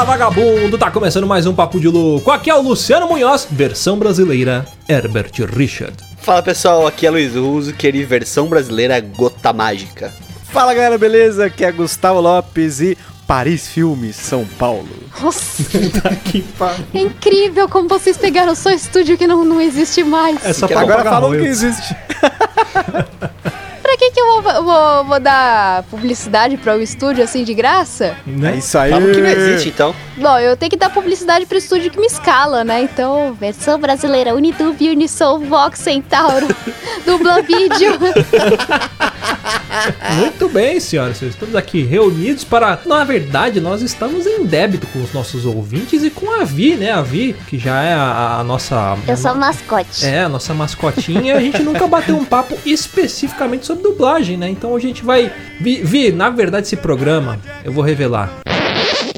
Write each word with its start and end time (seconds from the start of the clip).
Fala 0.00 0.16
vagabundo, 0.16 0.78
tá 0.78 0.90
começando 0.90 1.26
mais 1.26 1.44
um 1.44 1.54
Papo 1.54 1.78
de 1.78 1.86
Louco. 1.86 2.30
Aqui 2.30 2.48
é 2.48 2.54
o 2.54 2.62
Luciano 2.62 3.06
Munhoz, 3.06 3.46
versão 3.50 3.98
brasileira, 3.98 4.66
Herbert 4.88 5.30
Richard. 5.54 5.94
Fala 6.22 6.42
pessoal, 6.42 6.86
aqui 6.86 7.06
é 7.06 7.10
Luiz 7.10 7.34
Russo, 7.34 7.74
querido 7.74 8.08
versão 8.08 8.46
brasileira 8.46 8.98
Gota 8.98 9.52
Mágica. 9.52 10.10
Fala 10.44 10.72
galera, 10.72 10.96
beleza? 10.96 11.44
Aqui 11.44 11.66
é 11.66 11.70
Gustavo 11.70 12.18
Lopes 12.18 12.80
e 12.80 12.96
Paris 13.26 13.68
Filmes, 13.68 14.16
São 14.16 14.46
Paulo. 14.58 14.88
Nossa, 15.20 15.64
é 16.94 16.98
incrível 16.98 17.68
como 17.68 17.86
vocês 17.86 18.16
pegaram 18.16 18.54
só 18.54 18.70
estúdio 18.70 19.18
que 19.18 19.26
não, 19.26 19.44
não 19.44 19.60
existe 19.60 20.02
mais. 20.02 20.42
É 20.42 20.54
só 20.54 20.66
Que 20.66 20.72
pra 20.72 20.82
Agora 20.82 21.04
falou 21.04 21.32
que 21.32 21.44
existe. 21.44 21.94
Pra 23.90 23.96
que 23.98 24.12
que 24.12 24.20
eu 24.20 24.40
vou, 24.40 24.62
vou- 24.62 25.04
vou 25.04 25.18
dar 25.18 25.82
publicidade 25.90 26.56
para 26.56 26.76
o 26.76 26.80
estúdio 26.80 27.24
assim 27.24 27.42
de 27.42 27.52
graça? 27.52 28.04
É 28.24 28.30
Né? 28.30 28.56
isso 28.58 28.78
aí. 28.78 28.88
Fala 28.92 29.12
que 29.12 29.20
não 29.20 29.28
existe 29.28 29.70
então. 29.70 29.92
Bom, 30.16 30.38
eu 30.38 30.56
tenho 30.56 30.70
que 30.70 30.76
dar 30.76 30.90
publicidade 30.90 31.44
pro 31.44 31.58
estúdio 31.58 31.90
que 31.90 31.98
me 31.98 32.06
escala, 32.06 32.62
né? 32.62 32.82
Então, 32.82 33.32
versão 33.34 33.80
brasileira, 33.80 34.32
Unitube, 34.32 34.88
Unisoul, 34.90 35.40
Vox, 35.40 35.80
Centauro, 35.80 36.46
Dubla 37.04 37.42
Vídeo. 37.42 37.98
Muito 40.16 40.48
bem, 40.48 40.80
senhoras. 40.80 41.20
Estamos 41.22 41.54
aqui 41.54 41.82
reunidos 41.82 42.44
para. 42.44 42.78
Na 42.86 43.04
verdade, 43.04 43.60
nós 43.60 43.82
estamos 43.82 44.26
em 44.26 44.44
débito 44.44 44.86
com 44.88 45.00
os 45.02 45.12
nossos 45.12 45.44
ouvintes 45.44 46.02
e 46.02 46.10
com 46.10 46.30
a 46.40 46.44
Vi, 46.44 46.76
né? 46.76 46.92
A 46.92 47.02
Vi, 47.02 47.34
que 47.46 47.58
já 47.58 47.82
é 47.82 47.92
a, 47.92 48.38
a 48.38 48.44
nossa. 48.44 48.96
Eu 49.06 49.16
sou 49.16 49.34
mascote. 49.34 50.04
É, 50.06 50.22
a 50.22 50.28
nossa 50.28 50.54
mascotinha. 50.54 51.36
A 51.36 51.40
gente 51.40 51.62
nunca 51.62 51.86
bateu 51.86 52.16
um 52.16 52.24
papo 52.24 52.56
especificamente 52.64 53.66
sobre 53.66 53.82
dublagem, 53.82 54.36
né? 54.36 54.48
Então 54.48 54.74
a 54.74 54.80
gente 54.80 55.04
vai. 55.04 55.32
Vi, 55.60 55.82
Vi, 55.82 56.12
na 56.12 56.30
verdade, 56.30 56.66
esse 56.66 56.76
programa, 56.76 57.38
eu 57.64 57.72
vou 57.72 57.84
revelar. 57.84 58.40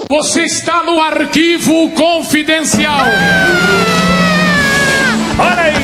Você 0.08 0.42
está 0.42 0.82
no 0.82 1.00
arquivo 1.00 1.90
confidencial. 1.92 3.06
Olha 5.38 5.62
aí! 5.62 5.81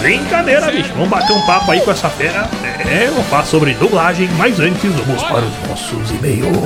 Brincadeira, 0.00 0.70
bicho. 0.70 0.92
Vamos 0.94 1.08
bater 1.08 1.32
um 1.32 1.46
papo 1.46 1.70
aí 1.70 1.80
com 1.80 1.90
essa 1.90 2.08
fera. 2.08 2.48
É, 2.78 3.06
vamos 3.06 3.26
falar 3.26 3.44
sobre 3.44 3.74
dublagem, 3.74 4.28
mas 4.36 4.58
antes 4.60 4.90
vamos 4.92 5.22
para 5.22 5.44
os 5.44 5.68
nossos 5.68 6.10
e-mails. 6.10 6.56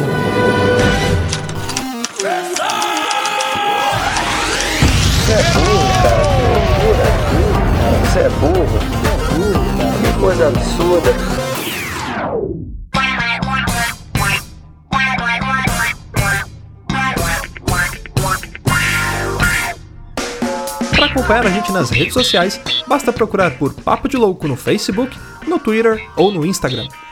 Você 8.02 8.20
é 8.20 8.28
burro. 8.28 8.78
Que 10.02 10.20
coisa 10.20 10.48
absurda. 10.48 11.45
Para 21.06 21.20
acompanhar 21.20 21.46
a 21.46 21.50
gente 21.50 21.70
nas 21.70 21.90
redes 21.90 22.14
sociais, 22.14 22.60
basta 22.86 23.12
procurar 23.12 23.52
por 23.58 23.72
Papo 23.72 24.08
de 24.08 24.16
Louco 24.16 24.48
no 24.48 24.56
Facebook, 24.56 25.16
no 25.46 25.58
Twitter 25.58 26.04
ou 26.16 26.32
no 26.32 26.44
Instagram. 26.44 26.88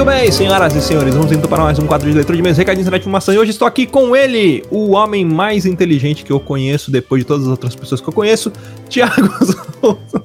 Muito 0.00 0.12
bem, 0.12 0.32
senhoras 0.32 0.74
e 0.74 0.80
senhores, 0.80 1.14
vamos 1.14 1.30
então 1.30 1.46
para 1.46 1.62
mais 1.62 1.78
um 1.78 1.86
quadro 1.86 2.08
de 2.08 2.14
leitura 2.14 2.34
de 2.34 2.42
meios, 2.42 2.56
recadinhos 2.56 2.88
da 2.88 2.96
informação. 2.96 3.34
E 3.34 3.38
hoje 3.38 3.50
estou 3.50 3.68
aqui 3.68 3.86
com 3.86 4.16
ele, 4.16 4.64
o 4.70 4.92
homem 4.92 5.26
mais 5.26 5.66
inteligente 5.66 6.24
que 6.24 6.32
eu 6.32 6.40
conheço, 6.40 6.90
depois 6.90 7.20
de 7.20 7.26
todas 7.26 7.44
as 7.44 7.50
outras 7.50 7.76
pessoas 7.76 8.00
que 8.00 8.08
eu 8.08 8.12
conheço, 8.14 8.50
Thiago 8.88 9.28
Souza. 9.78 10.24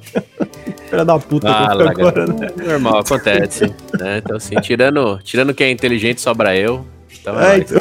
Filha 0.88 1.04
da 1.04 1.18
puta, 1.18 1.48
Ah, 1.50 1.76
eu 1.78 1.88
agora, 1.90 2.26
né? 2.26 2.48
Normal, 2.56 3.00
acontece. 3.00 3.66
né? 4.00 4.22
Então, 4.24 4.38
assim, 4.38 4.54
tirando, 4.62 5.18
tirando 5.22 5.52
quem 5.52 5.66
é 5.66 5.70
inteligente, 5.72 6.22
sobra 6.22 6.56
eu. 6.56 6.82
Então, 7.20 7.38
É, 7.38 7.56
é, 7.56 7.58
então. 7.58 7.78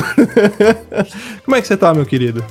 Como 1.45 1.55
é 1.55 1.61
que 1.61 1.67
você 1.67 1.77
tá, 1.77 1.93
meu 1.93 2.05
querido? 2.05 2.43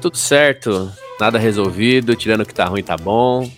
tudo 0.00 0.16
certo, 0.16 0.90
nada 1.20 1.38
resolvido, 1.38 2.16
tirando 2.16 2.40
o 2.40 2.44
que 2.46 2.52
tá 2.52 2.64
ruim, 2.64 2.82
tá 2.82 2.96
bom. 2.96 3.48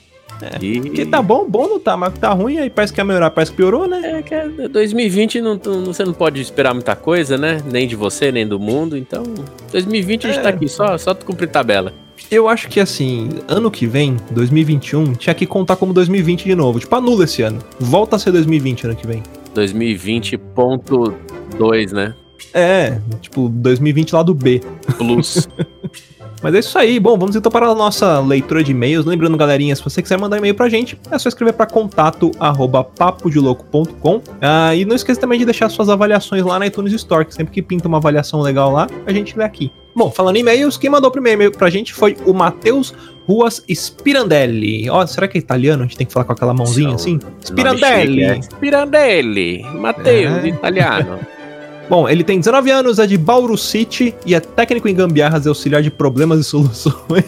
E... 0.61 0.81
Que 0.81 1.07
tá 1.07 1.21
bom, 1.23 1.47
bom 1.49 1.67
não 1.69 1.79
tá, 1.81 1.97
mas 1.97 2.13
que 2.15 2.21
tá 2.21 2.31
ruim, 2.33 2.59
aí 2.59 2.69
parece 2.71 2.93
que 2.93 3.01
ia 3.01 3.05
melhorar, 3.05 3.31
parece 3.31 3.51
que 3.51 3.57
piorou, 3.57 3.89
né? 3.89 4.19
É 4.19 4.23
que 4.23 4.35
é 4.35 4.49
2020 4.69 5.41
não, 5.41 5.59
não- 5.65 5.85
você 5.87 6.05
não 6.05 6.13
pode 6.13 6.41
esperar 6.41 6.75
muita 6.75 6.95
coisa, 6.97 7.37
né? 7.39 7.61
Nem 7.71 7.87
de 7.89 7.95
você, 7.97 8.31
nem 8.33 8.47
do 8.47 8.59
mundo. 8.59 8.97
Então, 8.97 9.23
2020 9.73 10.27
a 10.27 10.31
gente 10.31 10.39
É. 10.41 10.43
tá 10.43 10.49
aqui 10.51 10.69
só, 10.69 10.97
só 10.99 11.15
cumprir 11.15 11.49
tabela. 11.49 11.93
Eu 12.31 12.49
acho 12.49 12.69
que 12.69 12.79
assim, 12.81 13.29
ano 13.49 13.71
que 13.71 13.87
vem, 13.87 14.17
2021, 14.31 15.15
tinha 15.15 15.35
que 15.35 15.47
contar 15.47 15.77
como 15.77 15.93
2020 15.93 16.45
de 16.45 16.55
novo. 16.55 16.79
Tipo, 16.79 16.95
anula 16.97 17.25
esse 17.25 17.43
ano. 17.43 17.59
Volta 17.79 18.17
a 18.17 18.19
ser 18.19 18.31
2020 18.31 18.85
ano 18.85 18.95
que 18.95 19.07
vem. 19.07 19.23
2020.2, 19.55 21.93
né? 21.93 22.15
É, 22.53 22.99
tipo, 23.21 23.49
2020 23.49 24.13
lá 24.15 24.23
do 24.23 24.35
B. 24.35 24.61
Plus. 24.99 25.49
Mas 26.43 26.55
é 26.55 26.59
isso 26.61 26.79
aí. 26.79 26.99
Bom, 26.99 27.19
vamos 27.19 27.37
então 27.37 27.51
para 27.53 27.67
a 27.67 27.75
nossa 27.75 28.19
leitura 28.21 28.63
de 28.65 28.71
e-mails. 28.73 29.05
Lembrando, 29.05 29.37
galerinha, 29.37 29.75
se 29.77 29.83
você 29.85 30.01
quiser 30.01 30.19
mandar 30.19 30.39
e-mail 30.39 30.55
pra 30.55 30.69
gente, 30.69 30.99
é 31.11 31.19
só 31.19 31.29
escrever 31.29 31.53
para 31.53 31.67
contato 31.67 32.31
arroba 32.41 32.83
papodelouco.com. 32.83 34.23
Ah, 34.41 34.75
e 34.75 34.85
não 34.85 34.97
esqueça 34.97 35.21
também 35.21 35.39
de 35.39 35.45
deixar 35.45 35.69
suas 35.69 35.89
avaliações 35.89 36.43
lá 36.45 36.59
na 36.59 36.67
iTunes 36.67 36.93
Store, 36.95 37.25
que 37.25 37.35
sempre 37.35 37.53
que 37.53 37.63
pinta 37.63 37.89
uma 37.89 37.99
avaliação 37.99 38.41
legal 38.41 38.73
lá, 38.73 38.87
a 39.07 39.13
gente 39.13 39.37
lê 39.37 39.45
aqui. 39.45 39.71
Bom, 39.95 40.11
falando 40.11 40.37
em 40.37 40.41
e-mails, 40.41 40.77
quem 40.77 40.89
mandou 40.89 41.09
o 41.11 41.13
primeiro 41.13 41.37
e-mail 41.37 41.53
pra 41.53 41.69
gente 41.69 41.93
foi 41.93 42.17
o 42.25 42.33
Matheus 42.33 42.95
Ruas 43.27 43.63
Spirandelli. 43.73 44.89
Ó, 44.89 45.05
será 45.07 45.29
que 45.29 45.37
é 45.37 45.41
italiano? 45.41 45.83
A 45.83 45.87
gente 45.87 45.97
tem 45.97 46.07
que 46.07 46.13
falar 46.13 46.25
com 46.25 46.33
aquela 46.33 46.55
mãozinha 46.55 46.89
Não, 46.89 46.95
assim? 46.95 47.19
Spirandelli. 47.45 48.23
é. 48.25 48.41
Spirandelli. 48.43 49.63
Matheus, 49.75 50.45
É. 50.45 50.49
italiano. 50.49 51.19
Bom, 51.91 52.09
ele 52.09 52.23
tem 52.23 52.39
19 52.39 52.71
anos, 52.71 53.01
é 53.01 53.07
de 53.07 53.19
Bauru 53.19 53.59
City 53.59 54.15
e 54.25 54.33
é 54.33 54.39
técnico 54.39 54.87
em 54.87 54.95
gambiarras 54.95 55.45
e 55.45 55.49
auxiliar 55.49 55.83
de 55.83 55.91
problemas 55.91 56.39
e 56.39 56.45
soluções. 56.45 57.25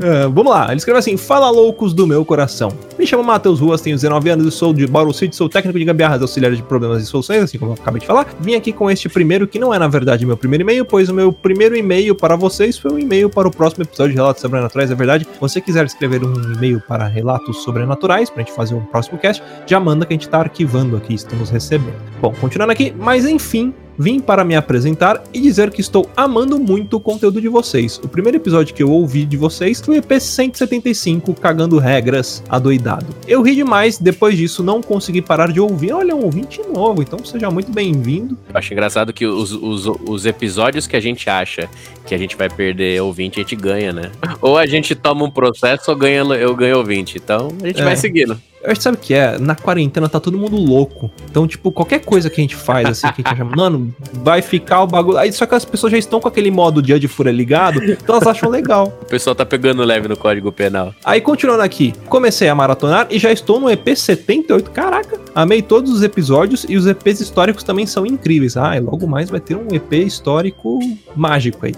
É, 0.00 0.22
vamos 0.32 0.46
lá, 0.46 0.68
ele 0.68 0.78
escreve 0.78 0.98
assim: 0.98 1.18
Fala 1.18 1.50
loucos 1.50 1.92
do 1.92 2.06
meu 2.06 2.24
coração. 2.24 2.70
Me 2.98 3.06
chamo 3.06 3.22
Matheus 3.22 3.60
Ruas, 3.60 3.82
tenho 3.82 3.94
19 3.94 4.30
anos 4.30 4.46
e 4.46 4.50
sou 4.50 4.72
de 4.72 4.86
Bauru 4.86 5.12
City, 5.12 5.36
sou 5.36 5.50
técnico 5.50 5.78
de 5.78 5.84
gambiarras 5.84 6.22
e 6.22 6.24
auxiliar 6.24 6.50
de 6.50 6.62
problemas 6.62 7.02
e 7.02 7.06
soluções, 7.06 7.42
assim 7.42 7.58
como 7.58 7.72
eu 7.72 7.76
acabei 7.78 8.00
de 8.00 8.06
falar. 8.06 8.26
Vim 8.40 8.54
aqui 8.54 8.72
com 8.72 8.90
este 8.90 9.06
primeiro, 9.06 9.46
que 9.46 9.58
não 9.58 9.74
é 9.74 9.78
na 9.78 9.86
verdade 9.86 10.24
meu 10.24 10.34
primeiro 10.38 10.62
e-mail, 10.62 10.86
pois 10.86 11.10
o 11.10 11.14
meu 11.14 11.30
primeiro 11.30 11.76
e-mail 11.76 12.14
para 12.14 12.36
vocês 12.36 12.78
foi 12.78 12.92
um 12.92 12.98
e-mail 12.98 13.28
para 13.28 13.46
o 13.46 13.50
próximo 13.50 13.84
episódio 13.84 14.12
de 14.12 14.16
Relatos 14.16 14.40
Sobrenaturais. 14.40 14.90
É 14.90 14.94
verdade, 14.94 15.28
se 15.30 15.38
você 15.38 15.60
quiser 15.60 15.84
escrever 15.84 16.24
um 16.24 16.32
e-mail 16.54 16.82
para 16.88 17.06
relatos 17.06 17.62
sobrenaturais, 17.62 18.30
pra 18.30 18.42
gente 18.42 18.54
fazer 18.54 18.74
um 18.74 18.80
próximo 18.80 19.18
cast, 19.18 19.42
já 19.66 19.78
manda 19.78 20.06
que 20.06 20.14
a 20.14 20.16
gente 20.16 20.26
tá 20.30 20.38
arquivando 20.38 20.96
aqui, 20.96 21.12
estamos 21.12 21.50
recebendo. 21.50 22.00
Bom, 22.18 22.34
continuando 22.40 22.72
aqui, 22.72 22.94
mas 22.98 23.26
enfim, 23.26 23.74
vim 23.98 24.20
para 24.20 24.44
me 24.44 24.54
apresentar 24.54 25.22
e 25.32 25.40
dizer 25.40 25.70
que 25.70 25.80
estou 25.80 26.08
amando 26.16 26.58
muito 26.58 26.96
o 26.96 27.00
conteúdo 27.00 27.40
de 27.40 27.48
vocês. 27.48 27.98
O 28.02 28.08
primeiro 28.08 28.36
episódio 28.38 28.74
que 28.74 28.82
eu 28.82 28.90
ouvi 28.90 29.24
de 29.24 29.36
vocês 29.36 29.80
foi 29.80 29.96
o 29.96 29.98
EP 29.98 30.20
175, 30.20 31.34
Cagando 31.34 31.78
Regras, 31.78 32.42
adoidado. 32.48 33.06
Eu 33.26 33.42
ri 33.42 33.54
demais, 33.54 33.98
depois 33.98 34.36
disso 34.36 34.62
não 34.62 34.80
consegui 34.82 35.22
parar 35.22 35.52
de 35.52 35.60
ouvir. 35.60 35.92
Olha, 35.92 36.14
um 36.14 36.24
ouvinte 36.24 36.60
novo, 36.72 37.02
então 37.02 37.18
seja 37.24 37.50
muito 37.50 37.70
bem-vindo. 37.72 38.36
Eu 38.48 38.56
acho 38.58 38.72
engraçado 38.72 39.12
que 39.12 39.26
os, 39.26 39.52
os, 39.52 39.86
os 40.06 40.26
episódios 40.26 40.86
que 40.86 40.96
a 40.96 41.00
gente 41.00 41.28
acha 41.28 41.68
que 42.06 42.14
a 42.14 42.18
gente 42.18 42.36
vai 42.36 42.48
perder 42.48 43.00
ouvinte, 43.02 43.40
a 43.40 43.42
gente 43.42 43.56
ganha, 43.56 43.92
né? 43.92 44.12
Ou 44.40 44.56
a 44.56 44.66
gente 44.66 44.94
toma 44.94 45.24
um 45.24 45.30
processo 45.30 45.90
ou 45.90 45.96
ganha, 45.96 46.20
eu 46.34 46.54
ganho 46.54 46.78
ouvinte. 46.78 47.18
Então 47.22 47.48
a 47.62 47.66
gente 47.66 47.80
É. 47.80 47.84
vai 47.84 47.96
seguindo. 47.96 48.40
Eu 48.62 48.72
acho 48.72 48.80
que 48.80 48.82
sabe 48.82 48.96
o 48.96 49.00
que 49.00 49.14
é? 49.14 49.38
Na 49.38 49.54
quarentena 49.54 50.08
tá 50.08 50.18
todo 50.18 50.36
mundo 50.38 50.56
louco. 50.56 51.10
Então, 51.30 51.46
tipo, 51.46 51.70
qualquer 51.70 52.00
coisa 52.00 52.28
que 52.28 52.40
a 52.40 52.42
gente 52.42 52.56
faz, 52.56 52.88
assim, 52.88 53.12
que 53.12 53.22
a 53.24 53.28
gente 53.30 53.42
acha, 53.42 53.44
mano, 53.56 53.94
vai 54.12 54.42
ficar 54.42 54.82
o 54.82 54.86
bagulho. 54.86 55.18
Aí 55.18 55.32
só 55.32 55.46
que 55.46 55.54
as 55.54 55.64
pessoas 55.64 55.92
já 55.92 55.98
estão 55.98 56.20
com 56.20 56.28
aquele 56.28 56.50
modo 56.50 56.82
dia 56.82 56.98
de 56.98 57.06
fúria 57.06 57.30
ligado, 57.30 57.82
então 57.84 58.16
elas 58.16 58.26
acham 58.26 58.50
legal. 58.50 58.92
O 59.06 59.08
pessoal 59.16 59.36
tá 59.36 59.46
pegando 59.46 59.84
leve 59.84 60.08
no 60.08 60.16
código 60.16 60.50
penal. 60.50 60.92
Aí, 61.04 61.20
continuando 61.20 61.62
aqui, 61.62 61.94
comecei 62.08 62.48
a 62.48 62.54
maratonar 62.54 63.06
e 63.08 63.18
já 63.18 63.30
estou 63.30 63.60
no 63.60 63.70
EP 63.70 63.96
78. 63.96 64.70
Caraca, 64.72 65.20
amei 65.34 65.62
todos 65.62 65.92
os 65.92 66.02
episódios 66.02 66.66
e 66.68 66.76
os 66.76 66.86
EPs 66.86 67.20
históricos 67.20 67.62
também 67.62 67.86
são 67.86 68.04
incríveis. 68.04 68.56
Ah, 68.56 68.76
e 68.76 68.80
logo 68.80 69.06
mais 69.06 69.30
vai 69.30 69.38
ter 69.38 69.54
um 69.54 69.68
EP 69.72 69.92
histórico 69.92 70.78
mágico 71.14 71.66
aí. 71.66 71.74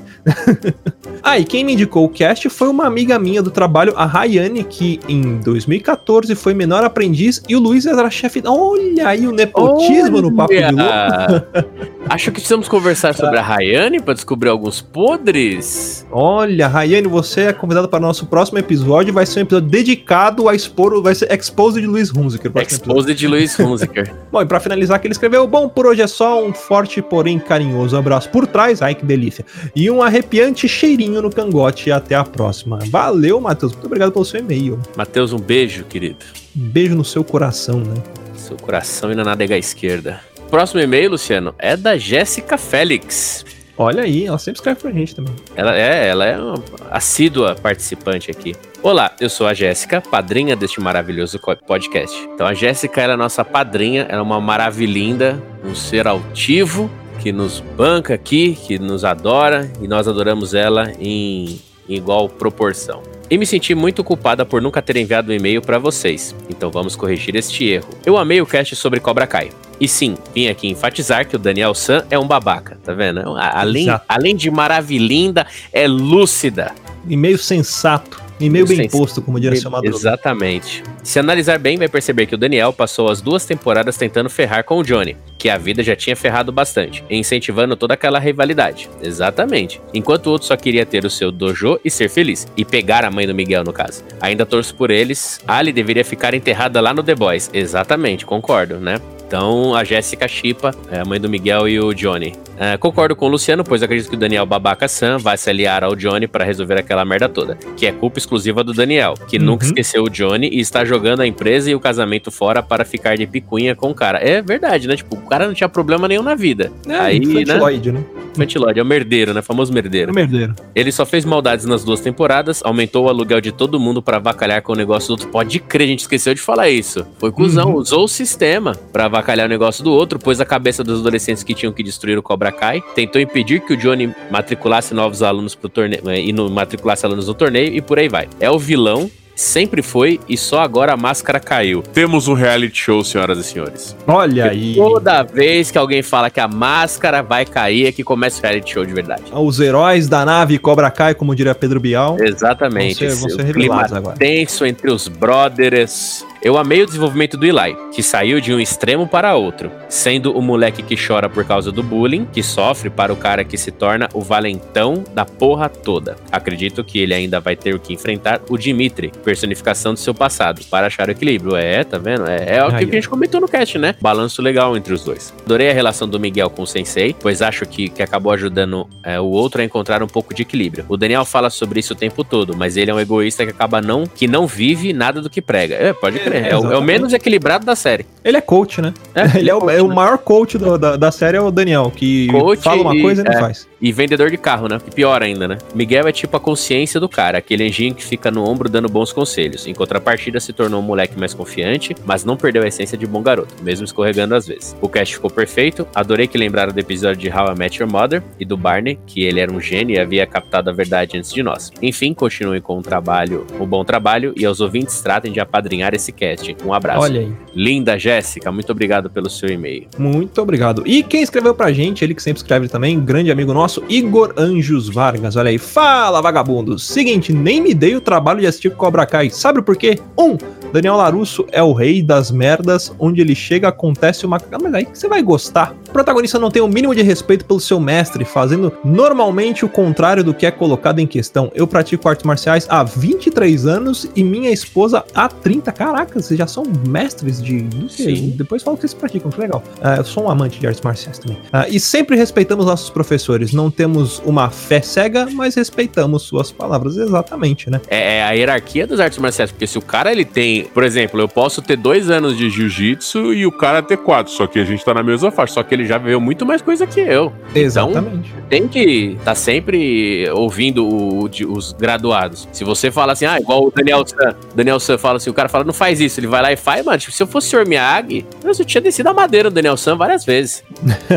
ah, 1.22 1.38
e 1.38 1.44
quem 1.44 1.64
me 1.64 1.74
indicou 1.74 2.04
o 2.04 2.08
cast 2.08 2.48
foi 2.48 2.68
uma 2.68 2.86
amiga 2.86 3.18
minha 3.18 3.42
do 3.42 3.50
trabalho, 3.50 3.92
a 3.96 4.06
Rayane, 4.06 4.64
que 4.64 4.98
em 5.06 5.38
2014 5.38 6.34
foi 6.34 6.54
menor 6.54 6.67
aprendiz 6.76 7.42
e 7.48 7.56
o 7.56 7.58
Luiz 7.60 7.86
era 7.86 8.10
chefe. 8.10 8.42
Olha 8.46 9.08
aí 9.08 9.26
o 9.26 9.32
nepotismo 9.32 10.20
no 10.20 10.34
papo 10.34 10.52
de 10.54 10.60
louco. 10.60 11.68
Acho 12.08 12.26
que 12.26 12.32
precisamos 12.32 12.68
conversar 12.68 13.14
sobre 13.14 13.38
a 13.38 13.42
Rayane 13.42 14.00
pra 14.00 14.14
descobrir 14.14 14.48
alguns 14.48 14.80
podres. 14.80 16.06
Olha, 16.10 16.66
Rayane, 16.66 17.06
você 17.06 17.42
é 17.42 17.52
convidado 17.52 17.88
para 17.88 17.98
o 17.98 18.02
nosso 18.02 18.26
próximo 18.26 18.58
episódio. 18.58 19.12
Vai 19.12 19.26
ser 19.26 19.40
um 19.40 19.42
episódio 19.42 19.68
dedicado 19.68 20.48
a 20.48 20.54
expor, 20.54 21.02
vai 21.02 21.14
ser 21.14 21.30
Expose 21.32 21.80
de 21.80 21.86
Luiz 21.86 22.10
Hunziker. 22.10 22.50
o 22.50 22.54
próximo 22.54 22.76
episódio. 22.76 22.98
Expose 22.98 23.14
de 23.14 23.28
Luiz 23.28 23.58
Hunziker. 23.58 24.14
Bom, 24.32 24.40
e 24.42 24.46
pra 24.46 24.58
finalizar, 24.60 24.98
que 25.00 25.06
ele 25.06 25.12
escreveu: 25.12 25.46
Bom, 25.46 25.68
por 25.68 25.86
hoje 25.86 26.02
é 26.02 26.06
só 26.06 26.44
um 26.44 26.52
forte, 26.52 27.02
porém 27.02 27.38
carinhoso 27.38 27.96
abraço 27.96 28.30
por 28.30 28.46
trás. 28.46 28.80
Ai, 28.80 28.94
que 28.94 29.04
delícia. 29.04 29.44
E 29.76 29.90
um 29.90 30.02
arrepiante 30.02 30.68
cheirinho 30.68 31.20
no 31.20 31.30
cangote. 31.30 31.92
Até 31.92 32.14
a 32.14 32.24
próxima. 32.24 32.78
Valeu, 32.90 33.40
Matheus. 33.40 33.72
Muito 33.72 33.86
obrigado 33.86 34.12
pelo 34.12 34.24
seu 34.24 34.40
e-mail. 34.40 34.78
Matheus, 34.96 35.32
um 35.32 35.38
beijo, 35.38 35.84
querido. 35.84 36.24
Beijo 36.60 36.96
no 36.96 37.04
seu 37.04 37.22
coração, 37.22 37.78
né? 37.78 37.94
Seu 38.34 38.56
coração 38.56 39.12
e 39.12 39.14
na 39.14 39.22
nádega 39.22 39.56
esquerda. 39.56 40.20
Próximo 40.50 40.80
e-mail, 40.80 41.10
Luciano, 41.10 41.54
é 41.56 41.76
da 41.76 41.96
Jéssica 41.96 42.58
Félix. 42.58 43.46
Olha 43.76 44.02
aí, 44.02 44.26
ela 44.26 44.38
sempre 44.38 44.58
escreve 44.58 44.80
pra 44.80 44.90
gente 44.90 45.14
também. 45.14 45.32
Ela 45.54 45.76
é, 45.78 46.08
ela 46.08 46.24
é 46.24 46.36
uma 46.36 46.60
assídua 46.90 47.54
participante 47.54 48.28
aqui. 48.28 48.56
Olá, 48.82 49.14
eu 49.20 49.30
sou 49.30 49.46
a 49.46 49.54
Jéssica, 49.54 50.00
padrinha 50.00 50.56
deste 50.56 50.80
maravilhoso 50.80 51.38
podcast. 51.64 52.28
Então 52.34 52.44
a 52.44 52.54
Jéssica 52.54 53.02
é 53.02 53.16
nossa 53.16 53.44
padrinha, 53.44 54.06
ela 54.08 54.18
é 54.18 54.22
uma 54.22 54.40
maravilhinda, 54.40 55.40
um 55.64 55.76
ser 55.76 56.08
altivo 56.08 56.90
que 57.20 57.30
nos 57.30 57.60
banca 57.60 58.14
aqui, 58.14 58.58
que 58.66 58.80
nos 58.80 59.04
adora 59.04 59.70
e 59.80 59.86
nós 59.86 60.08
adoramos 60.08 60.54
ela 60.54 60.90
em, 60.98 61.60
em 61.88 61.94
igual 61.94 62.28
proporção. 62.28 63.02
E 63.30 63.36
me 63.36 63.44
senti 63.44 63.74
muito 63.74 64.02
culpada 64.02 64.44
por 64.46 64.62
nunca 64.62 64.80
ter 64.80 64.96
enviado 64.96 65.30
um 65.30 65.34
e-mail 65.34 65.60
pra 65.60 65.78
vocês. 65.78 66.34
Então 66.48 66.70
vamos 66.70 66.96
corrigir 66.96 67.36
este 67.36 67.66
erro. 67.66 67.88
Eu 68.06 68.16
amei 68.16 68.40
o 68.40 68.46
cast 68.46 68.74
sobre 68.74 69.00
Cobra 69.00 69.26
Kai. 69.26 69.50
E 69.80 69.86
sim, 69.86 70.16
vim 70.34 70.48
aqui 70.48 70.66
enfatizar 70.68 71.26
que 71.28 71.36
o 71.36 71.38
Daniel 71.38 71.74
San 71.74 72.04
é 72.10 72.18
um 72.18 72.26
babaca, 72.26 72.78
tá 72.82 72.92
vendo? 72.94 73.20
A- 73.36 73.60
Além, 73.60 73.82
Exato. 73.84 74.04
além 74.08 74.34
de 74.34 74.50
maravilhinda, 74.50 75.46
é 75.72 75.86
lúcida. 75.86 76.72
E-mail 77.06 77.38
sensato. 77.38 78.20
E-mail 78.40 78.66
bem 78.66 78.76
Sensato. 78.76 78.98
posto, 78.98 79.22
como 79.22 79.40
diria 79.40 79.58
seu 79.60 79.70
Madruga. 79.70 79.96
Exatamente. 79.96 80.82
Se 81.02 81.18
analisar 81.18 81.58
bem, 81.58 81.76
vai 81.76 81.88
perceber 81.88 82.26
que 82.26 82.34
o 82.34 82.38
Daniel 82.38 82.72
passou 82.72 83.08
as 83.08 83.20
duas 83.20 83.44
temporadas 83.44 83.96
tentando 83.96 84.30
ferrar 84.30 84.64
com 84.64 84.78
o 84.78 84.82
Johnny, 84.82 85.16
que 85.38 85.48
a 85.48 85.58
vida 85.58 85.82
já 85.82 85.96
tinha 85.96 86.14
ferrado 86.14 86.52
bastante, 86.52 87.04
incentivando 87.10 87.76
toda 87.76 87.94
aquela 87.94 88.18
rivalidade. 88.18 88.88
Exatamente. 89.02 89.80
Enquanto 89.92 90.26
o 90.26 90.30
outro 90.30 90.46
só 90.46 90.56
queria 90.56 90.86
ter 90.86 91.04
o 91.04 91.10
seu 91.10 91.32
dojo 91.32 91.80
e 91.84 91.90
ser 91.90 92.08
feliz. 92.08 92.46
E 92.56 92.64
pegar 92.64 93.04
a 93.04 93.10
mãe 93.10 93.26
do 93.26 93.34
Miguel, 93.34 93.64
no 93.64 93.72
caso. 93.72 94.04
Ainda 94.20 94.46
torço 94.46 94.74
por 94.74 94.90
eles. 94.90 95.40
Ali 95.46 95.72
deveria 95.72 96.04
ficar 96.04 96.34
enterrada 96.34 96.80
lá 96.80 96.92
no 96.94 97.02
The 97.02 97.14
Boys. 97.14 97.50
Exatamente, 97.52 98.24
concordo, 98.24 98.78
né? 98.78 99.00
Então, 99.28 99.74
a 99.74 99.84
Jéssica 99.84 100.26
Chipa, 100.26 100.70
é 100.90 101.00
a 101.00 101.04
mãe 101.04 101.20
do 101.20 101.28
Miguel 101.28 101.68
e 101.68 101.78
o 101.78 101.92
Johnny. 101.92 102.32
É, 102.58 102.78
concordo 102.78 103.14
com 103.14 103.26
o 103.26 103.28
Luciano, 103.28 103.62
pois 103.62 103.82
acredito 103.82 104.08
que 104.08 104.16
o 104.16 104.18
Daniel 104.18 104.46
Babaca 104.46 104.88
Sam 104.88 105.18
vai 105.18 105.36
se 105.36 105.50
aliar 105.50 105.84
ao 105.84 105.94
Johnny 105.94 106.26
para 106.26 106.46
resolver 106.46 106.78
aquela 106.78 107.04
merda 107.04 107.28
toda, 107.28 107.54
que 107.76 107.86
é 107.86 107.92
culpa 107.92 108.18
exclusiva 108.18 108.64
do 108.64 108.72
Daniel, 108.72 109.12
que 109.28 109.38
nunca 109.38 109.64
Uhum. 109.64 109.68
esqueceu 109.68 110.02
o 110.04 110.08
Johnny 110.08 110.48
e 110.50 110.60
está 110.60 110.82
jogando 110.82 111.20
a 111.20 111.26
empresa 111.26 111.70
e 111.70 111.74
o 111.74 111.78
casamento 111.78 112.30
fora 112.30 112.62
para 112.62 112.86
ficar 112.86 113.18
de 113.18 113.26
picuinha 113.26 113.76
com 113.76 113.90
o 113.90 113.94
cara. 113.94 114.18
É 114.18 114.40
verdade, 114.40 114.88
né? 114.88 114.96
Tipo, 114.96 115.14
o 115.16 115.26
cara 115.28 115.46
não 115.46 115.52
tinha 115.52 115.68
problema 115.68 116.08
nenhum 116.08 116.22
na 116.22 116.34
vida. 116.34 116.72
É, 116.88 116.94
Aí, 116.98 117.20
né? 117.20 117.44
né? 117.92 118.04
Infantilóide, 118.38 118.78
é 118.80 118.82
o 118.82 118.86
merdeiro, 118.86 119.34
né? 119.34 119.42
Famoso 119.42 119.72
merdeiro. 119.72 120.10
É 120.10 120.14
merdeiro. 120.14 120.54
Ele 120.74 120.92
só 120.92 121.04
fez 121.04 121.24
maldades 121.24 121.64
nas 121.66 121.84
duas 121.84 122.00
temporadas, 122.00 122.60
aumentou 122.64 123.06
o 123.06 123.08
aluguel 123.08 123.40
de 123.40 123.52
todo 123.52 123.78
mundo 123.80 124.00
pra 124.02 124.16
avacalhar 124.18 124.62
com 124.62 124.72
o 124.72 124.76
negócio 124.76 125.08
do 125.08 125.10
outro. 125.12 125.28
Pode 125.28 125.58
crer, 125.60 125.84
a 125.84 125.86
gente 125.88 126.00
esqueceu 126.00 126.34
de 126.34 126.40
falar 126.40 126.68
isso. 126.70 127.06
Foi 127.18 127.30
cuzão, 127.32 127.70
Uhum. 127.70 127.76
usou 127.76 128.04
o 128.04 128.08
sistema 128.08 128.72
pra 128.92 129.06
avacalhar 129.06 129.46
o 129.46 129.48
negócio 129.48 129.82
do 129.82 129.92
outro, 129.92 130.18
pôs 130.18 130.40
a 130.40 130.44
cabeça 130.44 130.82
dos 130.84 131.00
adolescentes 131.00 131.42
que 131.42 131.54
tinham 131.54 131.72
que 131.72 131.82
destruir 131.82 132.18
o 132.18 132.22
Cobra 132.22 132.52
Kai, 132.52 132.82
tentou 132.94 133.20
impedir 133.20 133.60
que 133.60 133.72
o 133.74 133.76
Johnny 133.76 134.12
matriculasse 134.30 134.94
novos 134.94 135.22
alunos 135.22 135.54
pro 135.54 135.68
torneio 135.68 136.02
eh, 136.08 136.20
e 136.20 136.32
no, 136.32 136.48
matriculasse 136.48 137.04
alunos 137.04 137.26
no 137.26 137.34
torneio 137.34 137.74
e 137.74 137.80
por 137.80 137.98
aí 137.98 138.08
vai. 138.08 138.28
É 138.40 138.50
o 138.50 138.58
vilão. 138.58 139.10
Sempre 139.38 139.82
foi 139.82 140.18
e 140.28 140.36
só 140.36 140.60
agora 140.60 140.94
a 140.94 140.96
máscara 140.96 141.38
caiu. 141.38 141.80
Temos 141.80 142.26
um 142.26 142.34
reality 142.34 142.76
show, 142.76 143.04
senhoras 143.04 143.38
e 143.38 143.44
senhores. 143.44 143.96
Olha 144.04 144.50
aí. 144.50 144.74
Toda 144.74 145.22
vez 145.22 145.70
que 145.70 145.78
alguém 145.78 146.02
fala 146.02 146.28
que 146.28 146.40
a 146.40 146.48
máscara 146.48 147.22
vai 147.22 147.44
cair 147.46 147.86
é 147.86 147.92
que 147.92 148.02
começa 148.02 148.40
o 148.40 148.42
reality 148.42 148.72
show 148.72 148.84
de 148.84 148.92
verdade. 148.92 149.22
Os 149.32 149.60
heróis 149.60 150.08
da 150.08 150.24
nave 150.24 150.58
Cobra 150.58 150.90
Kai, 150.90 151.14
como 151.14 151.36
diria 151.36 151.54
Pedro 151.54 151.78
Bial. 151.78 152.16
Exatamente. 152.20 153.06
Vão 153.06 153.14
ser- 153.14 153.20
vão 153.20 153.30
ser 153.30 153.42
revelados 153.44 153.92
agora. 153.92 154.16
tenso 154.16 154.66
entre 154.66 154.90
os 154.90 155.06
brothers. 155.06 156.26
Eu 156.40 156.56
amei 156.56 156.82
o 156.82 156.86
desenvolvimento 156.86 157.36
do 157.36 157.44
Eli, 157.44 157.76
que 157.92 158.00
saiu 158.00 158.40
de 158.40 158.54
um 158.54 158.60
extremo 158.60 159.08
para 159.08 159.34
outro, 159.34 159.72
sendo 159.88 160.30
o 160.32 160.40
moleque 160.40 160.84
que 160.84 160.96
chora 160.96 161.28
por 161.28 161.44
causa 161.44 161.72
do 161.72 161.82
bullying, 161.82 162.26
que 162.26 162.44
sofre 162.44 162.88
para 162.88 163.12
o 163.12 163.16
cara 163.16 163.42
que 163.42 163.58
se 163.58 163.72
torna 163.72 164.08
o 164.14 164.20
valentão 164.20 165.02
da 165.12 165.24
porra 165.24 165.68
toda. 165.68 166.16
Acredito 166.30 166.84
que 166.84 167.00
ele 167.00 167.12
ainda 167.12 167.40
vai 167.40 167.56
ter 167.56 167.76
que 167.80 167.92
enfrentar 167.92 168.40
o 168.48 168.56
Dimitri, 168.56 169.10
personificação 169.24 169.94
do 169.94 169.98
seu 169.98 170.14
passado, 170.14 170.62
para 170.70 170.86
achar 170.86 171.08
o 171.08 171.10
equilíbrio. 171.10 171.56
É, 171.56 171.82
tá 171.82 171.98
vendo? 171.98 172.24
É, 172.28 172.56
é 172.58 172.64
o 172.64 172.68
que 172.68 172.84
a 172.84 172.86
gente 172.86 173.08
comentou 173.08 173.40
no 173.40 173.48
cast, 173.48 173.76
né? 173.76 173.96
Balanço 174.00 174.40
legal 174.40 174.76
entre 174.76 174.92
os 174.92 175.02
dois. 175.02 175.34
Adorei 175.44 175.70
a 175.70 175.74
relação 175.74 176.08
do 176.08 176.20
Miguel 176.20 176.50
com 176.50 176.62
o 176.62 176.66
Sensei, 176.66 177.16
pois 177.18 177.42
acho 177.42 177.66
que, 177.66 177.88
que 177.88 178.02
acabou 178.02 178.30
ajudando 178.30 178.88
é, 179.02 179.18
o 179.18 179.26
outro 179.26 179.60
a 179.60 179.64
encontrar 179.64 180.04
um 180.04 180.06
pouco 180.06 180.32
de 180.32 180.42
equilíbrio. 180.42 180.84
O 180.88 180.96
Daniel 180.96 181.24
fala 181.24 181.50
sobre 181.50 181.80
isso 181.80 181.94
o 181.94 181.96
tempo 181.96 182.22
todo, 182.22 182.56
mas 182.56 182.76
ele 182.76 182.92
é 182.92 182.94
um 182.94 183.00
egoísta 183.00 183.44
que 183.44 183.50
acaba 183.50 183.80
não 183.80 184.06
que 184.06 184.28
não 184.28 184.46
vive 184.46 184.92
nada 184.92 185.20
do 185.20 185.28
que 185.28 185.42
prega. 185.42 185.74
É, 185.74 185.92
pode 185.92 186.27
crer. 186.30 186.46
É, 186.52 186.56
o, 186.56 186.72
é 186.72 186.76
o 186.78 186.82
menos 186.82 187.12
equilibrado 187.12 187.64
da 187.64 187.74
série. 187.76 188.06
Ele 188.24 188.36
é 188.36 188.40
coach, 188.40 188.80
né? 188.80 188.92
ele 189.34 189.48
é 189.50 189.54
o, 189.54 189.70
é 189.70 189.80
o 189.82 189.88
maior 189.88 190.18
coach 190.18 190.58
do- 190.58 190.76
da, 190.78 190.96
da 190.96 191.10
série, 191.10 191.36
é 191.36 191.40
o 191.40 191.50
Daniel, 191.50 191.90
que 191.94 192.26
Coach 192.28 192.62
fala 192.62 192.82
uma 192.82 192.94
e- 192.96 193.02
coisa 193.02 193.22
e 193.22 193.24
não 193.24 193.32
é. 193.32 193.40
faz. 193.40 193.66
E 193.80 193.92
vendedor 193.92 194.28
de 194.30 194.36
carro, 194.36 194.66
né? 194.68 194.78
E 194.86 194.90
pior 194.90 195.22
ainda, 195.22 195.46
né? 195.46 195.58
Miguel 195.74 196.08
é 196.08 196.12
tipo 196.12 196.36
a 196.36 196.40
consciência 196.40 196.98
do 196.98 197.08
cara, 197.08 197.38
aquele 197.38 197.64
anjinho 197.64 197.94
que 197.94 198.04
fica 198.04 198.28
no 198.30 198.44
ombro 198.48 198.68
dando 198.68 198.88
bons 198.88 199.12
conselhos. 199.12 199.66
Em 199.68 199.72
contrapartida, 199.74 200.40
se 200.40 200.52
tornou 200.52 200.80
um 200.80 200.82
moleque 200.82 201.18
mais 201.18 201.32
confiante, 201.32 201.94
mas 202.04 202.24
não 202.24 202.36
perdeu 202.36 202.64
a 202.64 202.66
essência 202.66 202.98
de 202.98 203.06
bom 203.06 203.22
garoto, 203.22 203.54
mesmo 203.62 203.84
escorregando 203.84 204.34
às 204.34 204.46
vezes. 204.48 204.76
O 204.80 204.88
cast 204.88 205.14
ficou 205.14 205.30
perfeito, 205.30 205.86
adorei 205.94 206.26
que 206.26 206.36
lembraram 206.36 206.72
do 206.72 206.78
episódio 206.80 207.20
de 207.20 207.28
How 207.30 207.52
I 207.52 207.58
Met 207.58 207.80
Your 207.80 207.90
Mother 207.90 208.22
e 208.40 208.44
do 208.44 208.56
Barney, 208.56 208.98
que 209.06 209.22
ele 209.22 209.38
era 209.40 209.50
um 209.52 209.60
gênio 209.60 209.94
e 209.94 209.98
havia 210.00 210.26
captado 210.26 210.68
a 210.70 210.72
verdade 210.72 211.16
antes 211.16 211.32
de 211.32 211.42
nós. 211.42 211.70
Enfim, 211.80 212.12
continuem 212.12 212.60
com 212.60 212.78
o 212.78 212.82
trabalho, 212.82 213.46
o 213.60 213.66
bom 213.66 213.84
trabalho, 213.84 214.32
e 214.36 214.44
aos 214.44 214.60
ouvintes 214.60 215.00
tratem 215.00 215.30
de 215.30 215.38
apadrinhar 215.38 215.94
esse 215.94 216.10
cast. 216.18 216.56
Um 216.64 216.72
abraço. 216.72 217.00
Olha 217.00 217.20
aí. 217.20 217.32
Linda 217.54 217.98
Jéssica, 217.98 218.50
muito 218.50 218.70
obrigado 218.70 219.08
pelo 219.08 219.30
seu 219.30 219.48
e-mail. 219.48 219.86
Muito 219.98 220.40
obrigado. 220.42 220.82
E 220.84 221.02
quem 221.02 221.22
escreveu 221.22 221.54
pra 221.54 221.72
gente, 221.72 222.04
ele 222.04 222.14
que 222.14 222.22
sempre 222.22 222.42
escreve 222.42 222.68
também, 222.68 222.98
grande 223.00 223.30
amigo 223.30 223.54
nosso, 223.54 223.82
Igor 223.88 224.34
Anjos 224.36 224.88
Vargas. 224.88 225.36
Olha 225.36 225.50
aí. 225.50 225.58
Fala, 225.58 226.20
vagabundo. 226.20 226.78
Seguinte, 226.78 227.32
nem 227.32 227.60
me 227.60 227.72
dei 227.72 227.94
o 227.94 228.00
trabalho 228.00 228.40
de 228.40 228.46
assistir 228.46 228.70
Cobra 228.70 229.06
Kai. 229.06 229.30
Sabe 229.30 229.62
por 229.62 229.76
quê? 229.76 229.98
Um, 230.18 230.36
Daniel 230.72 230.96
Larusso 230.96 231.46
é 231.52 231.62
o 231.62 231.72
rei 231.72 232.02
das 232.02 232.30
merdas, 232.30 232.92
onde 232.98 233.20
ele 233.20 233.34
chega 233.34 233.68
acontece 233.68 234.26
uma... 234.26 234.36
Ah, 234.36 234.58
Mas 234.60 234.74
aí 234.74 234.88
você 234.92 235.08
vai 235.08 235.22
gostar. 235.22 235.74
O 235.88 235.92
protagonista 235.92 236.38
não 236.38 236.50
tem 236.50 236.60
o 236.60 236.68
mínimo 236.68 236.94
de 236.94 237.02
respeito 237.02 237.46
pelo 237.46 237.58
seu 237.58 237.80
mestre, 237.80 238.24
fazendo 238.24 238.72
normalmente 238.84 239.64
o 239.64 239.68
contrário 239.68 240.22
do 240.22 240.34
que 240.34 240.44
é 240.44 240.50
colocado 240.50 240.98
em 240.98 241.06
questão. 241.06 241.50
Eu 241.54 241.66
pratico 241.66 242.06
artes 242.08 242.24
marciais 242.24 242.66
há 242.68 242.84
23 242.84 243.66
anos 243.66 244.08
e 244.14 244.22
minha 244.22 244.50
esposa 244.50 245.02
há 245.14 245.28
30. 245.28 245.72
Caraca, 245.72 246.20
vocês 246.20 246.38
já 246.38 246.46
são 246.46 246.62
mestres 246.86 247.42
de... 247.42 247.62
quê? 247.96 248.04
Sim. 248.04 248.34
Depois 248.36 248.62
fala 248.62 248.74
o 248.74 248.76
que 248.76 248.82
vocês 248.82 248.92
praticam, 248.92 249.30
que 249.30 249.40
legal. 249.40 249.64
Ah, 249.80 249.96
eu 249.96 250.04
sou 250.04 250.24
um 250.24 250.30
amante 250.30 250.60
de 250.60 250.66
artes 250.66 250.82
marciais 250.82 251.18
também. 251.18 251.38
Ah, 251.50 251.66
e 251.68 251.80
sempre 251.80 252.16
respeitamos 252.16 252.66
nossos 252.66 252.90
professores. 252.90 253.52
Não 253.54 253.70
temos 253.70 254.20
uma 254.26 254.50
fé 254.50 254.82
cega, 254.82 255.26
mas 255.32 255.54
respeitamos 255.54 256.22
suas 256.22 256.52
palavras. 256.52 256.98
Exatamente, 256.98 257.70
né? 257.70 257.80
É, 257.88 258.18
é 258.18 258.22
a 258.24 258.32
hierarquia 258.32 258.86
das 258.86 259.00
artes 259.00 259.18
marciais, 259.18 259.50
porque 259.50 259.66
se 259.66 259.78
o 259.78 259.82
cara 259.82 260.12
ele 260.12 260.26
tem, 260.26 260.64
por 260.64 260.84
exemplo, 260.84 261.18
eu 261.18 261.28
posso 261.28 261.62
ter 261.62 261.76
dois 261.76 262.10
anos 262.10 262.36
de 262.36 262.50
jiu-jitsu 262.50 263.32
e 263.32 263.46
o 263.46 263.52
cara 263.52 263.82
ter 263.82 263.96
quatro, 263.96 264.30
só 264.32 264.46
que 264.46 264.58
a 264.58 264.64
gente 264.64 264.84
tá 264.84 264.92
na 264.92 265.02
mesma 265.02 265.30
faixa, 265.30 265.54
só 265.54 265.62
que 265.62 265.78
ele 265.78 265.86
já 265.88 265.98
viveu 265.98 266.20
muito 266.20 266.44
mais 266.46 266.62
coisa 266.62 266.86
que 266.86 267.00
eu. 267.00 267.32
Exatamente. 267.54 268.32
Tem 268.48 268.66
que 268.68 269.16
estar 269.18 269.34
sempre 269.34 270.28
ouvindo 270.30 270.86
o- 270.86 271.28
de- 271.28 271.44
os 271.46 271.72
graduados. 271.72 272.48
Se 272.52 272.64
você 272.64 272.90
fala 272.90 273.12
assim, 273.12 273.26
ah, 273.26 273.38
igual 273.40 273.64
o 273.66 273.70
Daniel 273.74 274.04
San, 274.06 274.34
Daniel 274.54 274.80
San 274.80 274.96
fala 274.98 275.16
assim, 275.16 275.28
o 275.30 275.34
cara 275.34 275.48
fala, 275.48 275.64
não 275.64 275.72
faz 275.72 276.00
isso, 276.00 276.20
ele 276.20 276.26
vai 276.26 276.40
lá 276.42 276.52
e 276.52 276.56
faz, 276.56 276.84
mano, 276.84 276.98
tipo, 276.98 277.12
se 277.12 277.22
eu 277.22 277.26
fosse 277.26 277.48
o 277.56 277.58
Sr. 277.60 277.68
Miyagi, 277.68 278.24
eu 278.44 278.54
tinha 278.64 278.80
descido 278.80 279.08
a 279.08 279.14
madeira 279.14 279.50
do 279.50 279.54
Daniel 279.54 279.76
San 279.76 279.96
várias 279.96 280.24
vezes. 280.24 280.62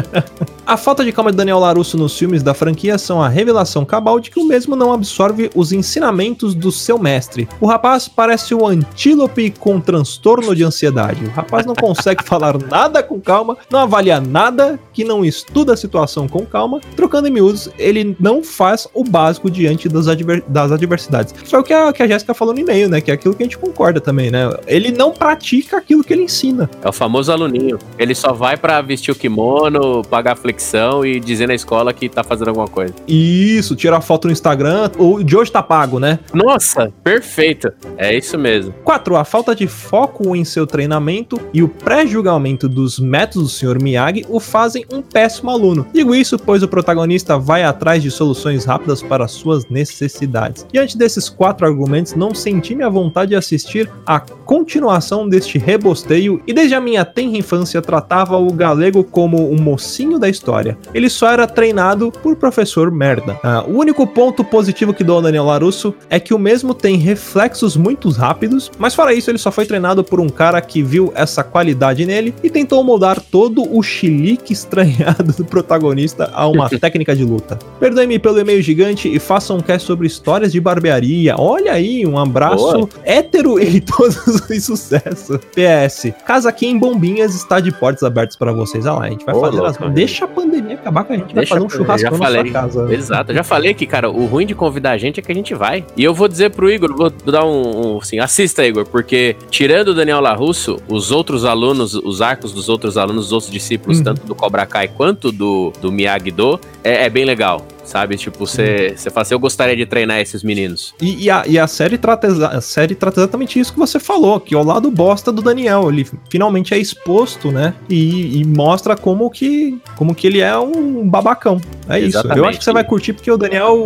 A 0.66 0.78
falta 0.78 1.04
de 1.04 1.12
calma 1.12 1.32
de 1.32 1.38
Daniel 1.38 1.60
Larusso 1.60 1.98
nos 1.98 2.18
filmes 2.18 2.42
da 2.44 2.54
franquia 2.54 2.98
são 2.98 3.22
a 3.22 3.28
revelação 3.28 3.84
cabal 3.84 4.20
de 4.22 4.30
que 4.30 4.40
o 4.40 4.46
mesmo 4.46 4.74
não 4.76 4.94
absorve 4.94 5.50
os 5.54 5.74
ensinamentos 5.74 6.54
do 6.56 6.72
seu 6.72 6.98
mestre. 6.98 7.48
O 7.60 7.66
rapaz 7.66 8.08
parece 8.08 8.54
um 8.56 8.66
antílope 8.66 9.52
com 9.60 9.82
transtorno 9.82 10.56
de 10.56 10.64
ansiedade. 10.64 11.26
O 11.26 11.30
rapaz 11.30 11.66
não 11.66 11.76
consegue 11.76 12.24
falar 12.26 12.58
nada 12.58 13.04
com 13.04 13.20
calma, 13.20 13.58
não 13.70 13.80
avalia 13.80 14.22
nada, 14.22 14.51
que 14.94 15.04
não 15.04 15.24
estuda 15.24 15.74
a 15.74 15.78
situação 15.78 16.28
com 16.28 16.46
calma. 16.46 16.80
Trocando 16.96 17.28
em 17.28 17.32
miúdos, 17.32 17.70
ele 17.78 18.16
não 18.20 18.44
faz 18.44 18.88
o 18.94 19.04
básico 19.04 19.50
diante 19.50 19.88
das, 19.90 20.08
adver- 20.08 20.44
das 20.48 20.72
adversidades. 20.72 21.34
É 21.52 21.58
o 21.58 21.64
que 21.64 21.74
a, 21.74 21.92
que 21.94 22.04
a 22.04 22.08
Jéssica 22.08 22.34
falou 22.34 22.54
no 22.54 22.60
e-mail, 22.60 22.90
né? 22.90 23.02
Que 23.02 23.12
é 23.12 23.14
aquilo 23.14 23.34
que 23.36 23.44
a 23.44 23.46
gente 23.46 23.58
concorda 23.58 24.00
também, 24.02 24.30
né? 24.32 24.50
Ele 24.68 24.92
não 24.92 25.12
pratica 25.12 25.78
aquilo 25.78 26.04
que 26.04 26.14
ele 26.14 26.24
ensina. 26.24 26.70
É 26.84 26.90
o 26.90 26.94
famoso 26.94 27.32
aluninho. 27.32 27.78
Ele 27.98 28.14
só 28.16 28.34
vai 28.34 28.58
pra 28.58 28.82
vestir 28.82 29.12
o 29.12 29.16
kimono, 29.16 30.02
pagar 30.04 30.34
a 30.34 30.36
flexão 30.36 31.06
e 31.06 31.20
dizer 31.20 31.48
na 31.48 31.54
escola 31.56 31.94
que 31.94 32.08
tá 32.10 32.24
fazendo 32.24 32.50
alguma 32.50 32.68
coisa. 32.68 32.94
Isso, 33.08 33.76
tirar 33.76 34.02
foto 34.02 34.26
no 34.28 34.32
Instagram. 34.32 34.90
O 34.98 35.24
de 35.24 35.36
hoje 35.36 35.52
tá 35.52 35.62
pago, 35.64 36.00
né? 36.00 36.20
Nossa, 36.34 36.92
perfeito. 37.04 37.72
É 37.98 38.16
isso 38.18 38.38
mesmo. 38.38 38.74
4. 38.84 39.16
A 39.16 39.24
falta 39.26 39.56
de 39.56 39.68
foco 39.68 40.36
em 40.36 40.44
seu 40.44 40.66
treinamento 40.66 41.40
e 41.54 41.62
o 41.64 41.68
pré-julgamento 41.68 42.68
dos 42.68 43.00
métodos 43.00 43.44
do 43.44 43.50
Sr. 43.50 43.82
Miyagi 43.82 44.26
o 44.30 44.40
fazem 44.42 44.86
um 44.92 45.02
péssimo 45.02 45.50
aluno. 45.50 45.86
Digo 45.94 46.14
isso 46.14 46.38
pois 46.38 46.64
o 46.64 46.68
protagonista 46.68 47.38
vai 47.38 47.64
atrás 47.64 48.04
de 48.04 48.12
soluções 48.12 48.66
rápidas 48.66 49.02
para 49.02 49.28
suas 49.28 49.66
necessidades. 49.68 50.66
Diante 50.72 50.98
desses 50.98 51.30
quatro 51.30 51.66
argumentos, 51.66 52.16
não 52.16 52.34
senti 52.34 52.76
minha 52.76 52.90
vontade 52.90 53.30
de 53.30 53.36
assistir 53.36 53.90
a 54.06 54.20
continuação 54.52 55.30
deste 55.30 55.58
rebosteio 55.58 56.44
e 56.46 56.52
desde 56.52 56.76
a 56.76 56.82
minha 56.82 57.06
tenra 57.06 57.38
infância 57.38 57.82
tratava 57.82 58.36
o 58.38 58.52
galego 58.52 59.02
como 59.02 59.50
o 59.50 59.58
mocinho 59.58 60.20
da 60.20 60.28
história. 60.28 60.78
Ele 60.94 61.10
só 61.10 61.32
era 61.32 61.48
treinado 61.48 62.12
por 62.12 62.36
professor 62.36 62.92
merda. 62.92 63.40
Ah, 63.42 63.64
o 63.66 63.78
único 63.78 64.06
ponto 64.06 64.44
positivo 64.44 64.94
que 64.94 65.06
dou 65.06 65.16
ao 65.16 65.22
Daniel 65.22 65.46
Larusso 65.46 65.96
é 66.10 66.20
que 66.20 66.34
o 66.34 66.38
mesmo 66.38 66.74
tem 66.74 66.98
reflexos 66.98 67.78
muito 67.78 68.10
rápidos, 68.10 68.70
mas 68.78 68.94
fora 68.94 69.14
isso 69.14 69.32
ele 69.32 69.38
só 69.38 69.54
foi 69.54 69.66
treinado 69.66 70.04
por 70.04 70.20
um 70.20 70.28
cara 70.28 70.60
que 70.60 70.84
viu 70.84 71.14
essa 71.16 71.46
qualidade 71.46 72.06
nele 72.06 72.36
e 72.44 72.50
tentou 72.50 72.84
moldar 72.84 73.22
todo 73.22 73.64
o 73.74 73.82
chilique 73.82 74.52
estranhado 74.52 75.32
do 75.32 75.46
protagonista 75.46 76.30
a 76.34 76.46
uma 76.46 76.68
técnica 76.78 77.16
de 77.16 77.24
luta. 77.24 77.58
Perdoe-me 77.80 78.20
pelo 78.20 78.38
e-mail 78.38 78.62
gigante 78.62 79.08
e 79.08 79.18
faça 79.18 79.54
um 79.54 79.62
cast 79.62 79.88
sobre 79.88 80.08
histórias 80.08 80.52
de 80.52 80.60
barbearia. 80.60 81.36
Olha 81.38 81.72
aí, 81.72 82.06
um 82.06 82.20
abraço 82.20 82.58
Boa. 82.58 82.90
hétero 83.06 83.58
e 83.58 83.80
todos 83.80 84.41
em 84.50 84.60
sucesso. 84.60 85.40
PS, 85.40 86.12
casa 86.26 86.50
aqui 86.50 86.68
em 86.68 86.78
Bombinhas 86.78 87.36
está 87.36 87.60
de 87.60 87.72
portas 87.72 88.04
abertas 88.04 88.36
para 88.36 88.52
vocês. 88.52 88.86
Ah 88.86 88.94
lá, 88.94 89.06
a 89.06 89.10
gente 89.10 89.26
vai 89.26 89.36
Ô, 89.36 89.42
fazer 89.42 89.60
louco, 89.60 89.86
as... 89.86 89.94
Deixa 89.94 90.26
a 90.26 90.28
pandemia 90.28 90.76
acabar 90.76 91.04
que 91.04 91.14
a 91.14 91.18
gente 91.18 91.34
Deixa 91.34 91.56
vai 91.56 91.62
fazer 91.62 91.66
um 91.66 91.70
churrasco 91.70 92.18
na 92.18 92.30
sua 92.30 92.52
casa. 92.52 92.94
Exato, 92.94 93.32
eu 93.32 93.36
já 93.36 93.44
falei 93.44 93.74
que, 93.74 93.86
cara, 93.86 94.10
o 94.10 94.26
ruim 94.26 94.46
de 94.46 94.56
convidar 94.56 94.92
a 94.92 94.98
gente 94.98 95.20
é 95.20 95.24
que 95.24 95.32
a 95.32 95.36
gente 95.36 95.54
vai. 95.54 95.86
E 95.96 96.04
eu 96.04 96.14
vou 96.14 96.28
dizer 96.28 96.52
pro 96.52 96.70
Igor, 96.70 96.96
vou 96.96 97.10
dar 97.10 97.46
um, 97.46 97.96
um 97.96 97.98
assim, 98.00 98.20
assista, 98.20 98.66
Igor, 98.66 98.86
porque 98.86 99.36
tirando 99.50 99.90
o 99.90 99.94
Daniel 99.94 100.20
Larusso, 100.22 100.78
os 100.88 101.12
outros 101.12 101.46
alunos, 101.46 101.94
os 101.94 102.22
arcos 102.22 102.52
dos 102.52 102.70
outros 102.70 102.98
alunos, 102.98 103.28
os 103.28 103.32
outros 103.32 103.52
discípulos, 103.52 103.98
Uhum. 103.98 104.04
tanto 104.04 104.26
do 104.26 104.36
Cobra 104.36 104.66
Kai 104.66 104.88
quanto 104.88 105.32
do, 105.32 105.72
do 105.82 105.92
Miyagi-Do, 105.92 106.60
é, 106.84 107.06
é 107.06 107.10
bem 107.10 107.26
legal. 107.26 107.66
Sabe, 107.92 108.16
tipo, 108.16 108.48
você 108.48 108.94
você 108.96 109.10
fala 109.10 109.24
assim, 109.24 109.34
eu 109.34 109.40
gostaria 109.40 109.76
de 109.76 109.86
treinar 109.86 110.22
esses 110.22 110.44
meninos. 110.44 110.96
E, 111.02 111.26
e 111.26 111.30
a, 111.30 111.44
e 111.46 111.60
a 111.60 111.68
série 111.68 111.98
trata 111.98 112.28
a 112.48 112.62
série 112.62 112.96
trata 112.96 113.20
exatamente 113.20 113.60
isso 113.60 113.74
que 113.74 113.78
você 113.80 114.00
falou, 114.00 114.40
que 114.40 114.56
é 114.56 114.58
o 114.58 114.64
lado 114.64 114.90
bosta 114.90 115.30
do 115.30 115.42
Daniel. 115.42 115.90
Ele 115.90 116.08
finalmente 116.30 116.74
é 116.74 116.78
exposto, 116.78 117.52
né? 117.52 117.74
E, 117.90 118.40
e 118.40 118.46
mostra 118.46 118.96
como 118.96 119.30
que, 119.30 119.78
como 119.98 120.16
que 120.16 120.26
ele 120.26 120.40
é 120.40 120.58
um 120.58 121.06
babacão. 121.06 121.60
É 121.90 122.00
isso. 122.00 122.18
Eu 122.18 122.22
Exatamente. 122.22 122.48
acho 122.48 122.60
que 122.60 122.64
você 122.64 122.72
vai 122.72 122.84
curtir 122.86 123.12
porque 123.12 123.30
o 123.30 123.36
Daniel 123.36 123.78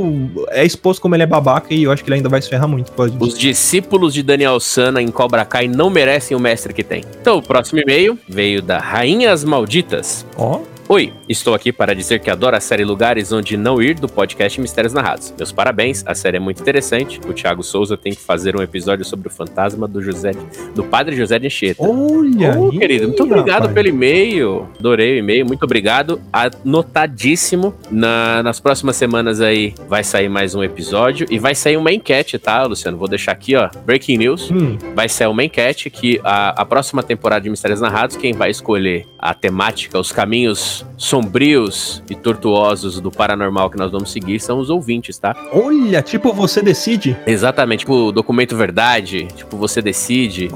é 0.49 0.63
exposto 0.63 1.01
como 1.01 1.15
ele 1.15 1.23
é 1.23 1.27
babaca 1.27 1.73
e 1.73 1.81
eu 1.81 1.91
acho 1.91 2.03
que 2.03 2.09
ele 2.09 2.17
ainda 2.17 2.29
vai 2.29 2.43
se 2.43 2.47
ferrar 2.47 2.67
muito. 2.67 2.91
disso. 2.91 3.17
Os 3.19 3.35
discípulos 3.35 4.13
de 4.13 4.21
Daniel 4.21 4.59
Sana 4.59 5.01
em 5.01 5.07
Cobra 5.07 5.43
Kai 5.45 5.67
não 5.67 5.89
merecem 5.89 6.37
o 6.37 6.39
mestre 6.39 6.75
que 6.75 6.83
tem. 6.83 7.03
Então, 7.19 7.39
o 7.39 7.41
próximo 7.41 7.79
e-mail 7.79 8.19
veio 8.29 8.61
da 8.61 8.77
Rainhas 8.77 9.43
Malditas. 9.43 10.27
Ó, 10.37 10.61
Oi, 10.87 11.11
estou 11.27 11.55
aqui 11.55 11.73
para 11.73 11.95
dizer 11.95 12.19
que 12.19 12.29
adoro 12.29 12.55
a 12.55 12.59
série 12.59 12.85
Lugares 12.85 13.31
Onde 13.31 13.57
Não 13.57 13.81
Ir 13.81 13.95
do 13.99 14.07
podcast 14.07 14.61
Mistérios 14.61 14.93
Narrados. 14.93 15.33
Meus 15.35 15.51
parabéns, 15.51 16.03
a 16.05 16.13
série 16.13 16.37
é 16.37 16.39
muito 16.39 16.61
interessante. 16.61 17.19
O 17.27 17.33
Thiago 17.33 17.63
Souza 17.63 17.97
tem 17.97 18.13
que 18.13 18.21
fazer 18.21 18.55
um 18.55 18.61
episódio 18.61 19.03
sobre 19.03 19.27
o 19.27 19.31
fantasma 19.31 19.87
do 19.87 19.99
José, 19.99 20.29
do 20.75 20.83
padre 20.83 21.15
José 21.15 21.39
de 21.39 21.47
Anchieta. 21.47 21.81
olha 21.81 22.55
Ô, 22.55 22.69
aí, 22.69 22.77
querido, 22.77 23.07
muito 23.07 23.23
obrigado 23.23 23.61
rapaz. 23.61 23.73
pelo 23.73 23.87
e-mail. 23.87 24.69
Adorei 24.77 25.15
o 25.15 25.17
e-mail, 25.17 25.43
muito 25.47 25.63
obrigado. 25.63 26.21
Anotadíssimo. 26.31 27.73
Na- 27.89 28.43
nas 28.43 28.59
próximas 28.59 28.95
semanas 28.95 29.41
aí 29.41 29.73
vai 29.89 30.03
sair 30.03 30.29
mais 30.29 30.53
um 30.53 30.63
episódio 30.63 31.25
e 31.31 31.39
vai 31.39 31.55
sair 31.55 31.77
uma 31.77 31.91
enquete, 31.91 32.37
tá, 32.37 32.63
Luciano? 32.63 32.95
Vou 32.95 33.07
deixar 33.07 33.31
aqui, 33.31 33.55
ó. 33.55 33.71
Breaking 33.87 34.17
news. 34.19 34.51
Hum, 34.51 34.77
Vai 34.93 35.09
ser 35.09 35.27
uma 35.27 35.43
enquete 35.43 35.89
que 35.89 36.21
a, 36.23 36.61
a 36.61 36.63
próxima 36.65 37.01
temporada 37.01 37.41
de 37.41 37.49
Mistérios 37.49 37.81
Narrados, 37.81 38.15
quem 38.15 38.33
vai 38.33 38.51
escolher 38.51 39.07
a 39.17 39.33
temática, 39.33 39.97
os 39.99 40.11
caminhos 40.11 40.74
sombrios 40.97 42.01
e 42.09 42.15
tortuosos 42.15 42.99
do 42.99 43.11
paranormal 43.11 43.69
que 43.69 43.77
nós 43.77 43.91
vamos 43.91 44.11
seguir 44.11 44.39
são 44.39 44.59
os 44.59 44.69
ouvintes, 44.69 45.17
tá? 45.17 45.35
olha, 45.53 46.01
tipo, 46.01 46.33
você 46.33 46.61
decide. 46.61 47.15
Exatamente, 47.27 47.79
tipo, 47.81 48.11
documento 48.11 48.55
verdade, 48.55 49.27
tipo, 49.35 49.57
você 49.57 49.81
decide, 49.81 50.49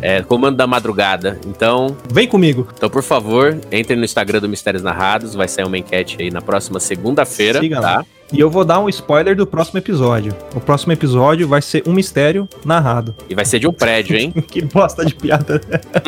é, 0.00 0.22
comando 0.22 0.56
da 0.56 0.66
madrugada. 0.66 1.38
Então, 1.46 1.96
Vem 2.10 2.26
comigo. 2.26 2.68
então, 2.76 2.88
por 2.88 3.02
favor, 3.02 3.58
entre 3.70 3.96
no 3.96 4.04
Instagram 4.04 4.40
do 4.40 4.48
Mistérios 4.48 4.82
Narrados, 4.82 5.34
vai 5.34 5.48
sair 5.48 5.64
uma 5.64 5.76
enquete 5.78 6.16
aí 6.20 6.30
na 6.30 6.40
próxima 6.40 6.78
segunda-feira, 6.80 7.60
tá? 7.68 7.80
lá. 7.80 8.06
E 8.32 8.38
eu 8.38 8.48
vou 8.48 8.64
dar 8.64 8.78
um 8.78 8.88
spoiler 8.88 9.34
do 9.34 9.46
próximo 9.46 9.78
episódio. 9.78 10.32
O 10.54 10.60
próximo 10.60 10.92
episódio 10.92 11.48
vai 11.48 11.60
ser 11.60 11.82
um 11.86 11.92
mistério 11.92 12.48
narrado. 12.64 13.14
E 13.28 13.34
vai 13.34 13.44
ser 13.44 13.58
de 13.58 13.66
um 13.66 13.72
prédio, 13.72 14.16
hein? 14.16 14.32
que 14.46 14.62
bosta 14.62 15.04
de 15.04 15.14
piada. 15.14 15.60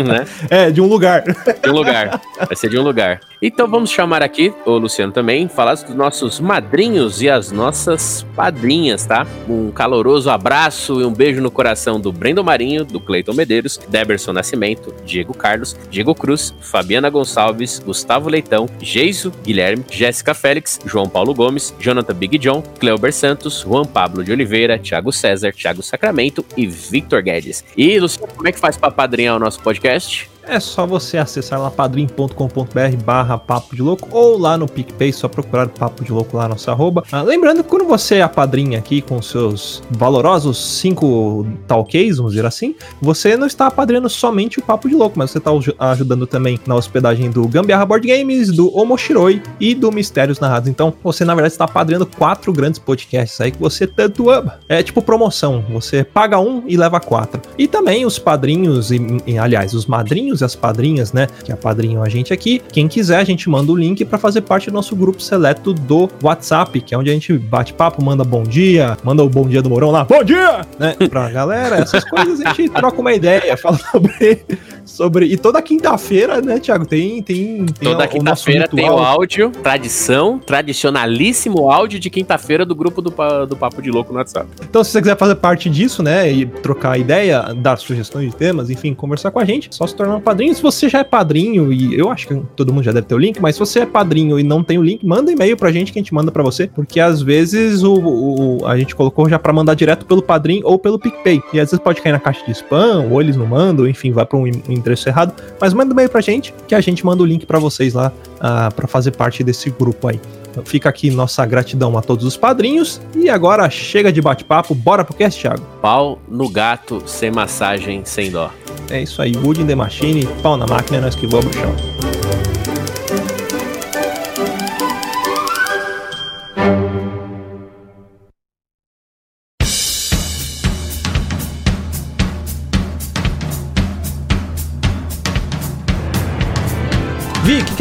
né? 0.04 0.24
É, 0.48 0.70
de 0.70 0.80
um 0.80 0.86
lugar. 0.86 1.24
De 1.62 1.68
um 1.68 1.72
lugar. 1.72 2.20
Vai 2.46 2.56
ser 2.56 2.70
de 2.70 2.78
um 2.78 2.82
lugar. 2.82 3.20
Então 3.44 3.66
vamos 3.68 3.90
chamar 3.90 4.22
aqui, 4.22 4.54
o 4.64 4.78
Luciano 4.78 5.12
também, 5.12 5.48
falar 5.48 5.74
dos 5.74 5.94
nossos 5.96 6.38
madrinhos 6.38 7.20
e 7.20 7.28
as 7.28 7.50
nossas 7.50 8.24
padrinhas, 8.36 9.04
tá? 9.04 9.26
Um 9.48 9.72
caloroso 9.72 10.30
abraço 10.30 11.00
e 11.00 11.04
um 11.04 11.12
beijo 11.12 11.40
no 11.40 11.50
coração 11.50 11.98
do 11.98 12.12
Brendon 12.12 12.44
Marinho, 12.44 12.84
do 12.84 13.00
Cleiton 13.00 13.32
Medeiros, 13.32 13.80
Deberson 13.88 14.32
Nascimento, 14.32 14.94
Diego 15.04 15.34
Carlos, 15.34 15.76
Diego 15.90 16.14
Cruz, 16.14 16.54
Fabiana 16.60 17.10
Gonçalves, 17.10 17.80
Gustavo 17.80 18.28
Leitão, 18.28 18.68
Geiso 18.80 19.32
Guilherme, 19.42 19.84
Jéssica 19.90 20.34
Félix, 20.34 20.78
João 20.86 21.08
Paulo 21.08 21.34
Gomes, 21.34 21.74
Jonathan 21.80 22.11
Big 22.14 22.38
John, 22.38 22.62
Cleober 22.78 23.12
Santos, 23.12 23.62
Juan 23.62 23.86
Pablo 23.86 24.24
de 24.24 24.32
Oliveira, 24.32 24.78
Thiago 24.78 25.12
César, 25.12 25.52
Thiago 25.52 25.82
Sacramento 25.82 26.44
e 26.56 26.66
Victor 26.66 27.22
Guedes. 27.22 27.64
E, 27.76 27.98
Luciano, 27.98 28.32
como 28.34 28.48
é 28.48 28.52
que 28.52 28.58
faz 28.58 28.76
pra 28.76 28.90
padrinhar 28.90 29.36
o 29.36 29.38
nosso 29.38 29.60
podcast? 29.60 30.31
É 30.44 30.58
só 30.60 30.86
você 30.86 31.18
acessar 31.18 31.60
lá 31.60 31.70
padrim.com.br 31.70 32.96
barra 33.04 33.38
Papo 33.38 33.76
de 33.76 33.82
Louco 33.82 34.08
ou 34.10 34.38
lá 34.38 34.56
no 34.56 34.66
PicPay, 34.66 35.12
só 35.12 35.28
procurar 35.28 35.68
Papo 35.68 36.04
de 36.04 36.12
Louco 36.12 36.36
lá 36.36 36.44
no 36.44 36.50
nosso 36.50 36.70
arroba. 36.70 37.04
Ah, 37.12 37.22
lembrando 37.22 37.62
que 37.62 37.70
quando 37.70 37.84
você 37.84 38.16
é 38.16 38.28
padrinha 38.28 38.78
aqui 38.78 39.00
com 39.00 39.20
seus 39.22 39.82
valorosos 39.90 40.58
cinco 40.78 41.46
talkeys, 41.66 42.16
vamos 42.16 42.32
dizer 42.32 42.46
assim, 42.46 42.74
você 43.00 43.36
não 43.36 43.46
está 43.46 43.66
apadrinhando 43.66 44.08
somente 44.08 44.58
o 44.58 44.62
Papo 44.62 44.88
de 44.88 44.94
Louco, 44.94 45.18
mas 45.18 45.30
você 45.30 45.38
está 45.38 45.50
aju- 45.50 45.74
ajudando 45.78 46.26
também 46.26 46.58
na 46.66 46.74
hospedagem 46.74 47.30
do 47.30 47.46
Gambiarra 47.46 47.86
Board 47.86 48.06
Games, 48.06 48.50
do 48.50 48.74
Omoshiroi 48.76 49.42
e 49.60 49.74
do 49.74 49.92
Mistérios 49.92 50.40
Narrados. 50.40 50.68
Então, 50.68 50.92
você 51.02 51.24
na 51.24 51.34
verdade 51.34 51.52
está 51.54 51.64
apadrinhando 51.64 52.06
quatro 52.06 52.52
grandes 52.52 52.78
podcasts 52.78 53.40
aí 53.40 53.50
que 53.50 53.58
você 53.60 53.86
tanto 53.86 54.30
ama. 54.30 54.58
É 54.68 54.82
tipo 54.82 55.00
promoção, 55.02 55.64
você 55.70 56.02
paga 56.04 56.38
um 56.38 56.62
e 56.66 56.76
leva 56.76 56.98
quatro. 57.00 57.40
E 57.58 57.68
também 57.68 58.04
os 58.04 58.18
padrinhos, 58.18 58.90
e, 58.90 59.00
e, 59.26 59.38
aliás, 59.38 59.74
os 59.74 59.86
madrinhos 59.86 60.31
e 60.40 60.44
as 60.44 60.54
padrinhas, 60.54 61.12
né, 61.12 61.26
que 61.44 61.52
apadrinham 61.52 62.02
a 62.02 62.08
gente 62.08 62.32
aqui. 62.32 62.62
Quem 62.72 62.88
quiser, 62.88 63.18
a 63.18 63.24
gente 63.24 63.48
manda 63.48 63.70
o 63.70 63.76
link 63.76 64.04
para 64.04 64.18
fazer 64.18 64.42
parte 64.42 64.70
do 64.70 64.74
nosso 64.74 64.96
grupo 64.96 65.20
seleto 65.20 65.72
do 65.72 66.08
WhatsApp, 66.22 66.80
que 66.80 66.94
é 66.94 66.98
onde 66.98 67.10
a 67.10 67.12
gente 67.12 67.32
bate 67.36 67.72
papo, 67.72 68.02
manda 68.02 68.24
bom 68.24 68.42
dia, 68.42 68.96
manda 69.04 69.22
o 69.22 69.28
bom 69.28 69.46
dia 69.46 69.62
do 69.62 69.70
Morão 69.70 69.90
lá, 69.90 70.04
bom 70.04 70.22
dia, 70.24 70.62
né, 70.78 70.96
pra 71.08 71.30
galera, 71.30 71.76
essas 71.76 72.04
coisas 72.04 72.40
a 72.40 72.52
gente 72.52 72.70
troca 72.70 73.00
uma 73.00 73.12
ideia, 73.12 73.56
fala 73.58 73.78
sobre, 73.78 74.40
sobre 74.84 75.26
e 75.26 75.36
toda 75.36 75.60
quinta-feira, 75.60 76.40
né, 76.40 76.58
Thiago, 76.58 76.86
tem 76.86 77.22
tem, 77.22 77.66
tem 77.66 77.66
Toda 77.92 78.06
quinta-feira 78.06 78.68
tem 78.68 78.88
o 78.88 78.98
áudio, 78.98 79.50
tradição, 79.50 80.38
tradicionalíssimo 80.38 81.70
áudio 81.70 81.98
de 81.98 82.08
quinta-feira 82.08 82.64
do 82.64 82.74
grupo 82.74 83.02
do, 83.02 83.12
do 83.46 83.56
Papo 83.56 83.82
de 83.82 83.90
Louco 83.90 84.12
no 84.12 84.18
WhatsApp. 84.18 84.48
Então, 84.62 84.82
se 84.84 84.90
você 84.90 85.00
quiser 85.00 85.16
fazer 85.16 85.34
parte 85.36 85.68
disso, 85.68 86.02
né, 86.02 86.30
e 86.30 86.46
trocar 86.46 86.98
ideia, 86.98 87.54
dar 87.56 87.76
sugestões 87.76 88.30
de 88.30 88.36
temas, 88.36 88.70
enfim, 88.70 88.94
conversar 88.94 89.30
com 89.30 89.38
a 89.38 89.44
gente, 89.44 89.68
só 89.74 89.86
se 89.86 89.94
tornar 89.94 90.16
um 90.16 90.20
padrinho. 90.22 90.54
Se 90.54 90.62
você 90.62 90.88
já 90.88 91.00
é 91.00 91.04
padrinho, 91.04 91.72
e 91.72 91.98
eu 91.98 92.08
acho 92.10 92.26
que 92.28 92.34
todo 92.56 92.72
mundo 92.72 92.84
já 92.84 92.92
deve 92.92 93.06
ter 93.06 93.14
o 93.14 93.18
link, 93.18 93.40
mas 93.40 93.56
se 93.56 93.58
você 93.58 93.80
é 93.80 93.86
padrinho 93.86 94.38
e 94.38 94.42
não 94.42 94.62
tem 94.64 94.78
o 94.78 94.82
link, 94.82 95.04
manda 95.06 95.30
e-mail 95.30 95.56
pra 95.56 95.70
gente 95.72 95.92
que 95.92 95.98
a 95.98 96.02
gente 96.02 96.14
manda 96.14 96.30
pra 96.32 96.42
você, 96.42 96.66
porque 96.66 97.00
às 97.00 97.20
vezes 97.20 97.82
o, 97.82 97.94
o- 97.94 98.66
a 98.66 98.76
gente 98.78 98.94
colocou 98.94 99.28
já 99.28 99.38
pra 99.38 99.52
mandar 99.52 99.74
direto 99.74 100.06
pelo 100.06 100.22
padrinho 100.22 100.62
ou 100.66 100.78
pelo 100.78 100.98
PicPay. 100.98 101.42
E 101.52 101.60
às 101.60 101.70
vezes 101.70 101.78
pode 101.82 102.00
cair 102.00 102.12
na 102.12 102.20
caixa 102.20 102.44
de 102.46 102.52
spam, 102.52 103.06
ou 103.10 103.20
eles 103.20 103.36
não 103.36 103.46
mandam, 103.46 103.86
enfim, 103.86 104.12
vai 104.12 104.24
pra 104.24 104.38
um 104.38 104.46
en- 104.46 104.62
endereço 104.68 105.08
errado. 105.08 105.34
Mas 105.60 105.74
manda 105.74 105.92
e-mail 105.92 106.08
pra 106.08 106.20
gente 106.20 106.54
que 106.66 106.74
a 106.74 106.80
gente 106.80 107.04
manda 107.04 107.22
o 107.22 107.26
link 107.26 107.44
pra 107.44 107.58
vocês 107.58 107.94
lá 107.94 108.12
ah, 108.40 108.70
pra 108.74 108.86
fazer 108.86 109.10
parte 109.12 109.42
desse 109.44 109.70
grupo 109.70 110.08
aí. 110.08 110.20
Então 110.52 110.64
fica 110.64 110.88
aqui 110.88 111.10
nossa 111.10 111.44
gratidão 111.46 111.96
a 111.96 112.02
todos 112.02 112.26
os 112.26 112.36
padrinhos. 112.36 113.00
E 113.16 113.30
agora 113.30 113.68
chega 113.70 114.12
de 114.12 114.20
bate-papo, 114.20 114.74
bora 114.74 115.02
pro 115.02 115.14
cast, 115.14 115.40
Thiago. 115.40 115.62
Pau 115.80 116.20
no 116.28 116.48
gato, 116.48 117.02
sem 117.06 117.30
massagem, 117.30 118.02
sem 118.04 118.30
dó. 118.30 118.50
É 118.90 119.02
isso 119.02 119.22
aí, 119.22 119.32
Wood 119.34 119.62
in 119.62 119.66
the 119.66 119.74
Machine, 119.74 120.26
pau 120.42 120.56
na 120.56 120.66
máquina, 120.66 121.00
nós 121.00 121.14
que 121.14 121.26
voa 121.26 121.40
pro 121.40 121.52
chão. 121.54 122.11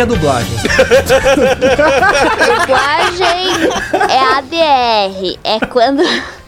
Que, 0.01 0.03
é 0.03 0.05
dublagem? 0.05 0.57
Dublagem 2.59 3.69
é 4.09 4.19
ADR. 4.37 5.39
É 5.43 5.59
quando. 5.67 6.01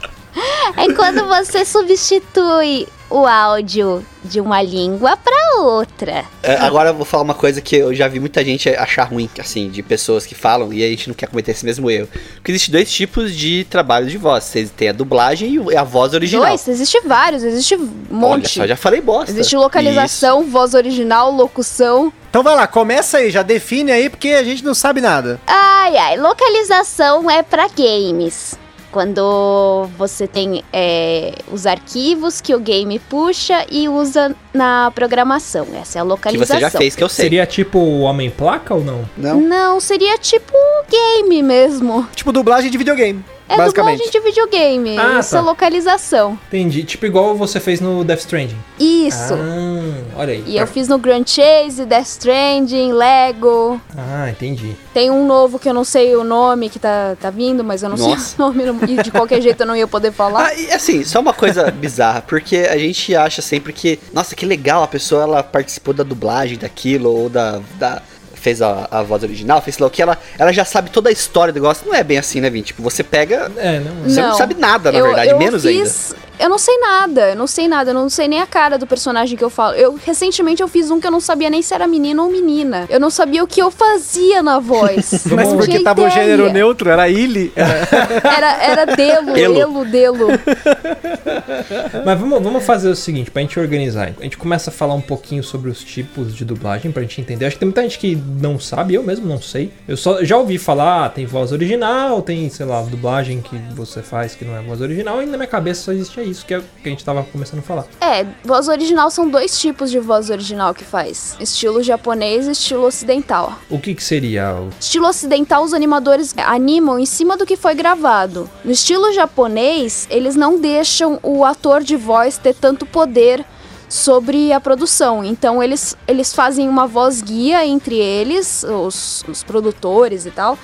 É 0.75 0.91
quando 0.95 1.27
você 1.27 1.63
substitui 1.63 2.87
o 3.13 3.27
áudio 3.27 4.03
de 4.23 4.41
uma 4.41 4.59
língua 4.63 5.15
pra 5.15 5.61
outra. 5.61 6.25
É, 6.41 6.55
agora 6.55 6.89
eu 6.89 6.95
vou 6.95 7.05
falar 7.05 7.21
uma 7.21 7.35
coisa 7.35 7.61
que 7.61 7.75
eu 7.75 7.93
já 7.93 8.07
vi 8.07 8.19
muita 8.19 8.43
gente 8.43 8.67
achar 8.69 9.03
ruim, 9.03 9.29
assim, 9.37 9.69
de 9.69 9.83
pessoas 9.83 10.25
que 10.25 10.33
falam, 10.33 10.73
e 10.73 10.83
a 10.83 10.87
gente 10.87 11.07
não 11.09 11.13
quer 11.13 11.27
cometer 11.27 11.51
esse 11.51 11.63
mesmo 11.63 11.91
erro. 11.91 12.07
Porque 12.35 12.51
existe 12.51 12.71
dois 12.71 12.91
tipos 12.91 13.35
de 13.35 13.67
trabalho 13.69 14.07
de 14.07 14.17
voz. 14.17 14.45
Vocês 14.45 14.71
têm 14.71 14.89
a 14.89 14.93
dublagem 14.93 15.63
e 15.71 15.77
a 15.77 15.83
voz 15.83 16.15
original. 16.15 16.47
Dois, 16.47 16.67
existe 16.67 16.99
vários, 17.05 17.43
existe 17.43 17.75
um 17.75 17.81
Olha 17.81 18.37
monte. 18.37 18.49
só, 18.49 18.65
já 18.65 18.75
falei 18.75 18.99
bosta. 18.99 19.29
Existe 19.29 19.55
localização, 19.55 20.49
voz 20.49 20.73
original, 20.73 21.29
locução. 21.29 22.11
Então 22.31 22.41
vai 22.41 22.55
lá, 22.55 22.65
começa 22.65 23.19
aí, 23.19 23.29
já 23.29 23.43
define 23.43 23.91
aí, 23.91 24.09
porque 24.09 24.29
a 24.29 24.43
gente 24.43 24.65
não 24.65 24.73
sabe 24.73 25.01
nada. 25.01 25.39
Ai, 25.45 25.95
ai, 25.97 26.17
localização 26.17 27.29
é 27.29 27.43
pra 27.43 27.67
games. 27.67 28.55
Quando 28.93 29.89
você 29.97 30.27
tem 30.27 30.63
é, 30.71 31.33
os 31.51 31.65
arquivos 31.65 32.39
que 32.39 32.53
o 32.53 32.59
game 32.59 32.99
puxa 32.99 33.65
e 33.71 33.89
usa 33.89 34.35
na 34.53 34.91
programação. 34.93 35.65
Essa 35.73 35.97
é 35.97 36.01
a 36.01 36.03
Que 36.03 36.09
localização. 36.09 36.55
você 36.57 36.61
já 36.61 36.69
fez, 36.69 36.95
que 36.95 37.03
eu 37.03 37.09
sei. 37.09 37.25
Seria 37.25 37.45
tipo 37.47 37.79
o 37.79 38.01
Homem-Placa 38.01 38.75
ou 38.75 38.83
não? 38.83 39.03
Não. 39.17 39.41
Não, 39.41 39.79
seria 39.79 40.15
tipo 40.19 40.53
game 40.87 41.41
mesmo. 41.41 42.07
Tipo 42.15 42.31
dublagem 42.31 42.69
de 42.69 42.77
videogame, 42.77 43.25
É 43.47 43.57
basicamente. 43.57 43.97
dublagem 43.97 44.11
de 44.11 44.19
videogame. 44.27 44.97
Ah, 44.97 45.19
Essa 45.19 45.37
é 45.37 45.39
tá. 45.39 45.45
localização. 45.45 46.39
Entendi. 46.47 46.83
Tipo 46.83 47.05
igual 47.05 47.35
você 47.35 47.59
fez 47.59 47.79
no 47.79 48.03
Death 48.03 48.19
Stranding. 48.19 48.57
Isso. 48.79 49.33
Ah, 49.33 50.19
olha 50.19 50.33
aí. 50.33 50.43
E 50.47 50.57
eu 50.57 50.67
fiz 50.67 50.87
no 50.87 50.97
Grand 50.97 51.23
Chase, 51.25 51.85
Death 51.85 52.07
Stranding, 52.07 52.91
Lego. 52.93 53.79
Ah, 53.97 54.29
entendi. 54.29 54.75
Tem 54.93 55.11
um 55.11 55.25
novo 55.25 55.59
que 55.59 55.67
eu 55.67 55.73
não 55.73 55.83
sei 55.83 56.15
o 56.15 56.23
nome 56.23 56.69
que 56.69 56.79
tá, 56.79 57.15
tá 57.19 57.29
vindo, 57.29 57.63
mas 57.63 57.83
eu 57.83 57.89
não 57.89 57.97
Nossa. 57.97 58.35
sei 58.35 58.45
o 58.45 58.63
nome. 58.63 58.93
E 58.93 59.03
de 59.03 59.11
qualquer 59.11 59.41
jeito 59.41 59.61
eu 59.61 59.67
não 59.67 59.75
ia 59.75 59.87
poder 59.87 60.11
falar. 60.11 60.47
Ah, 60.47 60.53
e 60.55 60.71
assim, 60.71 61.03
só 61.03 61.19
uma 61.19 61.33
coisa 61.33 61.69
bizarra, 61.71 62.21
porque 62.21 62.57
a 62.57 62.77
gente 62.77 63.15
acha 63.15 63.41
sempre 63.41 63.73
que, 63.73 63.99
nossa, 64.13 64.35
que 64.35 64.45
legal, 64.45 64.83
a 64.83 64.87
pessoa 64.87 65.23
ela 65.23 65.43
participou 65.43 65.93
da 65.93 66.03
dublagem 66.03 66.57
daquilo, 66.57 67.09
ou 67.13 67.29
da. 67.29 67.59
da 67.77 68.01
fez 68.43 68.61
a, 68.61 68.87
a 68.91 69.01
voz 69.01 69.23
original, 69.23 69.61
fez 69.61 69.77
lá 69.79 69.87
o 69.87 69.89
que, 69.89 70.01
ela, 70.01 70.17
ela 70.37 70.51
já 70.51 70.65
sabe 70.65 70.89
toda 70.89 71.07
a 71.09 71.11
história 71.11 71.51
do 71.53 71.55
negócio. 71.55 71.87
Não 71.87 71.95
é 71.95 72.03
bem 72.03 72.17
assim, 72.17 72.41
né, 72.41 72.49
Vin? 72.49 72.61
Tipo, 72.61 72.83
você 72.83 73.01
pega. 73.01 73.49
É, 73.57 73.79
não. 73.79 74.03
Você 74.03 74.21
não, 74.21 74.35
sabe 74.35 74.53
nada, 74.53 74.91
na 74.91 74.99
Eu- 74.99 75.05
verdade, 75.05 75.29
eu 75.31 75.37
menos 75.37 75.63
fiz, 75.63 76.13
Eu 76.39 76.49
não 76.49 76.57
sei 76.57 76.77
nada, 76.79 77.29
eu 77.29 77.35
não 77.35 77.47
sei 77.47 77.67
nada, 77.67 77.91
eu 77.91 77.93
não 77.93 78.09
sei 78.09 78.27
nem 78.27 78.41
a 78.41 78.45
cara 78.47 78.77
do 78.77 78.85
personagem 78.87 79.37
que 79.37 79.43
eu 79.43 79.49
falo. 79.49 79.75
Eu 79.75 79.97
recentemente 80.03 80.61
eu 80.61 80.67
fiz 80.67 80.89
um 80.91 80.99
que 80.99 81.07
eu 81.07 81.11
não 81.11 81.19
sabia 81.19 81.49
nem 81.49 81.61
se 81.61 81.73
era 81.73 81.87
menino 81.87 82.23
ou 82.23 82.29
menina. 82.29 82.85
Eu 82.89 82.99
não 82.99 83.09
sabia 83.09 83.43
o 83.43 83.47
que 83.47 83.61
eu 83.61 83.69
fazia 83.71 84.41
na 84.43 84.59
voz. 84.59 85.25
Mas 85.31 85.49
Não 85.49 85.57
porque 85.57 85.79
tava 85.79 86.01
o 86.01 86.07
ideia. 86.07 86.21
gênero 86.23 86.51
neutro, 86.51 86.89
era 86.89 87.09
ele. 87.09 87.51
Era, 87.55 88.63
era 88.63 88.85
delo, 88.85 89.37
Elo. 89.37 89.59
elo, 89.59 89.85
delo. 89.85 90.27
Mas 92.05 92.19
vamos, 92.19 92.41
vamos 92.41 92.63
fazer 92.65 92.89
o 92.89 92.95
seguinte, 92.95 93.31
pra 93.31 93.41
gente 93.41 93.59
organizar. 93.59 94.13
A 94.19 94.23
gente 94.23 94.37
começa 94.37 94.69
a 94.69 94.73
falar 94.73 94.93
um 94.95 95.01
pouquinho 95.01 95.43
sobre 95.43 95.69
os 95.69 95.83
tipos 95.83 96.35
de 96.35 96.43
dublagem, 96.43 96.91
pra 96.91 97.01
gente 97.03 97.21
entender. 97.21 97.45
Acho 97.45 97.55
que 97.55 97.59
tem 97.59 97.67
muita 97.67 97.81
gente 97.83 97.99
que 97.99 98.15
não 98.15 98.59
sabe, 98.59 98.93
eu 98.95 99.03
mesmo 99.03 99.25
não 99.27 99.41
sei. 99.41 99.71
Eu 99.87 99.95
só 99.97 100.23
já 100.23 100.37
ouvi 100.37 100.57
falar, 100.57 101.05
ah, 101.05 101.09
tem 101.09 101.25
voz 101.25 101.51
original, 101.51 102.21
tem, 102.21 102.49
sei 102.49 102.65
lá, 102.65 102.81
dublagem 102.81 103.41
que 103.41 103.55
você 103.75 104.01
faz 104.01 104.35
que 104.35 104.43
não 104.45 104.55
é 104.55 104.61
voz 104.61 104.81
original, 104.81 105.21
e 105.21 105.25
na 105.25 105.37
minha 105.37 105.47
cabeça 105.47 105.81
só 105.83 105.93
existia 106.23 106.31
isso, 106.31 106.45
que 106.45 106.53
é 106.53 106.59
que 106.59 106.87
a 106.87 106.89
gente 106.89 107.03
tava 107.03 107.23
começando 107.23 107.59
a 107.59 107.63
falar. 107.63 107.85
É, 107.99 108.25
voz 108.43 108.67
original 108.67 109.09
são 109.09 109.29
dois 109.29 109.59
tipos 109.59 109.91
de 109.91 109.99
voz 109.99 110.29
original 110.29 110.73
que 110.73 110.83
faz: 110.83 111.35
estilo 111.39 111.83
japonês 111.83 112.47
e 112.47 112.51
estilo 112.51 112.85
ocidental. 112.85 113.59
O 113.69 113.79
que 113.79 113.93
que 113.93 114.03
seria 114.03 114.55
o... 114.55 114.69
Estilo 114.79 115.07
ocidental, 115.07 115.63
os 115.63 115.73
animadores 115.73 116.33
animam 116.37 116.99
em 116.99 117.05
cima 117.05 117.37
do 117.37 117.45
que 117.45 117.55
foi 117.55 117.75
gravado. 117.75 118.49
No 118.63 118.71
estilo 118.71 119.11
japonês, 119.13 120.07
eles 120.09 120.35
não 120.35 120.59
deixam 120.59 121.19
o 121.21 121.43
ator 121.43 121.83
de 121.83 121.95
voz 121.95 122.37
ter 122.37 122.55
tanto 122.55 122.85
poder 122.85 123.45
sobre 123.93 124.51
a 124.51 124.59
produção. 124.59 125.23
Então 125.23 125.61
eles, 125.61 125.95
eles 126.07 126.33
fazem 126.33 126.67
uma 126.67 126.87
voz 126.87 127.21
guia 127.21 127.63
entre 127.63 127.95
eles, 127.95 128.63
os, 128.63 129.23
os 129.27 129.43
produtores 129.43 130.25
e 130.25 130.31
tal. 130.31 130.57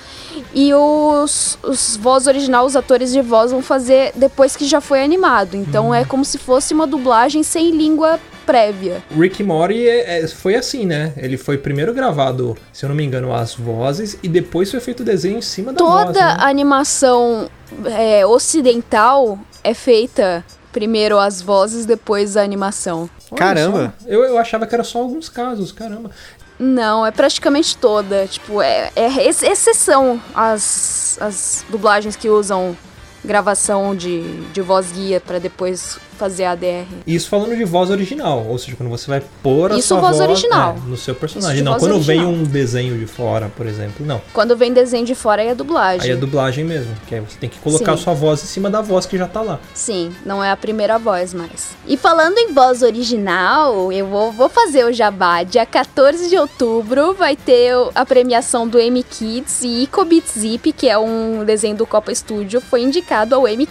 E 0.52 0.74
os, 0.74 1.56
os 1.62 1.96
voz 1.96 2.26
original, 2.26 2.66
os 2.66 2.74
atores 2.74 3.12
de 3.12 3.22
voz 3.22 3.52
vão 3.52 3.62
fazer 3.62 4.10
depois 4.16 4.56
que 4.56 4.66
já 4.66 4.80
foi 4.80 5.04
animado. 5.04 5.54
Então 5.54 5.94
é 5.94 6.04
como 6.04 6.24
se 6.24 6.38
fosse 6.38 6.74
uma 6.74 6.88
dublagem 6.88 7.44
sem 7.44 7.70
língua 7.70 8.18
prévia. 8.44 9.00
Rick 9.16 9.44
Mori 9.44 9.86
é- 9.88 10.22
é- 10.24 10.26
foi 10.26 10.56
assim, 10.56 10.84
né? 10.84 11.12
Ele 11.16 11.36
foi 11.36 11.56
primeiro 11.56 11.94
gravado, 11.94 12.56
se 12.72 12.84
eu 12.84 12.88
não 12.88 12.96
me 12.96 13.04
engano, 13.04 13.32
as 13.32 13.54
vozes, 13.54 14.18
e 14.24 14.28
depois 14.28 14.72
foi 14.72 14.80
feito 14.80 15.00
o 15.00 15.04
desenho 15.04 15.38
em 15.38 15.42
cima 15.42 15.72
da 15.72 15.78
Toda 15.78 16.04
voz, 16.06 16.16
né? 16.16 16.36
a 16.36 16.48
animação 16.48 17.48
é, 17.84 18.26
ocidental 18.26 19.38
é 19.62 19.72
feita 19.72 20.44
primeiro 20.72 21.18
as 21.18 21.40
vozes, 21.42 21.84
depois 21.86 22.36
a 22.36 22.42
animação. 22.42 23.08
Caramba. 23.36 23.94
Eu, 24.06 24.24
eu 24.24 24.38
achava 24.38 24.66
que 24.66 24.74
era 24.74 24.84
só 24.84 24.98
alguns 25.00 25.28
casos, 25.28 25.72
caramba. 25.72 26.10
Não, 26.58 27.06
é 27.06 27.10
praticamente 27.10 27.76
toda. 27.76 28.26
Tipo, 28.26 28.60
é, 28.60 28.90
é 28.94 29.24
ex- 29.26 29.42
exceção 29.42 30.20
as, 30.34 31.16
as 31.20 31.64
dublagens 31.70 32.16
que 32.16 32.28
usam 32.28 32.76
gravação 33.24 33.94
de, 33.94 34.22
de 34.52 34.60
voz 34.60 34.92
guia 34.92 35.20
pra 35.20 35.38
depois 35.38 35.98
fazer 36.20 36.44
ADR. 36.44 36.84
Isso 37.06 37.30
falando 37.30 37.56
de 37.56 37.64
voz 37.64 37.88
original, 37.88 38.44
ou 38.46 38.58
seja, 38.58 38.76
quando 38.76 38.90
você 38.90 39.06
vai 39.06 39.22
pôr 39.42 39.72
a 39.72 39.78
Isso, 39.78 39.88
sua 39.88 40.00
voz 40.00 40.18
voz 40.18 40.28
original. 40.28 40.76
é, 40.76 40.90
no 40.90 40.96
seu 40.98 41.14
personagem. 41.14 41.62
Não, 41.62 41.78
quando 41.78 41.98
vem 41.98 42.18
original. 42.20 42.42
um 42.42 42.44
desenho 42.44 42.98
de 42.98 43.06
fora, 43.06 43.50
por 43.56 43.66
exemplo, 43.66 44.04
não. 44.04 44.20
Quando 44.34 44.54
vem 44.54 44.70
desenho 44.70 45.06
de 45.06 45.14
fora, 45.14 45.40
aí 45.40 45.48
é 45.48 45.54
dublagem. 45.54 46.02
Aí 46.02 46.14
é 46.14 46.16
dublagem 46.16 46.62
mesmo, 46.62 46.92
que 47.06 47.14
aí 47.14 47.22
você 47.22 47.38
tem 47.38 47.48
que 47.48 47.58
colocar 47.58 47.92
a 47.92 47.96
Sim. 47.96 48.02
sua 48.04 48.12
voz 48.12 48.42
em 48.42 48.46
cima 48.46 48.68
da 48.68 48.82
voz 48.82 49.06
que 49.06 49.16
já 49.16 49.26
tá 49.26 49.40
lá. 49.40 49.58
Sim, 49.72 50.12
não 50.26 50.44
é 50.44 50.50
a 50.50 50.56
primeira 50.56 50.98
voz 50.98 51.32
mais. 51.32 51.70
E 51.88 51.96
falando 51.96 52.36
em 52.36 52.52
voz 52.52 52.82
original, 52.82 53.90
eu 53.90 54.06
vou, 54.06 54.30
vou 54.30 54.50
fazer 54.50 54.84
o 54.84 54.92
jabá. 54.92 55.42
Dia 55.42 55.64
14 55.64 56.28
de 56.28 56.36
outubro 56.36 57.14
vai 57.14 57.34
ter 57.34 57.72
a 57.94 58.04
premiação 58.04 58.68
do 58.68 58.78
M 58.78 59.02
Kids 59.02 59.62
e 59.62 59.84
Ico 59.84 60.04
Beat 60.04 60.26
Zip, 60.26 60.72
que 60.72 60.86
é 60.88 60.98
um 60.98 61.44
desenho 61.44 61.76
do 61.76 61.86
Copa 61.86 62.14
Studio, 62.14 62.60
foi 62.60 62.82
indicado 62.82 63.34
ao 63.34 63.48
M 63.48 63.64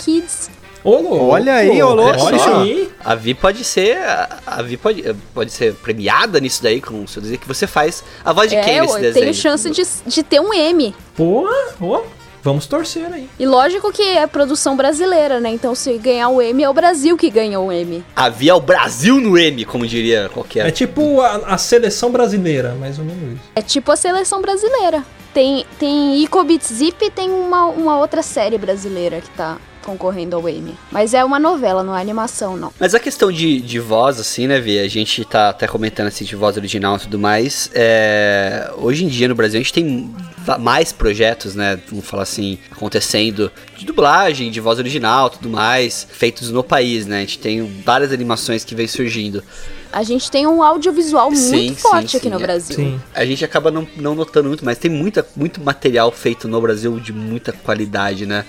Kids. 0.82 0.86
Ô, 0.86 1.02
louco! 1.02 1.26
Olha 1.28 1.54
aí, 1.56 1.82
ô, 1.82 1.94
louco. 1.94 2.20
Olha 2.22 2.40
Só. 2.40 2.62
aí. 2.62 2.90
A 3.04 3.16
Vi 3.16 3.34
pode 3.34 3.64
ser. 3.64 3.98
A 3.98 4.40
a 4.46 4.62
Vi 4.62 4.78
pode, 4.78 5.16
pode 5.34 5.52
ser 5.52 5.74
premiada 5.76 6.40
nisso 6.40 6.62
daí, 6.64 6.82
com 6.82 7.04
o 7.04 7.08
seu 7.08 7.22
desenho, 7.22 7.40
que 7.40 7.48
você 7.48 7.68
faz 7.68 8.04
a 8.24 8.34
voz 8.34 8.50
de 8.50 8.60
quem 8.62 8.78
é, 8.78 8.82
nesse 8.82 8.96
eu 8.96 9.02
desenho? 9.02 9.26
tenho 9.26 9.34
chance 9.34 9.70
de, 9.70 9.84
de 10.06 10.24
ter 10.24 10.40
um 10.40 10.54
M. 10.54 10.94
Pô, 11.16 11.48
ó, 11.82 12.02
vamos 12.42 12.66
torcer 12.68 13.06
aí. 13.12 13.30
E 13.40 13.46
lógico 13.46 13.92
que 13.92 14.02
é 14.02 14.26
produção 14.28 14.76
brasileira, 14.76 15.40
né? 15.40 15.50
Então 15.50 15.76
se 15.76 15.98
ganhar 15.98 16.30
o 16.30 16.42
M, 16.42 16.64
é 16.64 16.70
o 16.70 16.74
Brasil 16.74 17.16
que 17.18 17.30
ganha 17.30 17.60
o 17.60 17.72
M. 17.72 18.04
A 18.16 18.30
Vi 18.30 18.50
é 18.50 18.54
o 18.54 18.60
Brasil 18.60 19.20
no 19.20 19.38
M, 19.38 19.66
como 19.66 19.86
diria 19.86 20.30
qualquer. 20.34 20.68
É 20.68 20.72
tipo 20.72 21.22
a, 21.22 21.36
a 21.54 21.58
seleção 21.58 22.12
brasileira, 22.12 22.74
mais 22.80 22.98
ou 22.98 23.06
menos 23.06 23.34
isso. 23.34 23.44
É 23.56 23.62
tipo 23.62 23.92
a 23.92 23.96
seleção 23.96 24.42
brasileira. 24.42 25.04
Tem, 25.34 25.64
tem 25.78 26.24
Ico 26.24 26.44
Beat 26.44 26.64
Zip 26.64 27.06
e 27.06 27.12
tem 27.12 27.30
uma, 27.30 27.66
uma 27.66 28.00
outra 28.00 28.24
série 28.24 28.58
brasileira 28.58 29.22
que 29.22 29.30
tá 29.30 29.58
concorrendo 29.90 30.36
ao 30.36 30.48
M. 30.48 30.78
Mas 30.92 31.14
é 31.14 31.24
uma 31.24 31.40
novela, 31.40 31.84
não 31.84 31.98
é 31.98 32.02
animação, 32.02 32.56
não. 32.56 32.72
Mas 32.80 32.94
a 32.94 33.00
questão 33.00 33.32
de, 33.32 33.60
de 33.60 33.80
voz, 33.80 34.20
assim, 34.20 34.48
né, 34.48 34.60
Vi? 34.60 34.80
A 34.80 34.88
gente 34.88 35.26
tá 35.26 35.50
até 35.50 35.68
comentando 35.68 36.08
assim 36.08 36.24
de 36.24 36.36
voz 36.36 36.58
original 36.58 36.98
e 36.98 37.00
tudo 37.00 37.18
mais. 37.18 37.72
É... 37.74 38.72
Hoje 38.78 39.06
em 39.06 39.08
dia 39.08 39.28
no 39.28 39.36
Brasil 39.36 39.60
a 39.60 39.64
gente 39.64 39.74
tem 39.74 40.14
mais 40.60 40.92
projetos, 40.92 41.56
né? 41.56 41.80
Vamos 41.90 42.06
falar 42.06 42.24
assim, 42.24 42.58
acontecendo 42.72 43.52
de 43.76 43.86
dublagem, 43.86 44.52
de 44.52 44.60
voz 44.60 44.80
original 44.80 45.30
tudo 45.30 45.50
mais, 45.50 46.08
feitos 46.12 46.50
no 46.52 46.64
país, 46.64 47.06
né? 47.06 47.18
A 47.18 47.22
gente 47.22 47.40
tem 47.40 47.66
várias 47.84 48.12
animações 48.12 48.64
que 48.64 48.76
vem 48.76 48.88
surgindo. 48.88 49.44
A 49.92 50.04
gente 50.04 50.30
tem 50.30 50.46
um 50.46 50.62
audiovisual 50.62 51.32
muito 51.32 51.42
sim, 51.42 51.76
forte 51.76 52.12
sim, 52.12 52.18
aqui 52.18 52.30
no 52.30 52.38
é. 52.38 52.40
Brasil. 52.40 52.76
Sim. 52.76 53.02
A 53.14 53.26
gente 53.26 53.44
acaba 53.44 53.72
não, 53.72 53.88
não 53.98 54.14
notando 54.14 54.48
muito, 54.48 54.64
mas 54.64 54.78
tem 54.78 54.90
muita, 54.90 55.28
muito 55.36 55.60
material 55.62 56.12
feito 56.12 56.48
no 56.48 56.62
Brasil 56.62 57.00
de 57.00 57.12
muita 57.12 57.52
qualidade, 57.52 58.28
né? 58.28 58.46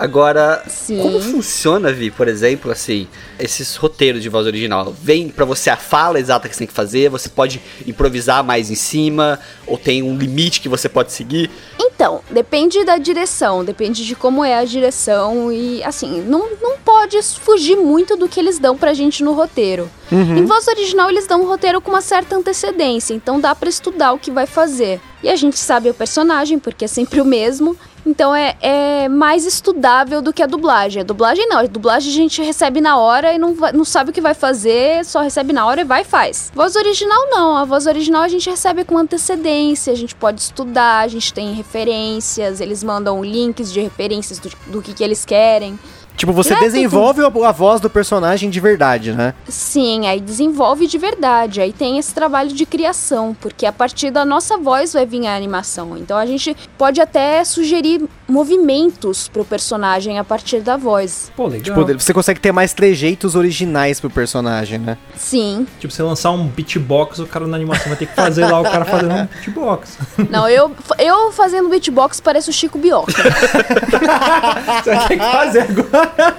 Agora, 0.00 0.62
Sim. 0.68 1.02
como 1.02 1.20
funciona, 1.20 1.92
Vi, 1.92 2.08
por 2.08 2.28
exemplo, 2.28 2.70
assim, 2.70 3.08
esses 3.36 3.74
roteiros 3.74 4.22
de 4.22 4.28
voz 4.28 4.46
original? 4.46 4.94
Vem 5.02 5.28
pra 5.28 5.44
você 5.44 5.70
a 5.70 5.76
fala 5.76 6.20
exata 6.20 6.48
que 6.48 6.54
você 6.54 6.60
tem 6.60 6.66
que 6.68 6.72
fazer, 6.72 7.10
você 7.10 7.28
pode 7.28 7.60
improvisar 7.84 8.44
mais 8.44 8.70
em 8.70 8.76
cima, 8.76 9.40
ou 9.66 9.76
tem 9.76 10.04
um 10.04 10.16
limite 10.16 10.60
que 10.60 10.68
você 10.68 10.88
pode 10.88 11.10
seguir? 11.10 11.50
Então, 11.80 12.20
depende 12.30 12.84
da 12.84 12.96
direção, 12.96 13.64
depende 13.64 14.06
de 14.06 14.14
como 14.14 14.44
é 14.44 14.56
a 14.56 14.64
direção 14.64 15.50
e, 15.50 15.82
assim, 15.82 16.22
não, 16.22 16.48
não 16.62 16.78
pode 16.78 17.20
fugir 17.20 17.76
muito 17.76 18.16
do 18.16 18.28
que 18.28 18.38
eles 18.38 18.60
dão 18.60 18.76
pra 18.76 18.94
gente 18.94 19.24
no 19.24 19.32
roteiro. 19.32 19.90
Em 20.12 20.44
voz 20.44 20.68
original, 20.68 21.10
eles 21.10 21.26
dão 21.26 21.42
um 21.42 21.46
roteiro 21.46 21.80
com 21.80 21.90
uma 21.90 22.00
certa 22.00 22.36
antecedência, 22.36 23.14
então 23.14 23.40
dá 23.40 23.52
pra 23.52 23.68
estudar 23.68 24.12
o 24.12 24.18
que 24.18 24.30
vai 24.30 24.46
fazer. 24.46 25.00
E 25.24 25.28
a 25.28 25.34
gente 25.34 25.58
sabe 25.58 25.90
o 25.90 25.94
personagem, 25.94 26.58
porque 26.58 26.84
é 26.84 26.88
sempre 26.88 27.20
o 27.20 27.24
mesmo, 27.24 27.76
então 28.08 28.34
é, 28.34 28.56
é 28.60 29.08
mais 29.08 29.44
estudável 29.44 30.22
do 30.22 30.32
que 30.32 30.42
a 30.42 30.46
dublagem. 30.46 31.02
A 31.02 31.04
dublagem 31.04 31.46
não, 31.46 31.58
a 31.58 31.66
dublagem 31.66 32.10
a 32.10 32.14
gente 32.14 32.42
recebe 32.42 32.80
na 32.80 32.96
hora 32.98 33.34
e 33.34 33.38
não, 33.38 33.54
não 33.74 33.84
sabe 33.84 34.10
o 34.10 34.12
que 34.12 34.20
vai 34.20 34.34
fazer, 34.34 35.04
só 35.04 35.20
recebe 35.20 35.52
na 35.52 35.66
hora 35.66 35.82
e 35.82 35.84
vai 35.84 36.02
e 36.02 36.04
faz. 36.04 36.50
Voz 36.54 36.74
original 36.74 37.28
não, 37.30 37.56
a 37.56 37.64
voz 37.64 37.86
original 37.86 38.22
a 38.22 38.28
gente 38.28 38.48
recebe 38.48 38.84
com 38.84 38.96
antecedência, 38.96 39.92
a 39.92 39.96
gente 39.96 40.14
pode 40.14 40.40
estudar, 40.40 41.00
a 41.00 41.08
gente 41.08 41.32
tem 41.32 41.52
referências, 41.52 42.60
eles 42.60 42.82
mandam 42.82 43.22
links 43.22 43.72
de 43.72 43.80
referências 43.80 44.38
do, 44.38 44.50
do 44.68 44.82
que, 44.82 44.94
que 44.94 45.04
eles 45.04 45.24
querem. 45.24 45.78
Tipo, 46.18 46.32
você 46.32 46.52
É, 46.52 46.58
desenvolve 46.58 47.22
a, 47.22 47.48
a 47.48 47.52
voz 47.52 47.80
do 47.80 47.88
personagem 47.88 48.50
de 48.50 48.58
verdade, 48.58 49.12
né? 49.12 49.32
Sim, 49.48 50.08
aí 50.08 50.20
desenvolve 50.20 50.88
de 50.88 50.98
verdade. 50.98 51.60
Aí 51.60 51.72
tem 51.72 51.96
esse 51.96 52.12
trabalho 52.12 52.52
de 52.52 52.66
criação, 52.66 53.36
porque 53.40 53.64
a 53.64 53.72
partir 53.72 54.10
da 54.10 54.24
nossa 54.24 54.58
voz 54.58 54.92
vai 54.92 55.06
vir 55.06 55.26
a 55.28 55.36
animação. 55.36 55.96
Então 55.96 56.16
a 56.16 56.26
gente 56.26 56.56
pode 56.76 57.00
até 57.00 57.44
sugerir 57.44 58.02
movimentos 58.28 59.26
pro 59.26 59.44
personagem 59.44 60.18
a 60.18 60.24
partir 60.24 60.60
da 60.60 60.76
voz. 60.76 61.32
Pô, 61.34 61.46
legal. 61.46 61.84
Tipo, 61.84 61.98
você 61.98 62.12
consegue 62.12 62.38
ter 62.38 62.52
mais 62.52 62.74
trejeitos 62.74 63.34
originais 63.34 63.98
pro 63.98 64.10
personagem, 64.10 64.78
né? 64.78 64.98
Sim. 65.16 65.66
Tipo, 65.80 65.92
você 65.92 66.02
lançar 66.02 66.30
um 66.32 66.46
beatbox, 66.46 67.18
o 67.18 67.26
cara 67.26 67.46
na 67.46 67.56
animação 67.56 67.88
vai 67.88 67.96
ter 67.96 68.06
que 68.06 68.14
fazer 68.14 68.44
lá 68.44 68.60
o 68.60 68.64
cara 68.64 68.84
fazendo 68.84 69.14
um 69.14 69.26
beatbox. 69.26 69.98
Não, 70.30 70.48
eu, 70.48 70.70
eu 70.98 71.32
fazendo 71.32 71.68
beatbox 71.70 72.20
pareço 72.20 72.50
o 72.50 72.52
Chico 72.52 72.78
Bioca. 72.78 73.12
Você 74.84 74.94
vai 74.94 75.08
ter 75.08 75.18
que 75.18 75.32
fazer 75.32 75.60
agora. 75.60 76.36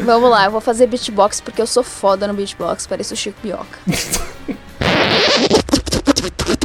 Vamos 0.00 0.30
lá, 0.30 0.46
eu 0.46 0.50
vou 0.50 0.60
fazer 0.60 0.86
beatbox 0.86 1.40
porque 1.40 1.62
eu 1.62 1.66
sou 1.66 1.82
foda 1.82 2.26
no 2.26 2.34
beatbox, 2.34 2.86
pareço 2.86 3.14
o 3.14 3.16
Chico 3.16 3.38
Bioca. 3.42 3.78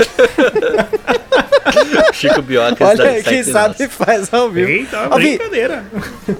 Chico 2.12 2.42
Bioca, 2.42 2.84
Olha, 2.84 3.22
quem 3.22 3.42
sabe 3.42 3.88
faz 3.88 4.32
ao 4.32 4.50
vivo. 4.50 4.68
Eita, 4.68 5.08
Ó, 5.10 5.16
Vi, 5.16 5.36
brincadeira. 5.36 5.84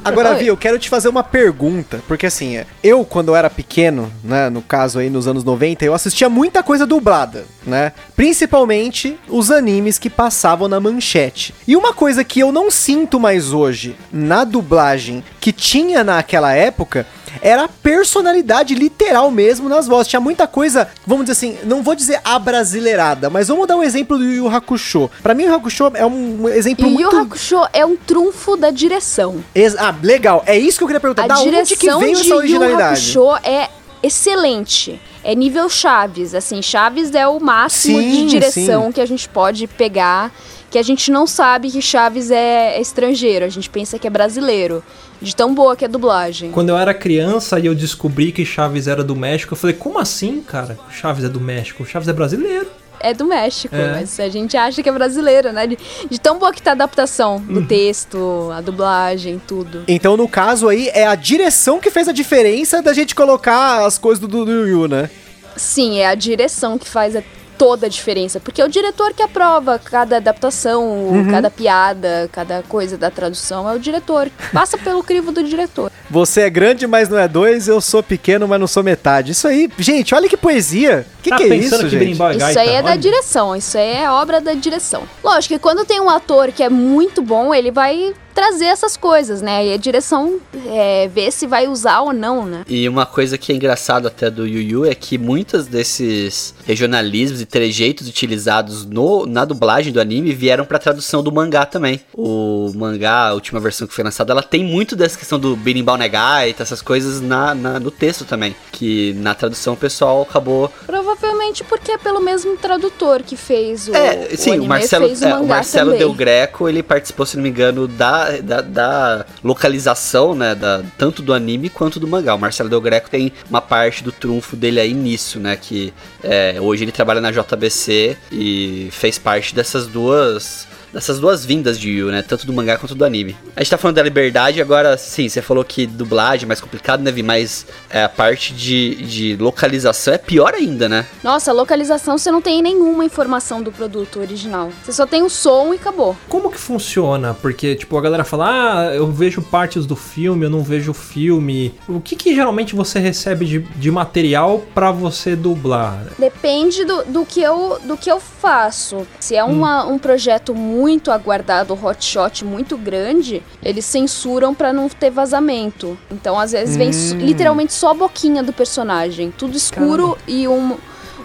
Agora, 0.04 0.30
Oi. 0.30 0.36
Vi, 0.36 0.46
eu 0.48 0.56
quero 0.56 0.78
te 0.78 0.88
fazer 0.88 1.08
uma 1.08 1.22
pergunta, 1.22 2.02
porque 2.06 2.26
assim, 2.26 2.62
eu 2.82 3.04
quando 3.04 3.28
eu 3.28 3.36
era 3.36 3.48
pequeno, 3.48 4.12
né, 4.22 4.50
no 4.50 4.62
caso 4.62 4.98
aí 4.98 5.08
nos 5.08 5.26
anos 5.26 5.44
90, 5.44 5.84
eu 5.84 5.94
assistia 5.94 6.28
muita 6.28 6.62
coisa 6.62 6.86
dublada, 6.86 7.44
né? 7.64 7.92
Principalmente 8.16 9.18
os 9.28 9.50
animes 9.50 9.98
que 9.98 10.10
passavam 10.10 10.68
na 10.68 10.80
manchete. 10.80 11.54
E 11.66 11.76
uma 11.76 11.94
coisa 11.94 12.24
que 12.24 12.40
eu 12.40 12.52
não 12.52 12.70
sinto 12.70 13.18
mais 13.18 13.52
hoje 13.52 13.96
na 14.12 14.44
dublagem 14.44 15.24
que 15.40 15.52
tinha 15.52 16.04
naquela 16.04 16.52
época 16.52 17.06
era 17.42 17.64
a 17.64 17.68
personalidade 17.68 18.74
literal 18.74 19.30
mesmo 19.30 19.68
nas 19.68 19.86
vozes. 19.86 20.08
Tinha 20.08 20.20
muita 20.20 20.46
coisa, 20.46 20.88
vamos 21.06 21.24
dizer 21.26 21.32
assim, 21.32 21.58
não 21.64 21.82
vou 21.82 21.94
dizer 21.94 22.20
abrasileirada, 22.24 23.28
mas 23.30 23.48
vamos 23.48 23.66
dar 23.66 23.76
um 23.76 23.82
exemplo 23.82 24.18
do 24.18 24.24
Yu 24.24 24.44
Yu 24.44 24.48
Hakusho. 24.48 25.10
Pra 25.22 25.34
mim, 25.34 25.46
o 25.46 25.54
Hakusho 25.54 25.90
é 25.94 26.04
um 26.06 26.48
exemplo 26.48 26.84
E 26.86 26.88
o 26.88 26.90
Yu 26.90 26.94
muito... 27.00 27.16
Yu 27.16 27.22
Hakusho 27.22 27.60
é 27.72 27.84
um 27.86 27.96
trunfo 27.96 28.56
da 28.56 28.70
direção. 28.70 29.42
Ex- 29.54 29.76
Ah, 29.78 29.94
legal. 30.02 30.42
É 30.46 30.58
isso 30.58 30.78
que 30.78 30.84
eu 30.84 30.88
queria 30.88 31.00
perguntar. 31.00 31.24
A 31.24 31.26
da 31.28 31.40
onde 31.40 31.76
que 31.76 31.76
direção 31.80 32.00
veio 32.00 32.12
essa 32.12 32.24
Yu 32.24 32.30
Yu 32.30 32.36
originalidade? 32.36 33.00
Hakusho 33.00 33.36
é 33.42 33.68
excelente. 34.02 35.00
É 35.22 35.34
nível 35.34 35.68
Chaves, 35.68 36.34
assim, 36.34 36.62
Chaves 36.62 37.14
é 37.14 37.26
o 37.28 37.38
máximo 37.38 37.98
Sim, 37.98 38.10
de 38.10 38.26
direção 38.26 38.86
sim. 38.86 38.92
que 38.92 39.00
a 39.00 39.06
gente 39.06 39.28
pode 39.28 39.66
pegar, 39.66 40.32
que 40.70 40.78
a 40.78 40.82
gente 40.82 41.10
não 41.10 41.26
sabe 41.26 41.70
que 41.70 41.82
Chaves 41.82 42.30
é 42.30 42.80
estrangeiro, 42.80 43.44
a 43.44 43.48
gente 43.48 43.68
pensa 43.68 43.98
que 43.98 44.06
é 44.06 44.10
brasileiro, 44.10 44.82
de 45.20 45.34
tão 45.34 45.52
boa 45.52 45.74
que 45.74 45.84
é 45.84 45.88
a 45.88 45.90
dublagem. 45.90 46.50
Quando 46.52 46.68
eu 46.70 46.78
era 46.78 46.94
criança 46.94 47.58
e 47.58 47.66
eu 47.66 47.74
descobri 47.74 48.30
que 48.32 48.44
Chaves 48.44 48.86
era 48.86 49.02
do 49.02 49.16
México, 49.16 49.52
eu 49.54 49.56
falei, 49.58 49.74
como 49.76 49.98
assim, 49.98 50.40
cara? 50.40 50.78
Chaves 50.90 51.24
é 51.24 51.28
do 51.28 51.40
México? 51.40 51.84
Chaves 51.84 52.08
é 52.08 52.12
brasileiro. 52.12 52.68
É 53.02 53.14
do 53.14 53.24
México, 53.24 53.74
É. 53.74 53.92
mas 53.92 54.20
a 54.20 54.28
gente 54.28 54.56
acha 54.58 54.82
que 54.82 54.88
é 54.88 54.92
brasileiro, 54.92 55.50
né? 55.52 55.66
De, 55.66 55.78
de 56.10 56.20
tão 56.20 56.38
boa 56.38 56.52
que 56.52 56.60
tá 56.60 56.70
a 56.70 56.74
adaptação 56.74 57.36
Uhum. 57.36 57.54
do 57.54 57.66
texto, 57.66 58.50
a 58.52 58.60
dublagem, 58.60 59.40
tudo. 59.46 59.84
Então, 59.88 60.18
no 60.18 60.28
caso 60.28 60.68
aí, 60.68 60.88
é 60.92 61.06
a 61.06 61.14
direção 61.14 61.80
que 61.80 61.90
fez 61.90 62.08
a 62.08 62.12
diferença 62.12 62.82
da 62.82 62.92
gente 62.92 63.14
colocar 63.14 63.86
as 63.86 63.96
coisas 63.96 64.20
do, 64.28 64.44
Yu 64.48 64.68
Yu, 64.68 64.88
né? 64.88 65.08
Sim, 65.56 65.98
é 65.98 66.06
a 66.08 66.14
direção 66.14 66.76
que 66.78 66.86
faz 66.86 67.16
a- 67.16 67.22
toda 67.60 67.84
a 67.84 67.88
diferença. 67.90 68.40
Porque 68.40 68.62
é 68.62 68.64
o 68.64 68.68
diretor 68.68 69.12
que 69.12 69.22
aprova 69.22 69.78
cada 69.78 70.16
adaptação, 70.16 70.82
Uhum. 71.10 71.30
cada 71.30 71.50
piada, 71.50 72.26
cada 72.32 72.62
coisa 72.66 72.96
da 72.96 73.10
tradução. 73.10 73.68
É 73.68 73.74
o 73.74 73.78
diretor. 73.78 74.30
Passa 74.50 74.78
pelo 74.78 75.02
crivo 75.04 75.30
do 75.30 75.44
diretor. 75.44 75.92
Você 76.08 76.40
é 76.40 76.50
grande, 76.50 76.86
mas 76.86 77.10
não 77.10 77.18
é 77.18 77.28
dois. 77.28 77.68
Eu 77.68 77.78
sou 77.82 78.02
pequeno, 78.02 78.48
mas 78.48 78.58
não 78.58 78.66
sou 78.66 78.82
metade. 78.82 79.32
Isso 79.32 79.46
aí, 79.46 79.68
gente, 79.78 80.14
olha 80.14 80.26
que 80.26 80.38
poesia. 80.38 81.06
Que 81.22 81.28
tá 81.28 81.36
que 81.36 81.42
é 81.44 81.54
isso, 81.56 81.78
que 81.80 81.88
gente? 81.90 82.04
é 82.22 82.30
Isso 82.30 82.38
gaita? 82.38 82.60
aí 82.60 82.68
é 82.70 82.82
da 82.82 82.90
Olha. 82.92 82.98
direção, 82.98 83.54
isso 83.54 83.76
aí 83.76 83.92
é 83.96 84.10
obra 84.10 84.40
da 84.40 84.54
direção. 84.54 85.02
Lógico 85.22 85.52
que 85.54 85.60
quando 85.60 85.84
tem 85.84 86.00
um 86.00 86.08
ator 86.08 86.50
que 86.50 86.62
é 86.62 86.70
muito 86.70 87.20
bom, 87.20 87.54
ele 87.54 87.70
vai 87.70 88.14
trazer 88.40 88.64
essas 88.64 88.96
coisas, 88.96 89.42
né? 89.42 89.66
E 89.66 89.74
a 89.74 89.76
direção 89.76 90.38
é, 90.66 91.06
vê 91.08 91.30
se 91.30 91.46
vai 91.46 91.68
usar 91.68 92.00
ou 92.00 92.10
não, 92.14 92.46
né? 92.46 92.64
E 92.66 92.88
uma 92.88 93.04
coisa 93.04 93.36
que 93.36 93.52
é 93.52 93.54
engraçado 93.54 94.08
até 94.08 94.30
do 94.30 94.46
Yu 94.46 94.62
Yu 94.62 94.86
é 94.86 94.94
que 94.94 95.18
muitos 95.18 95.66
desses 95.66 96.54
regionalismos 96.64 97.42
e 97.42 97.44
trejeitos 97.44 98.08
utilizados 98.08 98.86
no, 98.86 99.26
na 99.26 99.44
dublagem 99.44 99.92
do 99.92 100.00
anime 100.00 100.32
vieram 100.32 100.64
pra 100.64 100.78
tradução 100.78 101.22
do 101.22 101.30
mangá 101.30 101.66
também. 101.66 102.00
O 102.14 102.72
mangá, 102.74 103.28
a 103.28 103.34
última 103.34 103.60
versão 103.60 103.86
que 103.86 103.92
foi 103.92 104.02
lançada, 104.02 104.32
ela 104.32 104.42
tem 104.42 104.64
muito 104.64 104.96
dessa 104.96 105.18
questão 105.18 105.38
do 105.38 105.54
berimbau 105.54 105.98
negaita, 105.98 106.62
essas 106.62 106.80
coisas 106.80 107.20
na, 107.20 107.54
na- 107.54 107.78
no 107.78 107.90
texto 107.90 108.24
também. 108.24 108.56
Que 108.72 109.12
na 109.18 109.34
tradução 109.34 109.74
o 109.74 109.76
pessoal 109.76 110.22
acabou... 110.22 110.72
Provavelmente 110.86 111.62
porque 111.64 111.92
é 111.92 111.98
pelo 111.98 112.20
mesmo 112.22 112.56
tradutor 112.56 113.22
que 113.22 113.36
fez 113.36 113.86
o, 113.86 113.94
é, 113.94 114.34
sim, 114.34 114.50
o, 114.50 114.52
anime, 114.54 114.68
Marcelo, 114.68 115.06
o 115.06 115.24
é, 115.24 115.34
o 115.34 115.46
Marcelo 115.46 115.90
também. 115.90 115.98
Del 115.98 116.14
Greco, 116.14 116.66
ele 116.68 116.82
participou, 116.82 117.26
se 117.26 117.36
não 117.36 117.42
me 117.42 117.50
engano, 117.50 117.86
da, 117.86 118.29
da, 118.38 118.60
da 118.60 119.26
localização, 119.42 120.34
né, 120.34 120.54
da, 120.54 120.82
tanto 120.96 121.22
do 121.22 121.32
anime 121.32 121.68
quanto 121.68 121.98
do 121.98 122.06
mangá. 122.06 122.34
O 122.34 122.38
Marcelo 122.38 122.68
Del 122.68 122.80
Greco 122.80 123.10
tem 123.10 123.32
uma 123.48 123.60
parte 123.60 124.04
do 124.04 124.12
trunfo 124.12 124.56
dele 124.56 124.80
aí 124.80 124.94
nisso, 124.94 125.38
né, 125.38 125.56
que 125.56 125.92
é, 126.22 126.56
hoje 126.60 126.84
ele 126.84 126.92
trabalha 126.92 127.20
na 127.20 127.30
JBC 127.30 128.16
e 128.30 128.88
fez 128.92 129.18
parte 129.18 129.54
dessas 129.54 129.86
duas 129.86 130.69
dessas 130.92 131.20
duas 131.20 131.44
vindas 131.44 131.78
de 131.78 131.90
Yu, 131.90 132.10
né? 132.10 132.22
Tanto 132.22 132.46
do 132.46 132.52
mangá 132.52 132.76
quanto 132.76 132.94
do 132.94 133.04
anime. 133.04 133.36
A 133.56 133.62
gente 133.62 133.70
tá 133.70 133.78
falando 133.78 133.96
da 133.96 134.02
liberdade, 134.02 134.60
agora 134.60 134.96
sim, 134.96 135.28
você 135.28 135.42
falou 135.42 135.64
que 135.64 135.86
dublagem 135.86 136.44
é 136.44 136.46
mais 136.46 136.60
complicado, 136.60 137.02
né, 137.02 137.10
Vi? 137.10 137.22
Mas 137.22 137.66
é, 137.88 138.04
a 138.04 138.08
parte 138.08 138.52
de, 138.52 138.96
de 138.96 139.36
localização 139.36 140.14
é 140.14 140.18
pior 140.18 140.54
ainda, 140.54 140.88
né? 140.88 141.06
Nossa, 141.22 141.52
localização 141.52 142.18
você 142.18 142.30
não 142.30 142.42
tem 142.42 142.62
nenhuma 142.62 143.04
informação 143.04 143.62
do 143.62 143.72
produto 143.72 144.20
original. 144.20 144.70
Você 144.84 144.92
só 144.92 145.06
tem 145.06 145.22
o 145.22 145.30
som 145.30 145.72
e 145.72 145.76
acabou. 145.76 146.16
Como 146.28 146.50
que 146.50 146.58
funciona? 146.58 147.34
Porque, 147.34 147.74
tipo, 147.74 147.96
a 147.96 148.00
galera 148.00 148.24
fala, 148.24 148.48
ah, 148.48 148.94
eu 148.94 149.10
vejo 149.10 149.42
partes 149.42 149.86
do 149.86 149.96
filme, 149.96 150.46
eu 150.46 150.50
não 150.50 150.62
vejo 150.62 150.90
o 150.90 150.94
filme. 150.94 151.74
O 151.88 152.00
que 152.00 152.16
que 152.16 152.34
geralmente 152.34 152.74
você 152.74 152.98
recebe 152.98 153.44
de, 153.44 153.58
de 153.60 153.90
material 153.90 154.62
pra 154.74 154.90
você 154.90 155.36
dublar? 155.36 156.04
Depende 156.18 156.84
do, 156.84 157.04
do, 157.04 157.24
que, 157.24 157.40
eu, 157.40 157.78
do 157.84 157.96
que 157.96 158.10
eu 158.10 158.20
faço. 158.20 159.06
Se 159.18 159.36
é 159.36 159.44
uma, 159.44 159.84
um 159.86 159.98
projeto 159.98 160.54
muito 160.54 160.79
aguardado, 161.10 161.74
hot 161.74 162.04
shot 162.04 162.44
muito 162.44 162.76
grande, 162.76 163.42
eles 163.62 163.84
censuram 163.84 164.54
pra 164.54 164.72
não 164.72 164.88
ter 164.88 165.10
vazamento. 165.10 165.98
Então, 166.10 166.38
às 166.38 166.52
vezes, 166.52 166.76
vem 166.76 166.92
su- 166.92 167.16
literalmente 167.16 167.72
só 167.72 167.90
a 167.90 167.94
boquinha 167.94 168.42
do 168.42 168.52
personagem. 168.52 169.30
Tudo 169.36 169.56
escuro 169.56 170.16
e 170.26 170.46
um, 170.48 170.76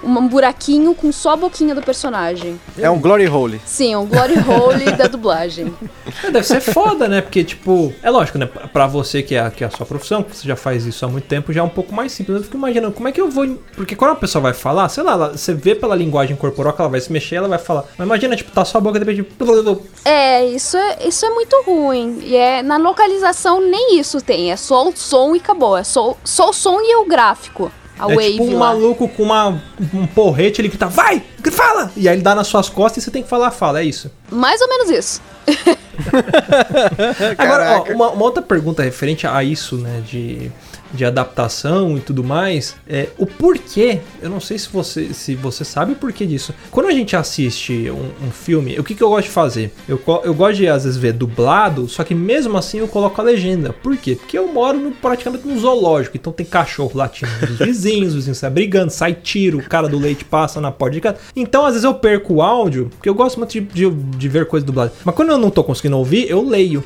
um 0.06 0.28
buraquinho 0.28 0.94
com 0.94 1.12
só 1.12 1.32
a 1.32 1.36
boquinha 1.36 1.74
do 1.74 1.82
personagem. 1.82 2.60
É 2.78 2.90
um 2.90 3.00
glory 3.00 3.28
hole. 3.28 3.60
Sim, 3.66 3.96
um 3.96 4.06
glory 4.06 4.36
hole 4.48 4.92
da 4.94 5.08
dublagem. 5.10 5.74
É, 6.24 6.32
Deve 6.32 6.46
ser 6.46 6.62
foda, 6.62 7.08
né? 7.08 7.22
Porque, 7.22 7.44
tipo, 7.44 7.94
é 8.04 8.10
lógico, 8.10 8.38
né? 8.38 8.46
Pra 8.46 8.88
você 8.88 9.24
que 9.24 9.36
é, 9.36 9.50
que 9.50 9.64
é 9.64 9.68
a 9.68 9.70
sua 9.72 9.86
profissão, 9.86 10.22
que 10.24 10.36
você 10.36 10.48
já 10.48 10.56
faz 10.56 10.86
isso 10.86 11.06
há 11.06 11.08
muito 11.10 11.26
tempo, 11.28 11.52
já 11.52 11.62
é 11.62 11.64
um 11.64 11.70
pouco 11.70 11.94
mais 11.94 12.12
simples. 12.12 12.38
Eu 12.38 12.44
fico 12.44 12.58
imaginando 12.58 12.94
como 12.94 13.08
é 13.08 13.12
que 13.12 13.20
eu 13.20 13.30
vou. 13.30 13.46
Porque 13.76 13.96
quando 13.96 14.12
a 14.12 14.16
pessoa 14.16 14.42
vai 14.42 14.54
falar, 14.54 14.88
sei 14.90 15.04
lá, 15.04 15.12
ela- 15.14 15.32
você 15.38 15.54
vê 15.54 15.74
pela 15.76 15.96
linguagem 15.96 16.36
corporal 16.36 16.74
que 16.74 16.82
ela 16.82 16.90
vai 16.90 17.02
se 17.02 17.12
mexer, 17.12 17.36
ela 17.36 17.48
vai 17.48 17.60
falar. 17.60 17.86
Mas 17.98 18.06
imagina, 18.06 18.36
tipo, 18.36 18.52
tá 18.52 18.64
só 18.64 18.78
a 18.78 18.82
boca 18.82 19.00
de 19.00 19.06
repente. 19.06 19.30
É, 20.04 20.46
isso 20.46 20.78
é, 20.78 21.08
isso 21.08 21.26
é 21.26 21.30
muito 21.30 21.56
ruim. 21.66 22.20
E 22.22 22.36
é 22.36 22.62
na 22.62 22.78
localização 22.78 23.60
nem 23.62 24.00
isso 24.00 24.22
tem, 24.22 24.52
é 24.52 24.56
só 24.56 24.88
o 24.88 24.96
som 24.96 25.36
e 25.36 25.40
acabou. 25.40 25.78
É 25.78 25.84
só, 25.84 26.16
só 26.24 26.50
o 26.50 26.54
som 26.54 26.80
e 26.82 26.96
o 26.98 27.06
gráfico. 27.06 27.72
A 27.98 28.12
é 28.12 28.16
wave 28.16 28.32
tipo 28.32 28.44
um 28.44 28.54
lá. 28.54 28.60
maluco 28.60 29.08
com 29.08 29.24
uma, 29.24 29.62
um 29.94 30.06
porrete, 30.08 30.62
ele 30.62 30.68
grita, 30.68 30.88
vai! 30.88 31.24
Fala! 31.52 31.92
E 31.96 32.10
aí 32.10 32.16
ele 32.16 32.24
dá 32.24 32.36
nas 32.36 32.48
suas 32.48 32.68
costas 32.70 33.02
e 33.02 33.06
você 33.06 33.12
tem 33.12 33.24
que 33.24 33.30
falar, 33.30 33.52
fala, 33.52 33.80
é 33.80 33.86
isso. 33.86 34.12
Mais 34.30 34.60
ou 34.62 34.68
menos 34.68 34.90
isso. 34.90 35.22
Agora, 37.38 37.80
ó, 37.80 37.94
uma, 37.94 38.10
uma 38.10 38.24
outra 38.24 38.42
pergunta 38.44 38.84
referente 38.84 39.26
a 39.26 39.44
isso, 39.44 39.78
né, 39.78 40.04
de, 40.06 40.52
de 40.96 41.06
adaptação 41.06 41.98
e 41.98 42.00
tudo 42.00 42.24
mais, 42.24 42.76
é 42.88 43.10
o 43.18 43.26
porquê, 43.26 44.00
eu 44.22 44.30
não 44.30 44.40
sei 44.40 44.58
se 44.58 44.70
você, 44.70 45.14
se 45.14 45.36
você 45.36 45.64
sabe 45.66 45.92
o 45.94 45.96
porquê 45.96 46.26
disso. 46.26 46.54
Quando 46.72 46.88
a 46.88 46.92
gente 46.92 47.16
assiste 47.16 47.90
um, 47.92 48.28
um 48.28 48.32
filme, 48.32 48.80
o 48.80 48.84
que, 48.84 48.96
que 48.96 49.04
eu 49.04 49.10
gosto 49.10 49.28
de 49.28 49.34
fazer? 49.34 49.74
Eu, 49.88 50.02
eu 50.24 50.34
gosto 50.34 50.58
de, 50.58 50.68
às 50.68 50.84
vezes, 50.84 50.98
ver 50.98 51.14
dublado, 51.14 51.88
só 51.88 52.04
que 52.04 52.16
mesmo 52.16 52.58
assim 52.58 52.80
eu 52.80 52.88
coloco 52.88 53.20
a 53.20 53.24
legenda. 53.24 53.74
Por 53.74 53.96
quê? 53.98 54.16
Porque 54.16 54.38
eu 54.38 54.48
moro 54.48 54.78
no- 54.80 54.92
praticamente 54.92 55.46
num 55.48 55.60
zoológico, 55.60 56.18
então 56.18 56.32
tem 56.32 56.46
cachorro 56.46 56.92
latindo 56.96 57.32
dos 57.46 57.58
vizinhos, 57.66 58.10
os 58.10 58.16
vizinhos 58.16 58.38
saem 58.38 58.54
brigando, 58.54 58.92
sai 58.92 59.14
tiro, 59.14 59.60
o 59.60 59.64
cara 59.64 59.88
do 59.90 60.00
leite 60.00 60.24
passa 60.26 60.62
na 60.62 60.72
porta 60.72 60.94
de 60.96 61.02
casa. 61.02 61.18
Então, 61.36 61.66
às 61.66 61.74
vezes 61.74 61.84
eu 61.84 61.94
perco 61.94 62.36
o 62.36 62.42
áudio, 62.42 62.90
porque 62.96 63.10
eu 63.10 63.16
gosto 63.16 63.38
muito 63.38 63.52
de, 63.52 63.62
de, 63.62 63.90
de 63.90 64.30
ver 64.30 64.46
coisa 64.48 64.66
dublada. 64.66 64.94
Mas 65.04 65.16
quando 65.16 65.30
eu 65.32 65.38
não 65.38 65.50
tô 65.50 65.64
conseguindo 65.64 65.98
ouvir, 65.98 66.30
eu 66.30 66.42
leio. 66.42 66.84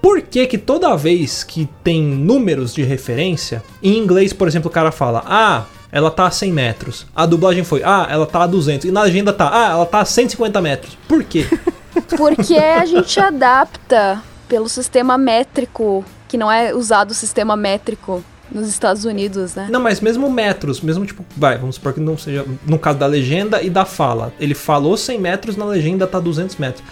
Por 0.00 0.22
que 0.22 0.46
que 0.46 0.58
toda 0.58 0.96
vez 0.96 1.44
que 1.44 1.68
tem 1.84 2.02
números 2.02 2.74
de 2.74 2.82
referência, 2.82 3.62
em 3.82 3.98
inglês, 3.98 4.32
por 4.32 4.48
exemplo, 4.48 4.70
o 4.70 4.72
cara 4.72 4.90
fala, 4.90 5.22
ah, 5.26 5.64
ela 5.92 6.10
tá 6.10 6.26
a 6.26 6.30
100 6.30 6.52
metros. 6.52 7.06
A 7.14 7.26
dublagem 7.26 7.64
foi, 7.64 7.82
ah, 7.84 8.06
ela 8.10 8.26
tá 8.26 8.42
a 8.42 8.46
200. 8.46 8.86
E 8.86 8.90
na 8.90 9.02
legenda 9.02 9.32
tá, 9.32 9.50
ah, 9.52 9.70
ela 9.72 9.86
tá 9.86 10.00
a 10.00 10.04
150 10.04 10.60
metros. 10.60 10.96
Por 11.08 11.24
quê? 11.24 11.46
Porque 12.16 12.54
a 12.54 12.84
gente 12.84 13.18
adapta 13.20 14.22
pelo 14.48 14.68
sistema 14.68 15.18
métrico, 15.18 16.04
que 16.28 16.36
não 16.36 16.50
é 16.50 16.74
usado 16.74 17.10
o 17.10 17.14
sistema 17.14 17.56
métrico 17.56 18.24
nos 18.50 18.68
Estados 18.68 19.04
Unidos, 19.04 19.54
né? 19.54 19.68
Não, 19.70 19.80
mas 19.80 20.00
mesmo 20.00 20.28
metros, 20.30 20.80
mesmo 20.80 21.06
tipo, 21.06 21.24
vai, 21.36 21.56
vamos 21.56 21.76
supor 21.76 21.92
que 21.92 22.00
não 22.00 22.18
seja, 22.18 22.44
no 22.66 22.78
caso 22.78 22.98
da 22.98 23.06
legenda 23.06 23.62
e 23.62 23.70
da 23.70 23.84
fala. 23.84 24.32
Ele 24.40 24.54
falou 24.54 24.96
100 24.96 25.20
metros, 25.20 25.56
na 25.56 25.64
legenda 25.64 26.06
tá 26.06 26.18
200 26.18 26.56
metros. 26.56 26.84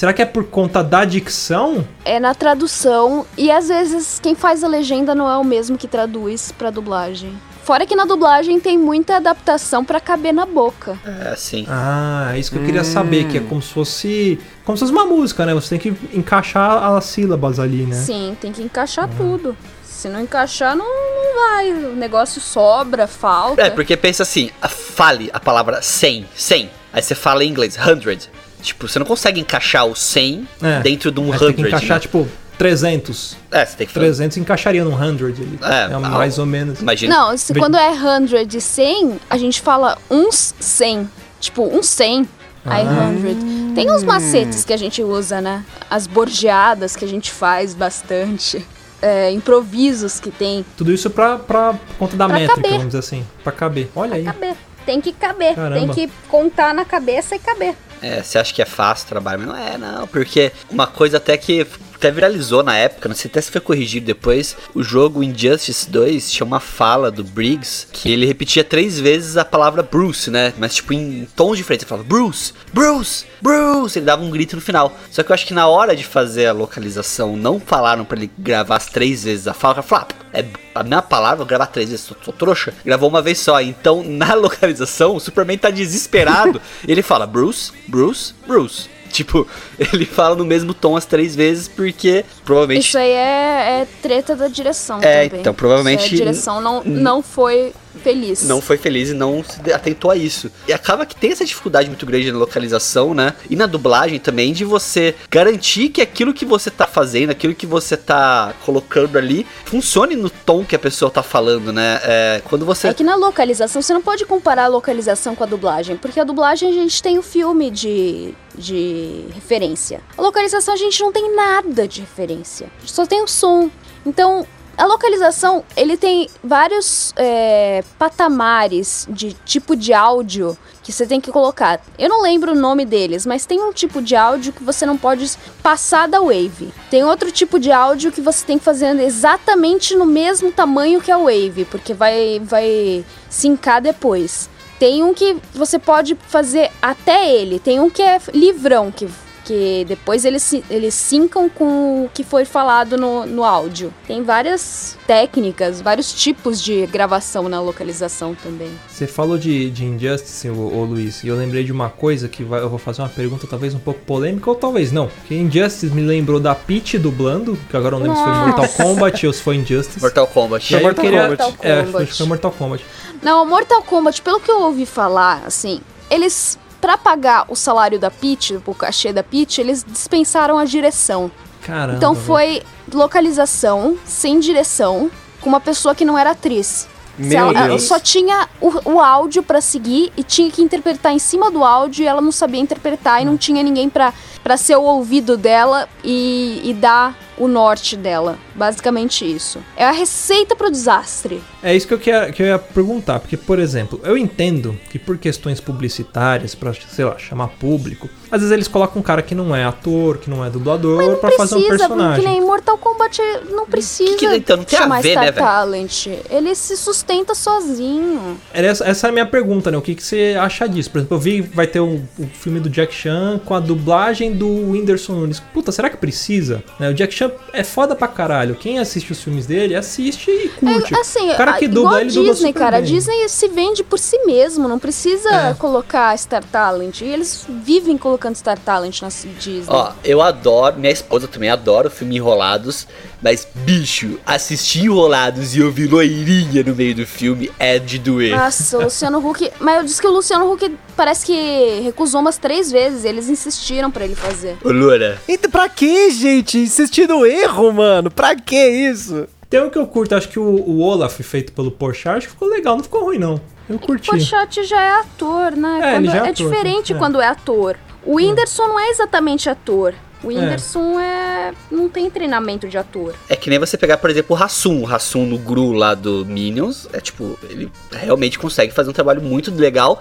Será 0.00 0.14
que 0.14 0.22
é 0.22 0.24
por 0.24 0.44
conta 0.44 0.82
da 0.82 1.04
dicção? 1.04 1.86
É 2.06 2.18
na 2.18 2.34
tradução 2.34 3.26
e 3.36 3.50
às 3.50 3.68
vezes 3.68 4.18
quem 4.18 4.34
faz 4.34 4.64
a 4.64 4.66
legenda 4.66 5.14
não 5.14 5.30
é 5.30 5.36
o 5.36 5.44
mesmo 5.44 5.76
que 5.76 5.86
traduz 5.86 6.50
pra 6.50 6.70
dublagem. 6.70 7.38
Fora 7.64 7.84
que 7.84 7.94
na 7.94 8.06
dublagem 8.06 8.58
tem 8.58 8.78
muita 8.78 9.16
adaptação 9.16 9.84
pra 9.84 10.00
caber 10.00 10.32
na 10.32 10.46
boca. 10.46 10.98
É, 11.04 11.28
assim. 11.28 11.66
Ah, 11.68 12.30
é 12.32 12.38
isso 12.38 12.50
que 12.50 12.56
eu 12.56 12.64
queria 12.64 12.82
saber, 12.82 13.28
que 13.28 13.36
é 13.36 13.40
como 13.40 13.60
se 13.60 13.74
fosse. 13.74 14.40
Como 14.64 14.74
se 14.78 14.84
fosse 14.84 14.92
uma 14.92 15.04
música, 15.04 15.44
né? 15.44 15.52
Você 15.52 15.78
tem 15.78 15.78
que 15.78 16.16
encaixar 16.16 16.82
as 16.82 17.04
sílabas 17.04 17.58
ali, 17.58 17.84
né? 17.84 17.94
Sim, 17.94 18.34
tem 18.40 18.52
que 18.52 18.62
encaixar 18.62 19.06
tudo. 19.18 19.54
Se 19.84 20.08
não 20.08 20.22
encaixar, 20.22 20.74
não, 20.74 20.86
não 20.86 21.34
vai. 21.34 21.72
O 21.74 21.94
negócio 21.94 22.40
sobra, 22.40 23.06
falta. 23.06 23.60
É, 23.60 23.68
porque 23.68 23.98
pensa 23.98 24.22
assim, 24.22 24.48
fale 24.66 25.28
a 25.30 25.38
palavra 25.38 25.82
100, 25.82 26.26
100. 26.34 26.70
Aí 26.90 27.02
você 27.02 27.14
fala 27.14 27.44
em 27.44 27.50
inglês, 27.50 27.74
100. 27.74 28.30
Tipo, 28.60 28.86
você 28.88 28.98
não 28.98 29.06
consegue 29.06 29.40
encaixar 29.40 29.86
o 29.86 29.94
100 29.96 30.46
É. 30.62 30.80
dentro 30.80 31.10
de 31.10 31.20
um 31.20 31.32
Aí 31.32 31.38
100, 31.38 31.38
você 31.38 31.44
tem 31.46 31.54
que 31.64 31.68
encaixar, 31.68 31.96
né? 31.96 32.00
tipo, 32.00 32.28
300. 32.58 33.36
É, 33.50 33.64
você 33.64 33.76
tem 33.76 33.86
que 33.86 33.92
falar. 33.92 34.04
300 34.06 34.36
encaixaria 34.36 34.84
num 34.84 34.96
100 34.96 35.08
ali. 35.26 35.58
É, 35.62 35.94
É, 35.94 35.98
mais 35.98 36.38
ou 36.38 36.46
menos. 36.46 36.80
Imagina. 36.80 37.16
Não, 37.16 37.36
se 37.36 37.54
quando 37.54 37.76
é 37.76 37.90
100 37.94 38.46
e 38.56 38.60
100, 38.60 39.20
a 39.30 39.38
gente 39.38 39.60
fala 39.60 39.96
uns 40.10 40.54
100. 40.60 41.08
Tipo, 41.40 41.62
um 41.74 41.82
100. 41.82 42.28
Aí 42.66 42.84
Ah. 42.86 43.12
100. 43.18 43.72
Tem 43.74 43.90
uns 43.90 44.02
macetes 44.02 44.64
que 44.64 44.72
a 44.72 44.76
gente 44.76 45.02
usa, 45.02 45.40
né? 45.40 45.64
As 45.88 46.06
bordeadas 46.06 46.94
que 46.94 47.04
a 47.04 47.08
gente 47.08 47.30
faz 47.30 47.74
bastante. 47.74 48.64
É, 49.02 49.30
improvisos 49.30 50.20
que 50.20 50.30
tem. 50.30 50.62
Tudo 50.76 50.92
isso 50.92 51.08
pra, 51.08 51.38
pra 51.38 51.74
conta 51.98 52.14
da 52.18 52.26
Pra 52.26 52.34
métrica, 52.34 52.56
caber. 52.56 52.70
vamos 52.72 52.86
dizer 52.88 52.98
assim. 52.98 53.26
Pra 53.42 53.50
caber. 53.50 53.88
Olha 53.96 54.16
aí. 54.16 54.24
Caber. 54.24 54.54
Tem 54.84 55.00
que 55.00 55.10
caber. 55.14 55.54
Caramba. 55.54 55.94
Tem 55.94 56.06
que 56.08 56.12
contar 56.28 56.74
na 56.74 56.84
cabeça 56.84 57.34
e 57.34 57.38
caber. 57.38 57.74
É, 58.02 58.22
você 58.22 58.38
acha 58.38 58.52
que 58.54 58.62
é 58.62 58.64
fácil 58.64 59.06
o 59.06 59.08
trabalho, 59.08 59.40
mas 59.40 59.48
não 59.48 59.56
é, 59.56 59.78
não. 59.78 60.06
Porque 60.06 60.52
uma 60.70 60.86
coisa 60.86 61.18
até 61.18 61.36
que 61.36 61.66
até 62.00 62.10
viralizou 62.10 62.62
na 62.62 62.76
época, 62.76 63.08
não 63.08 63.14
sei 63.14 63.30
até 63.30 63.40
se 63.42 63.50
foi 63.50 63.60
corrigido 63.60 64.06
depois, 64.06 64.56
o 64.74 64.82
jogo 64.82 65.22
Injustice 65.22 65.88
2 65.90 66.32
tinha 66.32 66.46
uma 66.46 66.58
fala 66.58 67.10
do 67.10 67.22
Briggs 67.22 67.86
que 67.92 68.10
ele 68.10 68.24
repetia 68.24 68.64
três 68.64 68.98
vezes 68.98 69.36
a 69.36 69.44
palavra 69.44 69.82
Bruce, 69.82 70.30
né? 70.30 70.54
Mas 70.58 70.76
tipo 70.76 70.94
em 70.94 71.28
tons 71.36 71.58
diferentes. 71.58 71.84
Ele 71.84 71.88
falava 71.88 72.08
Bruce, 72.08 72.54
Bruce, 72.72 73.26
Bruce. 73.40 73.98
Ele 73.98 74.06
dava 74.06 74.22
um 74.22 74.30
grito 74.30 74.56
no 74.56 74.62
final. 74.62 74.96
Só 75.10 75.22
que 75.22 75.30
eu 75.30 75.34
acho 75.34 75.46
que 75.46 75.54
na 75.54 75.66
hora 75.68 75.94
de 75.94 76.04
fazer 76.04 76.46
a 76.46 76.52
localização, 76.52 77.36
não 77.36 77.60
falaram 77.60 78.04
pra 78.04 78.16
ele 78.16 78.30
gravar 78.38 78.76
as 78.76 78.86
três 78.86 79.24
vezes 79.24 79.46
a 79.46 79.52
fala. 79.52 79.84
Ah, 79.90 80.06
é 80.32 80.44
a 80.74 80.82
minha 80.82 81.02
palavra, 81.02 81.44
gravar 81.44 81.66
três 81.66 81.90
vezes, 81.90 82.04
sou, 82.04 82.16
sou 82.24 82.32
trouxa. 82.32 82.72
Gravou 82.84 83.08
uma 83.08 83.20
vez 83.20 83.38
só. 83.38 83.60
Então, 83.60 84.02
na 84.06 84.34
localização, 84.34 85.16
o 85.16 85.20
Superman 85.20 85.58
tá 85.58 85.70
desesperado. 85.70 86.60
ele 86.86 87.02
fala 87.02 87.26
Bruce, 87.26 87.72
Bruce, 87.86 88.34
Bruce. 88.46 88.88
Tipo, 89.20 89.46
ele 89.92 90.06
fala 90.06 90.36
no 90.36 90.44
mesmo 90.44 90.72
tom 90.72 90.96
as 90.96 91.04
três 91.04 91.34
vezes 91.34 91.66
porque 91.68 92.24
provavelmente. 92.44 92.86
Isso 92.88 92.96
aí 92.98 93.10
é, 93.10 93.80
é 93.82 93.86
treta 94.00 94.34
da 94.36 94.48
direção 94.48 94.98
É, 95.02 95.24
também. 95.26 95.40
então, 95.40 95.52
provavelmente- 95.52 96.04
Isso 96.06 96.14
a 96.14 96.16
direção 96.16 96.60
não, 96.60 96.82
não 96.84 97.22
foi 97.22 97.72
feliz. 98.02 98.46
não 98.46 98.60
foi 98.60 98.76
feliz 98.76 99.10
e 99.10 99.14
não 99.14 99.42
se 99.44 99.72
atentou 99.72 100.10
a 100.10 100.16
isso. 100.16 100.50
E 100.66 100.72
acaba 100.72 101.04
que 101.04 101.14
tem 101.14 101.32
essa 101.32 101.44
dificuldade 101.44 101.88
muito 101.88 102.06
grande 102.06 102.30
na 102.30 102.38
localização, 102.38 103.14
né? 103.14 103.34
E 103.48 103.56
na 103.56 103.66
dublagem 103.66 104.18
também, 104.18 104.52
de 104.52 104.64
você 104.64 105.14
garantir 105.30 105.88
que 105.88 106.00
aquilo 106.00 106.32
que 106.32 106.44
você 106.44 106.70
tá 106.70 106.86
fazendo, 106.86 107.30
aquilo 107.30 107.54
que 107.54 107.66
você 107.66 107.96
tá 107.96 108.54
colocando 108.64 109.16
ali, 109.16 109.46
funcione 109.64 110.16
no 110.16 110.30
tom 110.30 110.64
que 110.64 110.76
a 110.76 110.78
pessoa 110.78 111.10
tá 111.10 111.22
falando, 111.22 111.72
né? 111.72 112.00
É, 112.02 112.42
quando 112.44 112.64
você. 112.64 112.88
É 112.88 112.94
que 112.94 113.04
na 113.04 113.16
localização, 113.16 113.82
você 113.82 113.92
não 113.92 114.02
pode 114.02 114.24
comparar 114.24 114.64
a 114.64 114.68
localização 114.68 115.34
com 115.34 115.44
a 115.44 115.46
dublagem, 115.46 115.96
porque 115.96 116.20
a 116.20 116.24
dublagem 116.24 116.68
a 116.68 116.72
gente 116.72 117.02
tem 117.02 117.18
o 117.18 117.22
filme 117.22 117.70
de, 117.70 118.34
de 118.56 119.24
referência. 119.32 120.00
A 120.16 120.22
localização 120.22 120.74
a 120.74 120.76
gente 120.76 121.00
não 121.00 121.12
tem 121.12 121.34
nada 121.34 121.86
de 121.86 122.00
referência, 122.00 122.68
a 122.78 122.80
gente 122.80 122.92
só 122.92 123.06
tem 123.06 123.22
o 123.22 123.28
som. 123.28 123.70
Então, 124.04 124.46
a 124.80 124.86
localização, 124.86 125.62
ele 125.76 125.94
tem 125.94 126.26
vários 126.42 127.12
é, 127.16 127.84
patamares 127.98 129.06
de 129.10 129.34
tipo 129.44 129.76
de 129.76 129.92
áudio 129.92 130.56
que 130.82 130.90
você 130.90 131.06
tem 131.06 131.20
que 131.20 131.30
colocar. 131.30 131.80
Eu 131.98 132.08
não 132.08 132.22
lembro 132.22 132.52
o 132.52 132.54
nome 132.54 132.86
deles, 132.86 133.26
mas 133.26 133.44
tem 133.44 133.60
um 133.60 133.74
tipo 133.74 134.00
de 134.00 134.16
áudio 134.16 134.54
que 134.54 134.64
você 134.64 134.86
não 134.86 134.96
pode 134.96 135.30
passar 135.62 136.08
da 136.08 136.18
wave. 136.20 136.72
Tem 136.90 137.04
outro 137.04 137.30
tipo 137.30 137.60
de 137.60 137.70
áudio 137.70 138.10
que 138.10 138.22
você 138.22 138.46
tem 138.46 138.58
que 138.58 138.64
fazer 138.64 138.98
exatamente 139.00 139.94
no 139.94 140.06
mesmo 140.06 140.50
tamanho 140.50 141.02
que 141.02 141.12
a 141.12 141.18
wave, 141.18 141.66
porque 141.70 141.92
vai 141.92 142.40
vai 142.42 143.04
sincar 143.28 143.82
depois. 143.82 144.48
Tem 144.78 145.04
um 145.04 145.12
que 145.12 145.36
você 145.52 145.78
pode 145.78 146.16
fazer 146.26 146.70
até 146.80 147.30
ele. 147.30 147.58
Tem 147.58 147.78
um 147.78 147.90
que 147.90 148.00
é 148.00 148.18
livrão, 148.32 148.90
que, 148.90 149.06
que 149.50 149.84
depois 149.88 150.24
eles, 150.24 150.54
eles 150.70 150.94
sincam 150.94 151.48
com 151.48 152.04
o 152.04 152.08
que 152.14 152.22
foi 152.22 152.44
falado 152.44 152.96
no, 152.96 153.26
no 153.26 153.42
áudio. 153.42 153.92
Tem 154.06 154.22
várias 154.22 154.96
técnicas, 155.08 155.80
vários 155.80 156.12
tipos 156.12 156.62
de 156.62 156.86
gravação 156.86 157.48
na 157.48 157.60
localização 157.60 158.32
também. 158.40 158.70
Você 158.88 159.08
falou 159.08 159.36
de, 159.36 159.68
de 159.70 159.84
Injustice, 159.84 160.48
ô, 160.48 160.54
ô 160.54 160.84
Luiz, 160.84 161.24
e 161.24 161.28
eu 161.28 161.34
lembrei 161.34 161.64
de 161.64 161.72
uma 161.72 161.88
coisa 161.90 162.28
que 162.28 162.44
vai- 162.44 162.60
eu 162.60 162.68
vou 162.68 162.78
fazer 162.78 163.02
uma 163.02 163.08
pergunta 163.08 163.44
talvez 163.50 163.74
um 163.74 163.80
pouco 163.80 163.98
polêmica, 164.06 164.48
ou 164.48 164.54
talvez 164.54 164.92
não. 164.92 165.08
Porque 165.08 165.34
Injustice 165.34 165.86
me 165.92 166.02
lembrou 166.02 166.38
da 166.38 166.54
Peach 166.54 166.96
dublando, 166.96 167.58
que 167.68 167.76
agora 167.76 167.96
eu 167.96 167.98
não 167.98 168.06
lembro 168.06 168.18
se 168.18 168.24
foi 168.24 168.32
Mortal 168.46 168.68
Kombat 168.68 169.26
ou 169.26 169.32
se 169.32 169.42
foi 169.42 169.56
Injustice. 169.56 170.00
Mortal 170.00 170.26
Kombat. 170.28 170.72
Eu 170.74 170.80
Mortal 170.80 171.04
queria- 171.04 171.22
Kombat. 171.22 171.54
É, 171.60 171.84
foi- 171.86 172.02
acho 172.04 172.12
que 172.12 172.18
foi 172.18 172.26
Mortal 172.26 172.52
Kombat. 172.52 172.84
Não, 173.20 173.44
Mortal 173.44 173.82
Kombat, 173.82 174.22
pelo 174.22 174.38
que 174.38 174.48
eu 174.50 174.60
ouvi 174.62 174.86
falar, 174.86 175.42
assim, 175.44 175.80
eles, 176.08 176.56
pra 176.80 176.96
pagar 176.96 177.44
o 177.48 177.54
salário 177.54 177.98
da 177.98 178.10
Peach, 178.10 178.60
o 178.64 178.74
cachê 178.74 179.12
da 179.12 179.22
Peach, 179.22 179.60
eles 179.60 179.84
dispensaram 179.86 180.58
a 180.58 180.64
direção. 180.64 181.30
Caramba. 181.62 181.96
Então 181.96 182.14
foi 182.14 182.62
localização, 182.92 183.98
sem 184.04 184.40
direção, 184.40 185.10
com 185.40 185.48
uma 185.48 185.60
pessoa 185.60 185.94
que 185.94 186.04
não 186.04 186.18
era 186.18 186.30
atriz. 186.30 186.88
Meu 187.18 187.50
ela, 187.50 187.68
Deus. 187.68 187.82
só 187.82 187.98
tinha 187.98 188.48
o, 188.60 188.92
o 188.92 189.00
áudio 189.00 189.42
pra 189.42 189.60
seguir 189.60 190.10
e 190.16 190.22
tinha 190.22 190.50
que 190.50 190.62
interpretar 190.62 191.12
em 191.12 191.18
cima 191.18 191.50
do 191.50 191.62
áudio 191.62 192.02
e 192.02 192.06
ela 192.06 192.20
não 192.20 192.32
sabia 192.32 192.60
interpretar 192.60 193.20
e 193.20 193.26
não 193.26 193.36
tinha 193.36 193.62
ninguém 193.62 193.90
pra 193.90 194.14
pra 194.42 194.56
ser 194.56 194.76
o 194.76 194.82
ouvido 194.82 195.36
dela 195.36 195.88
e, 196.04 196.60
e 196.64 196.74
dar 196.74 197.16
o 197.38 197.48
norte 197.48 197.96
dela. 197.96 198.38
Basicamente 198.54 199.24
isso. 199.24 199.58
É 199.74 199.84
a 199.86 199.90
receita 199.90 200.54
pro 200.54 200.70
desastre. 200.70 201.42
É 201.62 201.74
isso 201.74 201.86
que 201.88 201.94
eu, 201.94 201.98
queria, 201.98 202.30
que 202.30 202.42
eu 202.42 202.46
ia 202.46 202.58
perguntar, 202.58 203.18
porque, 203.20 203.36
por 203.36 203.58
exemplo, 203.58 203.98
eu 204.04 204.16
entendo 204.18 204.78
que 204.90 204.98
por 204.98 205.16
questões 205.16 205.58
publicitárias, 205.60 206.54
pra, 206.54 206.74
sei 206.74 207.04
lá, 207.06 207.16
chamar 207.18 207.48
público, 207.48 208.10
às 208.30 208.40
vezes 208.40 208.52
eles 208.52 208.68
colocam 208.68 209.00
um 209.00 209.02
cara 209.02 209.22
que 209.22 209.34
não 209.34 209.56
é 209.56 209.64
ator, 209.64 210.18
que 210.18 210.28
não 210.28 210.44
é 210.44 210.50
dublador, 210.50 211.16
pra 211.16 211.30
fazer 211.32 211.54
um 211.54 211.62
precisa, 211.62 211.88
porque 211.88 211.94
personagem. 212.02 212.24
nem 212.26 212.40
Mortal 212.42 212.76
Kombat 212.76 213.20
não 213.50 213.64
precisa 213.66 214.16
que- 214.16 214.26
então, 214.36 214.58
não 214.58 214.64
tem 214.64 214.78
a 214.78 214.82
chamar 214.82 215.00
ver, 215.02 215.12
Star 215.12 215.24
né, 215.24 215.30
velho? 215.32 215.46
Talent. 215.46 216.06
Ele 216.28 216.54
se 216.54 216.76
sustenta 216.76 217.34
sozinho. 217.34 218.38
Essa, 218.52 218.84
essa 218.84 219.06
é 219.06 219.10
a 219.10 219.12
minha 219.12 219.26
pergunta, 219.26 219.70
né? 219.70 219.78
O 219.78 219.82
que, 219.82 219.94
que 219.94 220.02
você 220.02 220.36
acha 220.38 220.68
disso? 220.68 220.90
Por 220.90 220.98
exemplo, 220.98 221.16
eu 221.16 221.20
vi 221.20 221.40
vai 221.40 221.66
ter 221.66 221.80
um, 221.80 222.02
um 222.18 222.26
filme 222.26 222.60
do 222.60 222.68
Jack 222.68 222.92
Chan 222.94 223.40
com 223.44 223.54
a 223.54 223.60
dublagem 223.60 224.29
do 224.34 224.70
Whindersson 224.70 225.12
Nunes. 225.14 225.40
Puta, 225.52 225.70
será 225.72 225.88
que 225.90 225.96
precisa? 225.96 226.62
Né, 226.78 226.90
O 226.90 226.94
Jack 226.94 227.12
Chan 227.14 227.30
é 227.52 227.62
foda 227.64 227.94
pra 227.94 228.08
caralho. 228.08 228.54
Quem 228.54 228.78
assiste 228.78 229.12
os 229.12 229.22
filmes 229.22 229.46
dele, 229.46 229.74
assiste 229.74 230.30
e 230.30 230.48
curte. 230.48 230.94
É, 230.94 231.00
assim, 231.00 231.30
o 231.30 231.36
cara 231.36 231.54
que 231.54 231.64
a- 231.66 231.68
dubla, 231.68 232.00
ele 232.00 232.10
a 232.10 232.14
dubla 232.14 232.32
Disney, 232.32 232.48
super 232.48 232.58
cara. 232.58 232.76
A 232.78 232.80
bem. 232.80 232.92
Disney 232.92 233.28
se 233.28 233.48
vende 233.48 233.82
por 233.84 233.98
si 233.98 234.18
mesmo, 234.24 234.66
não 234.68 234.78
precisa 234.78 235.28
É. 235.50 235.54
colocar 235.54 236.16
Star 236.18 236.44
Talent. 236.44 237.00
E 237.00 237.04
eles 237.06 237.46
vivem 237.64 237.96
colocando 237.98 238.34
Star 238.36 238.58
Talent 238.58 239.02
na 239.02 239.08
Disney. 239.08 239.64
Ó, 239.68 239.92
eu 240.04 240.20
adoro, 240.22 240.78
minha 240.78 240.92
esposa 240.92 241.26
também 241.28 241.48
adora 241.50 241.88
o 241.88 241.90
filme 241.90 242.16
Enrolados, 242.16 242.86
mas, 243.22 243.46
bicho, 243.54 244.18
assistir 244.26 244.84
Enrolados 244.84 245.54
e 245.54 245.62
ouvir 245.62 245.86
loirinha 245.90 246.62
no 246.64 246.74
meio 246.74 246.94
do 246.94 247.06
filme 247.06 247.50
é 247.58 247.78
de 247.78 247.98
doer. 247.98 248.36
Nossa, 248.36 248.78
o 248.78 248.82
Luciano 248.84 249.18
Huck. 249.26 249.50
Mas 249.60 249.76
eu 249.78 249.84
disse 249.84 250.00
que 250.00 250.06
o 250.06 250.10
Luciano 250.12 250.50
Huck 250.52 250.74
parece 250.96 251.26
que 251.26 251.80
recusou 251.82 252.20
umas 252.20 252.38
três 252.38 252.70
vezes. 252.72 253.04
Eles 253.04 253.28
insistiram 253.28 253.90
pra 253.90 254.04
ele 254.04 254.14
fazer. 254.14 254.56
Ô, 254.64 254.70
Loura, 254.70 255.20
Então, 255.28 255.50
pra 255.50 255.68
que, 255.68 256.10
gente? 256.10 256.58
Insistir 256.58 257.06
no 257.08 257.26
erro, 257.26 257.72
mano? 257.72 258.10
Pra 258.10 258.34
que 258.34 258.56
isso? 258.56 259.26
Tem 259.48 259.60
um 259.62 259.68
que 259.68 259.76
eu 259.78 259.86
curto, 259.86 260.14
acho 260.14 260.28
que 260.28 260.38
o, 260.38 260.42
o 260.44 260.80
Olaf, 260.80 261.18
feito 261.22 261.52
pelo 261.52 261.70
Porchat, 261.72 262.18
acho 262.18 262.26
que 262.28 262.32
ficou 262.34 262.48
legal, 262.48 262.76
não 262.76 262.84
ficou 262.84 263.04
ruim, 263.04 263.18
não. 263.18 263.40
Eu 263.68 263.78
curti. 263.78 264.08
Porchat 264.08 264.62
já 264.64 264.80
é 264.80 264.90
ator, 265.00 265.52
né? 265.52 265.78
É, 265.78 265.80
Quando- 265.92 265.96
ele 266.04 266.06
já 266.06 266.14
é 266.14 266.16
é 266.18 266.30
ator, 266.30 266.34
diferente 266.34 266.92
é. 266.92 266.96
quando 266.96 267.20
é 267.20 267.26
ator. 267.26 267.76
O 268.04 268.14
Whindersson 268.16 268.66
não 268.68 268.78
é 268.80 268.88
exatamente 268.90 269.48
ator. 269.50 269.92
O 270.22 270.28
Whindersson 270.28 270.98
é. 271.00 271.52
não 271.70 271.88
tem 271.88 272.10
treinamento 272.10 272.68
de 272.68 272.76
ator. 272.76 273.14
é 273.28 273.34
que 273.36 273.48
nem 273.50 273.58
você 273.58 273.76
pegar, 273.78 273.96
por 273.96 274.10
exemplo, 274.10 274.36
o 274.36 274.38
Rassum. 274.38 274.82
O 274.82 274.84
Rassum 274.84 275.24
no 275.24 275.38
Gru 275.38 275.72
lá 275.72 275.94
do 275.94 276.24
Minions, 276.26 276.88
é 276.92 277.00
tipo, 277.00 277.38
ele 277.48 277.70
realmente 277.90 278.38
consegue 278.38 278.72
fazer 278.72 278.90
um 278.90 278.92
trabalho 278.92 279.22
muito 279.22 279.50
legal 279.54 280.00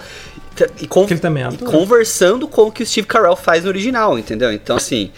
e, 0.82 0.88
con- 0.88 1.02
Porque 1.02 1.14
ele 1.14 1.22
também 1.22 1.44
é 1.44 1.50
e 1.50 1.58
conversando 1.58 2.48
com 2.48 2.64
o 2.64 2.72
que 2.72 2.84
o 2.84 2.86
Steve 2.86 3.08
Carell 3.08 3.36
faz 3.36 3.64
no 3.64 3.70
original, 3.70 4.20
entendeu? 4.20 4.52
Então, 4.52 4.76
assim, 4.76 5.10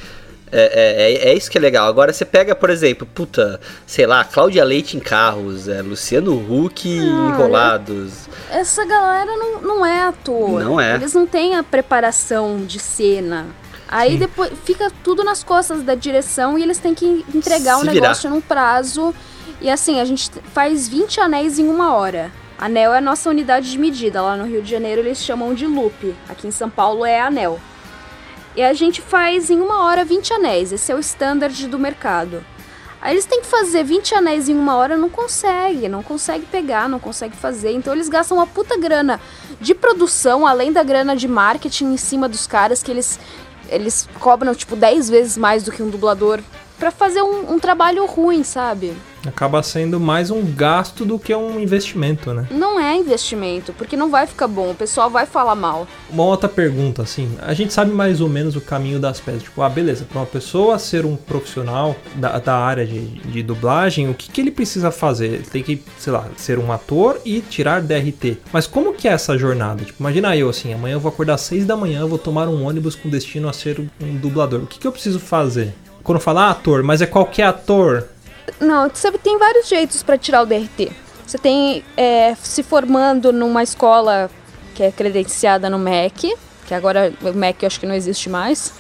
é, 0.52 0.62
é, 0.62 1.14
é- 1.30 1.30
é 1.32 1.34
isso 1.34 1.50
que 1.50 1.58
é 1.58 1.62
legal. 1.62 1.88
Agora 1.88 2.14
você 2.14 2.24
pega, 2.24 2.54
por 2.54 2.70
exemplo, 2.70 3.08
puta, 3.12 3.60
sei 3.88 4.06
lá, 4.06 4.24
Cláudia 4.24 4.64
Leite 4.64 4.96
em 4.98 5.00
carros, 5.00 5.68
é, 5.68 5.82
Luciano 5.82 6.34
Huck 6.36 6.88
em 6.88 7.00
enrolados. 7.02 8.28
Essa 8.52 8.86
galera 8.86 9.32
não, 9.36 9.62
não 9.62 9.86
é 9.86 10.04
ator. 10.04 10.62
Não 10.64 10.80
é. 10.80 10.94
Eles 10.96 11.14
não 11.14 11.26
têm 11.26 11.56
a 11.56 11.64
preparação 11.64 12.64
de 12.66 12.78
cena. 12.80 13.48
Aí 13.92 14.18
depois 14.18 14.54
fica 14.64 14.90
tudo 15.04 15.22
nas 15.22 15.44
costas 15.44 15.84
da 15.84 15.94
direção 15.94 16.58
e 16.58 16.64
eles 16.64 16.78
têm 16.78 16.96
que 16.96 17.26
entregar 17.36 17.78
o 17.78 17.82
virar. 17.82 17.94
negócio 17.94 18.30
num 18.30 18.40
prazo. 18.40 19.14
E 19.60 19.70
assim, 19.70 20.00
a 20.00 20.06
gente 20.06 20.32
faz 20.54 20.88
20 20.88 21.20
anéis 21.20 21.60
em 21.60 21.68
uma 21.68 21.94
hora. 21.94 22.32
Anel 22.58 22.94
é 22.94 23.00
a 23.00 23.02
nossa 23.02 23.30
unidade 23.30 23.70
de 23.70 23.78
medida. 23.78 24.22
Lá 24.22 24.38
no 24.38 24.46
Rio 24.46 24.62
de 24.62 24.72
Janeiro 24.72 25.02
eles 25.02 25.18
chamam 25.18 25.54
de 25.54 25.68
loop. 25.68 26.16
Aqui 26.30 26.48
em 26.48 26.52
São 26.52 26.70
Paulo 26.70 27.06
é 27.06 27.20
anel. 27.20 27.60
E 28.56 28.64
a 28.64 28.74
gente 28.74 29.02
faz 29.02 29.50
em 29.50 29.60
uma 29.60 29.84
hora 29.84 30.06
20 30.06 30.34
anéis. 30.34 30.72
Esse 30.72 30.92
é 30.92 30.96
o 30.96 31.00
standard 31.00 31.68
do 31.68 31.78
mercado. 31.78 32.44
Aí 33.02 33.16
eles 33.16 33.26
têm 33.26 33.42
que 33.42 33.48
fazer 33.48 33.84
20 33.84 34.14
anéis 34.14 34.48
em 34.48 34.56
uma 34.56 34.76
hora, 34.76 34.96
não 34.96 35.10
consegue, 35.10 35.90
não 35.90 36.04
consegue 36.04 36.46
pegar, 36.46 36.88
não 36.88 37.00
consegue 37.00 37.36
fazer. 37.36 37.72
Então 37.72 37.94
eles 37.94 38.08
gastam 38.08 38.38
uma 38.38 38.46
puta 38.46 38.78
grana 38.78 39.20
de 39.60 39.74
produção, 39.74 40.46
além 40.46 40.72
da 40.72 40.84
grana 40.84 41.16
de 41.16 41.28
marketing 41.28 41.94
em 41.94 41.98
cima 41.98 42.30
dos 42.30 42.46
caras, 42.46 42.84
que 42.84 42.92
eles, 42.92 43.20
eles 43.72 44.08
cobram 44.20 44.54
tipo 44.54 44.76
10 44.76 45.10
vezes 45.10 45.38
mais 45.38 45.64
do 45.64 45.72
que 45.72 45.82
um 45.82 45.90
dublador 45.90 46.42
pra 46.78 46.92
fazer 46.92 47.22
um, 47.22 47.54
um 47.54 47.60
trabalho 47.60 48.06
ruim, 48.06 48.44
sabe? 48.44 48.96
Acaba 49.26 49.62
sendo 49.62 50.00
mais 50.00 50.32
um 50.32 50.44
gasto 50.44 51.06
do 51.06 51.20
que 51.20 51.34
um 51.34 51.60
investimento, 51.60 52.34
né? 52.34 52.48
Não 52.50 52.80
é 52.80 52.96
investimento, 52.96 53.72
porque 53.74 53.96
não 53.96 54.10
vai 54.10 54.26
ficar 54.26 54.48
bom, 54.48 54.72
o 54.72 54.76
pessoal 54.76 55.10
vai 55.10 55.26
falar 55.26 55.56
mal. 55.56 55.88
Uma 56.10 56.24
outra 56.24 56.50
pergunta, 56.50 57.04
assim, 57.04 57.32
a 57.42 57.54
gente 57.54 57.72
sabe 57.72 57.92
mais 57.92 58.20
ou 58.20 58.28
menos 58.28 58.56
o 58.56 58.62
caminho 58.62 59.00
das 59.00 59.20
pedras. 59.20 59.44
Tipo, 59.44 59.62
ah, 59.62 59.70
beleza, 59.70 60.06
para 60.06 60.20
uma 60.20 60.26
pessoa 60.26 60.80
ser 60.80 61.06
um 61.06 61.16
profissional 61.16 61.96
da, 62.16 62.40
da 62.40 62.56
área 62.58 62.86
de, 62.86 63.00
de 63.00 63.44
dublagem, 63.44 64.10
o 64.10 64.14
que, 64.14 64.30
que 64.32 64.42
ele 64.42 64.52
precisa 64.52 64.92
fazer? 64.92 65.28
Ele 65.28 65.44
tem 65.44 65.64
que, 65.64 65.84
sei 65.98 66.12
lá, 66.12 66.26
ser 66.38 66.58
um 66.58 66.72
ator 66.72 67.20
e 67.24 67.42
tirar 67.42 67.82
DRT. 67.82 68.38
Mas 68.52 68.66
como 68.66 68.94
que 68.94 69.08
é 69.08 69.12
essa 69.12 69.38
jornada? 69.38 69.84
Tipo, 69.84 70.02
imagina 70.02 70.36
eu, 70.36 70.50
assim, 70.50 70.74
amanhã 70.74 70.94
eu 70.94 71.00
vou 71.00 71.10
acordar 71.10 71.36
às 71.36 71.42
6 71.42 71.66
da 71.66 71.78
manhã, 71.78 72.06
vou 72.08 72.18
tomar 72.18 72.48
um 72.48 72.66
ônibus 72.66 72.96
com 72.96 73.10
destino 73.10 73.48
a 73.48 73.54
ser 73.54 73.80
um 74.02 74.18
dublador. 74.18 74.62
O 74.64 74.68
que, 74.68 74.80
que 74.80 74.88
eu 74.88 74.92
preciso 74.92 75.20
fazer? 75.20 75.74
Quando 76.04 76.20
falar 76.20 76.46
ah, 76.46 76.52
ator, 76.52 76.82
mas 76.82 77.02
é 77.02 77.06
qualquer 77.06 77.44
ator. 77.44 78.08
Não, 78.60 78.90
você 78.90 79.12
tem 79.14 79.38
vários 79.38 79.68
jeitos 79.68 80.04
pra 80.04 80.18
tirar 80.18 80.42
o 80.42 80.46
DRT. 80.46 80.92
Você 81.26 81.38
tem 81.38 81.84
é, 81.96 82.36
se 82.42 82.62
formando 82.62 83.32
numa 83.32 83.64
escola 83.64 84.30
que 84.76 84.84
é 84.84 84.92
credenciada 84.92 85.70
no 85.70 85.80
MEC, 85.80 86.36
que 86.68 86.74
agora 86.74 87.14
o 87.22 87.34
MEC 87.34 87.64
eu 87.64 87.68
acho 87.68 87.80
que 87.80 87.86
não 87.86 87.96
existe 87.96 88.30
mais. 88.30 88.74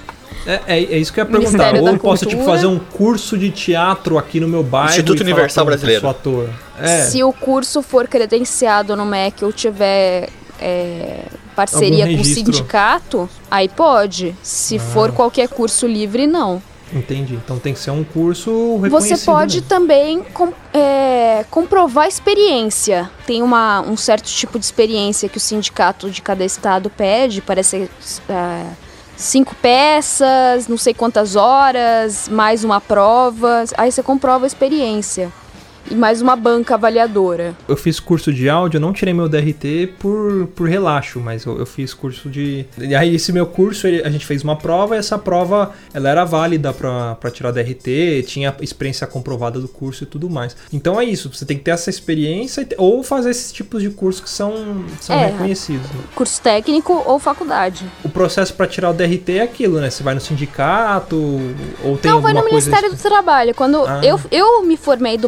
É, 0.45 0.59
é, 0.67 0.77
é 0.77 0.97
isso 0.97 1.13
que 1.13 1.19
eu 1.19 1.23
ia 1.23 1.29
perguntar. 1.29 1.51
Ministério 1.51 1.81
Ou 1.81 1.87
eu 1.89 1.99
posso, 1.99 2.25
tipo, 2.25 2.43
fazer 2.43 2.65
um 2.65 2.79
curso 2.79 3.37
de 3.37 3.51
teatro 3.51 4.17
aqui 4.17 4.39
no 4.39 4.47
meu 4.47 4.63
bairro. 4.63 4.89
Instituto 4.89 5.19
e 5.19 5.23
Universal 5.23 5.65
"Pronto, 5.65 5.77
eu 5.77 5.85
Brasileiro." 5.85 6.09
Ator. 6.09 6.49
É. 6.79 7.03
Se 7.03 7.23
o 7.23 7.31
curso 7.31 7.81
for 7.81 8.07
credenciado 8.07 8.95
no 8.95 9.05
MEC 9.05 9.45
ou 9.45 9.53
tiver 9.53 10.29
é, 10.59 11.25
parceria 11.55 12.05
com 12.05 12.21
o 12.21 12.25
sindicato, 12.25 13.29
aí 13.49 13.69
pode. 13.69 14.35
Se 14.41 14.79
for 14.79 15.11
qualquer 15.11 15.47
curso 15.47 15.87
livre, 15.87 16.25
não. 16.25 16.61
Entendi. 16.93 17.35
Então 17.35 17.57
tem 17.57 17.73
que 17.73 17.79
ser 17.79 17.91
um 17.91 18.03
curso 18.03 18.77
reconhecido. 18.77 19.17
Você 19.17 19.25
pode 19.25 19.61
também 19.61 20.23
com- 20.33 20.51
é, 20.73 21.45
comprovar 21.49 22.05
a 22.05 22.07
experiência. 22.07 23.09
Tem 23.25 23.41
uma, 23.41 23.81
um 23.81 23.95
certo 23.95 24.25
tipo 24.25 24.59
de 24.59 24.65
experiência 24.65 25.29
que 25.29 25.37
o 25.37 25.39
sindicato 25.41 26.09
de 26.09 26.21
cada 26.21 26.43
estado 26.43 26.89
pede, 26.89 27.41
parece 27.41 27.89
é, 28.29 28.63
cinco 29.15 29.55
peças, 29.55 30.67
não 30.67 30.77
sei 30.77 30.93
quantas 30.93 31.35
horas, 31.35 32.27
mais 32.27 32.63
uma 32.63 32.81
prova. 32.81 33.63
Aí 33.77 33.91
você 33.91 34.03
comprova 34.03 34.45
a 34.45 34.47
experiência. 34.47 35.31
E 35.91 35.95
mais 35.95 36.21
uma 36.21 36.35
banca 36.37 36.75
avaliadora. 36.75 37.53
Eu 37.67 37.75
fiz 37.75 37.99
curso 37.99 38.31
de 38.33 38.49
áudio, 38.49 38.77
eu 38.77 38.81
não 38.81 38.93
tirei 38.93 39.13
meu 39.13 39.27
DRT 39.27 39.95
por, 39.99 40.47
por 40.55 40.69
relaxo, 40.69 41.19
mas 41.19 41.43
eu, 41.45 41.59
eu 41.59 41.65
fiz 41.65 41.93
curso 41.93 42.29
de. 42.29 42.65
E 42.77 42.95
aí, 42.95 43.15
esse 43.15 43.33
meu 43.33 43.45
curso, 43.45 43.85
ele- 43.87 44.01
a 44.01 44.09
gente 44.09 44.25
fez 44.25 44.41
uma 44.43 44.55
prova 44.55 44.95
e 44.95 44.99
essa 44.99 45.17
prova 45.17 45.71
ela 45.93 46.07
era 46.09 46.23
válida 46.23 46.71
pra, 46.71 47.15
pra 47.15 47.29
tirar 47.29 47.51
DRT, 47.51 48.23
tinha 48.25 48.55
experiência 48.61 49.05
comprovada 49.05 49.59
do 49.59 49.67
curso 49.67 50.03
e 50.03 50.07
tudo 50.07 50.29
mais. 50.29 50.55
Então 50.71 50.99
é 50.99 51.03
isso, 51.03 51.29
você 51.33 51.45
tem 51.45 51.57
que 51.57 51.63
ter 51.63 51.71
essa 51.71 51.89
experiência 51.89 52.65
ou 52.77 53.03
fazer 53.03 53.31
esses 53.31 53.51
tipos 53.51 53.81
de 53.83 53.89
cursos 53.89 54.21
que 54.21 54.29
são, 54.29 54.85
são 55.01 55.15
É. 55.15 55.25
reconhecidos. 55.27 55.89
né? 55.89 55.99
Curso 56.15 56.41
técnico 56.41 57.03
ou 57.05 57.19
faculdade. 57.19 57.85
O 58.03 58.07
processo 58.09 58.53
pra 58.53 58.65
tirar 58.65 58.91
o 58.91 58.93
DRT 58.93 59.39
é 59.39 59.41
aquilo, 59.41 59.79
né? 59.81 59.89
Você 59.89 60.03
vai 60.03 60.13
no 60.15 60.21
sindicato 60.21 61.15
ou 61.83 61.97
tem 61.97 62.11
Não, 62.11 62.21
vai 62.21 62.33
no. 62.33 62.41
Ministério 62.45 62.89
do 62.91 62.97
Trabalho. 62.97 63.53
Quando 63.53 63.77
Ah. 63.85 64.01
eu, 64.03 64.19
eu 64.31 64.63
me 64.63 64.77
formei 64.77 65.17
do 65.17 65.27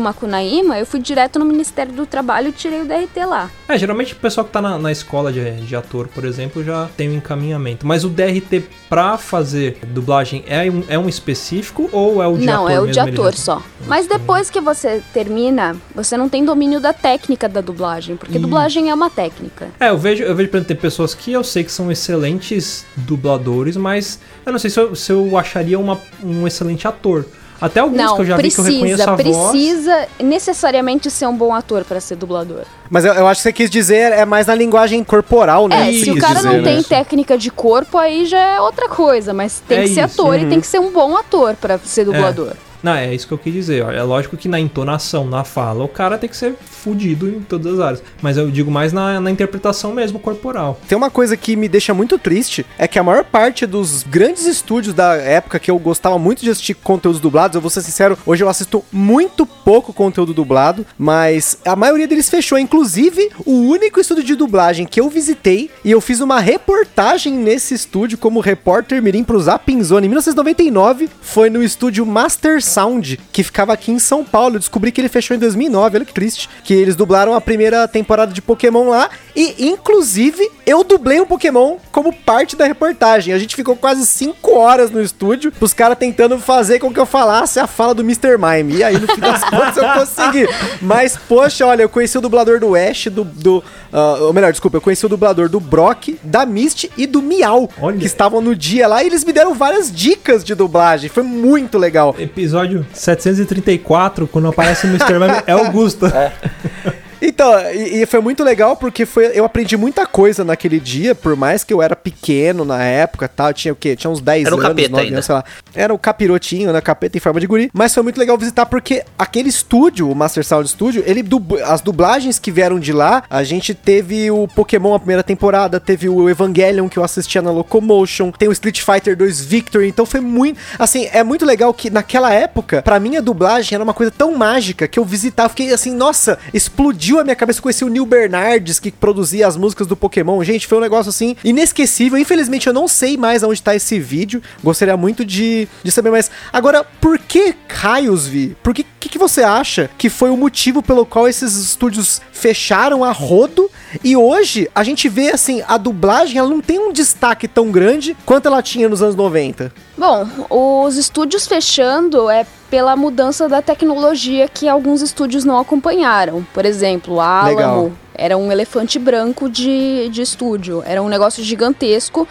Eu 0.61 0.85
fui 0.85 0.99
direto 0.99 1.39
no 1.39 1.45
Ministério 1.45 1.91
do 1.93 2.05
Trabalho 2.05 2.49
e 2.49 2.51
tirei 2.51 2.81
o 2.81 2.85
DRT 2.85 3.25
lá. 3.25 3.49
É, 3.67 3.77
geralmente 3.77 4.13
o 4.13 4.15
pessoal 4.17 4.45
que 4.45 4.51
tá 4.51 4.61
na, 4.61 4.77
na 4.77 4.91
escola 4.91 5.31
de, 5.33 5.51
de 5.61 5.75
ator, 5.75 6.07
por 6.07 6.25
exemplo, 6.25 6.63
já 6.63 6.87
tem 6.95 7.09
um 7.09 7.13
encaminhamento. 7.15 7.87
Mas 7.87 8.03
o 8.03 8.09
DRT 8.09 8.63
pra 8.89 9.17
fazer 9.17 9.77
dublagem 9.87 10.43
é 10.47 10.69
um, 10.69 10.83
é 10.87 10.99
um 10.99 11.09
específico 11.09 11.89
ou 11.91 12.21
é 12.21 12.27
o 12.27 12.37
de 12.37 12.45
não, 12.45 12.65
ator 12.67 12.71
é 12.71 12.79
o 12.79 12.87
de 12.91 12.99
ator 12.99 13.31
já- 13.31 13.37
só. 13.37 13.61
Mas 13.87 14.05
depois 14.07 14.49
que 14.49 14.61
você 14.61 15.01
termina, 15.13 15.75
você 15.95 16.15
não 16.15 16.29
tem 16.29 16.45
domínio 16.45 16.79
da 16.79 16.93
técnica 16.93 17.49
da 17.49 17.59
dublagem, 17.61 18.15
porque 18.15 18.37
dublagem 18.37 18.89
é 18.89 18.93
uma 18.93 19.09
técnica. 19.09 19.69
É, 19.79 19.89
eu 19.89 19.97
vejo, 19.97 20.23
eu 20.23 20.35
vejo, 20.35 20.49
por 20.49 20.57
exemplo, 20.57 20.67
tem 20.67 20.77
pessoas 20.77 21.13
que 21.15 21.31
eu 21.31 21.43
sei 21.43 21.63
que 21.63 21.71
são 21.71 21.91
excelentes 21.91 22.85
dubladores, 22.95 23.75
mas 23.77 24.19
eu 24.45 24.51
não 24.51 24.59
sei 24.59 24.69
se 24.69 24.79
eu, 24.79 24.95
se 24.95 25.11
eu 25.11 25.37
acharia 25.37 25.79
uma, 25.79 25.99
um 26.23 26.45
excelente 26.47 26.87
ator. 26.87 27.25
Até 27.63 27.79
alguns 27.79 27.95
não, 27.95 28.15
que 28.15 28.21
eu 28.23 28.25
já 28.25 28.35
vi 28.35 28.51
que 28.51 28.59
eu 28.59 28.63
reconheço 28.65 29.03
precisa, 29.05 29.11
a 29.11 29.15
voz. 29.15 29.51
precisa 29.51 30.07
necessariamente 30.19 31.09
ser 31.09 31.27
um 31.27 31.37
bom 31.37 31.55
ator 31.55 31.85
pra 31.85 32.01
ser 32.01 32.17
dublador. 32.17 32.63
Mas 32.89 33.05
eu, 33.05 33.13
eu 33.13 33.25
acho 33.25 33.39
que 33.39 33.43
você 33.43 33.53
quis 33.53 33.69
dizer 33.69 34.11
é 34.11 34.25
mais 34.25 34.47
na 34.47 34.53
linguagem 34.53 35.01
corporal, 35.01 35.69
né? 35.69 35.89
É, 35.89 35.93
se 35.93 36.11
o 36.11 36.17
cara 36.17 36.35
dizer, 36.35 36.49
não 36.49 36.57
né? 36.57 36.73
tem 36.73 36.83
técnica 36.83 37.37
de 37.37 37.49
corpo, 37.49 37.97
aí 37.97 38.25
já 38.25 38.37
é 38.37 38.59
outra 38.59 38.89
coisa, 38.89 39.33
mas 39.33 39.63
tem 39.65 39.77
É 39.77 39.81
que 39.83 39.93
ser 39.93 40.05
isso, 40.05 40.21
ator 40.21 40.37
e 40.37 40.43
uhum. 40.43 40.49
tem 40.49 40.59
que 40.59 40.67
ser 40.67 40.79
um 40.79 40.91
bom 40.91 41.15
ator 41.15 41.55
pra 41.55 41.77
ser 41.77 42.03
dublador. 42.03 42.51
Não, 42.83 42.93
é 42.93 43.15
isso 43.15 43.25
que 43.25 43.33
eu 43.33 43.37
quis 43.37 43.53
dizer. 43.53 43.81
É 43.93 44.03
lógico 44.03 44.35
que 44.35 44.49
na 44.49 44.59
entonação, 44.59 45.25
na 45.25 45.45
fala, 45.45 45.85
o 45.85 45.87
cara 45.87 46.17
tem 46.17 46.29
que 46.29 46.35
ser 46.35 46.53
fudido 46.59 47.29
em 47.29 47.39
todas 47.39 47.75
as 47.75 47.79
áreas. 47.79 48.03
Mas 48.21 48.35
eu 48.35 48.51
digo 48.51 48.69
mais 48.69 48.91
na, 48.91 49.21
na 49.21 49.31
interpretação 49.31 49.93
mesmo, 49.93 50.19
corporal. 50.19 50.79
Tem 50.87 50.97
uma 50.97 51.09
coisa 51.09 51.37
que 51.37 51.55
me 51.55 51.69
deixa 51.69 51.93
muito 51.93 52.19
triste, 52.19 52.65
é 52.77 52.87
que 52.87 52.99
a 52.99 53.03
maior 53.03 53.23
parte 53.23 53.65
dos 53.65 54.03
grandes 54.03 54.45
estúdios 54.45 54.93
da 54.93 55.15
época 55.15 55.59
que 55.59 55.71
eu 55.71 55.79
gostava 55.79 56.19
muito 56.19 56.43
de 56.43 56.49
assistir 56.49 56.73
conteúdos 56.73 57.21
dublados, 57.21 57.55
eu 57.55 57.61
vou 57.61 57.69
ser 57.69 57.81
sincero, 57.81 58.17
hoje 58.25 58.43
eu 58.43 58.49
assisto 58.49 58.83
muito 58.91 59.45
pouco 59.45 59.93
conteúdo 59.93 60.33
dublado, 60.33 60.85
mas 60.97 61.57
a 61.65 61.75
maioria 61.75 62.07
deles 62.07 62.29
fechou. 62.29 62.57
Inclusive, 62.57 63.29
o 63.45 63.61
único 63.61 63.99
estúdio 63.99 64.23
de 64.23 64.35
dublagem 64.35 64.85
que 64.85 64.99
eu 64.99 65.09
visitei 65.09 65.71
e 65.85 65.91
eu 65.91 66.01
fiz 66.01 66.19
uma 66.19 66.39
reportagem 66.39 67.33
nesse 67.33 67.73
estúdio 67.73 68.17
como 68.17 68.41
repórter 68.41 69.01
mirim 69.01 69.23
pro 69.23 69.39
Zapping 69.39 69.81
Zone 69.83 70.07
em 70.07 70.09
1999 70.09 71.09
foi 71.21 71.49
no 71.49 71.63
estúdio 71.63 72.05
Master 72.05 72.61
Sound, 72.73 73.19
que 73.31 73.43
ficava 73.43 73.73
aqui 73.73 73.91
em 73.91 73.99
São 73.99 74.23
Paulo. 74.23 74.55
Eu 74.55 74.59
descobri 74.59 74.91
que 74.91 74.99
ele 74.99 75.09
fechou 75.09 75.35
em 75.35 75.39
2009, 75.39 75.97
olha 75.97 76.05
que 76.05 76.13
triste. 76.13 76.49
Que 76.63 76.73
eles 76.73 76.95
dublaram 76.95 77.33
a 77.35 77.41
primeira 77.41 77.87
temporada 77.87 78.33
de 78.33 78.41
Pokémon 78.41 78.89
lá 78.89 79.09
e, 79.35 79.67
inclusive, 79.67 80.49
eu 80.65 80.83
dublei 80.83 81.19
um 81.19 81.25
Pokémon 81.25 81.77
como 81.91 82.13
parte 82.13 82.55
da 82.55 82.65
reportagem. 82.65 83.33
A 83.33 83.39
gente 83.39 83.55
ficou 83.55 83.75
quase 83.75 84.05
5 84.05 84.57
horas 84.57 84.91
no 84.91 85.01
estúdio, 85.01 85.51
os 85.59 85.73
caras 85.73 85.97
tentando 85.97 86.37
fazer 86.39 86.79
com 86.79 86.93
que 86.93 86.99
eu 86.99 87.05
falasse 87.05 87.59
a 87.59 87.67
fala 87.67 87.93
do 87.93 88.03
Mr. 88.03 88.37
Mime. 88.37 88.77
E 88.77 88.83
aí, 88.83 88.99
no 88.99 89.07
fim 89.07 89.19
das 89.19 89.43
contas, 89.49 89.77
eu 89.77 89.93
consegui. 89.93 90.47
Mas, 90.81 91.17
poxa, 91.17 91.65
olha, 91.65 91.83
eu 91.83 91.89
conheci 91.89 92.17
o 92.17 92.21
dublador 92.21 92.59
do 92.59 92.75
Ash, 92.75 93.07
do. 93.07 93.23
do 93.23 93.63
ah, 93.91 94.17
ou 94.21 94.33
melhor, 94.33 94.51
desculpa, 94.51 94.77
eu 94.77 94.81
conheci 94.81 95.05
o 95.05 95.09
dublador 95.09 95.49
do 95.49 95.59
Brock, 95.59 96.19
da 96.23 96.45
Misty 96.45 96.91
e 96.97 97.05
do 97.05 97.21
Miau, 97.21 97.69
Olha. 97.79 97.97
que 97.97 98.05
estavam 98.05 98.41
no 98.41 98.55
dia 98.55 98.87
lá 98.87 99.03
e 99.03 99.07
eles 99.07 99.23
me 99.23 99.33
deram 99.33 99.53
várias 99.53 99.91
dicas 99.91 100.43
de 100.43 100.55
dublagem. 100.55 101.09
Foi 101.09 101.23
muito 101.23 101.77
legal. 101.77 102.15
Episódio 102.17 102.85
734, 102.93 104.27
quando 104.27 104.47
aparece 104.47 104.85
o 104.87 104.89
Mr. 104.89 105.13
Mime, 105.13 105.43
é 105.45 105.51
Augusto. 105.51 106.05
Então, 107.25 107.57
e, 107.71 108.01
e 108.01 108.05
foi 108.05 108.19
muito 108.19 108.43
legal 108.43 108.75
porque 108.75 109.05
foi, 109.05 109.27
eu 109.33 109.45
aprendi 109.45 109.77
muita 109.77 110.05
coisa 110.05 110.43
naquele 110.43 110.77
dia, 110.77 111.15
por 111.15 111.37
mais 111.37 111.63
que 111.63 111.73
eu 111.73 111.81
era 111.81 111.95
pequeno 111.95 112.65
na 112.65 112.83
época, 112.83 113.29
tal, 113.29 113.47
eu 113.47 113.53
tinha 113.53 113.71
o 113.71 113.75
quê? 113.77 113.95
Tinha 113.95 114.11
uns 114.11 114.19
10 114.19 114.45
Era 114.45 114.55
anos, 114.55 114.67
capeta 114.67 114.89
9 114.89 115.03
ainda. 115.03 115.15
anos, 115.15 115.25
sei 115.25 115.35
lá. 115.35 115.43
Era 115.73 115.93
o 115.93 115.97
capirotinho, 115.97 116.73
né? 116.73 116.81
Capeta 116.81 117.17
em 117.17 117.21
forma 117.21 117.39
de 117.39 117.47
guri. 117.47 117.69
Mas 117.73 117.93
foi 117.93 118.03
muito 118.03 118.19
legal 118.19 118.37
visitar 118.37 118.65
porque 118.65 119.03
aquele 119.17 119.47
estúdio, 119.47 120.09
o 120.09 120.13
Master 120.15 120.43
Sound 120.45 120.67
Studio, 120.69 121.01
ele 121.07 121.23
dub- 121.23 121.59
as 121.63 121.79
dublagens 121.79 122.37
que 122.39 122.51
vieram 122.51 122.77
de 122.77 122.91
lá, 122.91 123.23
a 123.29 123.41
gente 123.43 123.73
teve 123.73 124.29
o 124.29 124.45
Pokémon 124.47 124.93
a 124.93 124.99
primeira 124.99 125.23
temporada, 125.23 125.79
teve 125.79 126.09
o 126.09 126.29
Evangelion 126.29 126.89
que 126.89 126.99
eu 126.99 127.03
assistia 127.05 127.41
na 127.41 127.51
Locomotion, 127.51 128.31
tem 128.31 128.49
o 128.49 128.51
Street 128.51 128.81
Fighter 128.81 129.15
2 129.15 129.39
Victory, 129.45 129.87
então 129.87 130.05
foi 130.05 130.19
muito, 130.19 130.59
assim, 130.77 131.07
é 131.13 131.23
muito 131.23 131.45
legal 131.45 131.73
que 131.73 131.89
naquela 131.89 132.33
época, 132.33 132.81
pra 132.81 132.99
mim 132.99 133.15
a 133.15 133.21
dublagem 133.21 133.75
era 133.75 133.83
uma 133.83 133.93
coisa 133.93 134.11
tão 134.11 134.35
mágica 134.35 134.87
que 134.89 134.99
eu 134.99 135.05
visitava, 135.05 135.49
fiquei 135.49 135.71
assim, 135.73 135.95
nossa, 135.95 136.37
explodiu 136.53 137.12
a 137.19 137.23
minha 137.23 137.35
cabeça, 137.35 137.59
eu 137.59 137.63
conheci 137.63 137.83
o 137.83 137.89
Neil 137.89 138.05
Bernardes 138.05 138.79
que 138.79 138.91
produzia 138.91 139.47
as 139.47 139.57
músicas 139.57 139.87
do 139.87 139.95
Pokémon, 139.95 140.43
gente, 140.43 140.67
foi 140.67 140.77
um 140.77 140.81
negócio 140.81 141.09
assim 141.09 141.35
inesquecível, 141.43 142.17
infelizmente 142.17 142.67
eu 142.67 142.73
não 142.73 142.87
sei 142.87 143.17
mais 143.17 143.43
aonde 143.43 143.61
tá 143.61 143.75
esse 143.75 143.99
vídeo, 143.99 144.41
gostaria 144.63 144.97
muito 144.97 145.23
de, 145.25 145.67
de 145.83 145.91
saber 145.91 146.11
mais. 146.11 146.29
Agora, 146.51 146.83
por 146.83 147.17
que 147.17 147.55
raios, 147.69 148.27
Vi? 148.27 148.55
Por 148.61 148.73
que, 148.73 148.85
que 148.99 149.09
que 149.09 149.17
você 149.19 149.43
acha 149.43 149.91
que 149.95 150.09
foi 150.09 150.31
o 150.31 150.37
motivo 150.37 150.81
pelo 150.81 151.05
qual 151.05 151.27
esses 151.27 151.55
estúdios 151.55 152.19
fecharam 152.31 153.03
a 153.03 153.11
rodo 153.11 153.69
e 154.03 154.15
hoje 154.15 154.67
a 154.73 154.83
gente 154.83 155.07
vê 155.07 155.29
assim, 155.29 155.61
a 155.67 155.77
dublagem 155.77 156.39
ela 156.39 156.49
não 156.49 156.61
tem 156.61 156.79
um 156.79 156.91
destaque 156.91 157.47
tão 157.47 157.71
grande 157.71 158.17
quanto 158.25 158.47
ela 158.47 158.61
tinha 158.63 158.89
nos 158.89 159.03
anos 159.03 159.15
90. 159.15 159.71
Bom, 159.97 160.27
os 160.49 160.97
estúdios 160.97 161.47
fechando 161.47 162.29
é 162.29 162.45
pela 162.69 162.95
mudança 162.95 163.47
da 163.47 163.61
tecnologia 163.61 164.47
que 164.47 164.67
alguns 164.67 165.01
estúdios 165.01 165.45
não 165.45 165.59
acompanharam. 165.59 166.45
Por 166.53 166.65
exemplo, 166.65 167.19
a 167.19 167.43
Legal. 167.45 167.69
Alamo 167.69 167.97
era 168.15 168.37
um 168.37 168.51
elefante 168.51 168.99
branco 168.99 169.49
de, 169.49 170.09
de 170.09 170.21
estúdio, 170.21 170.83
era 170.85 171.01
um 171.01 171.09
negócio 171.09 171.43
gigantesco 171.43 172.27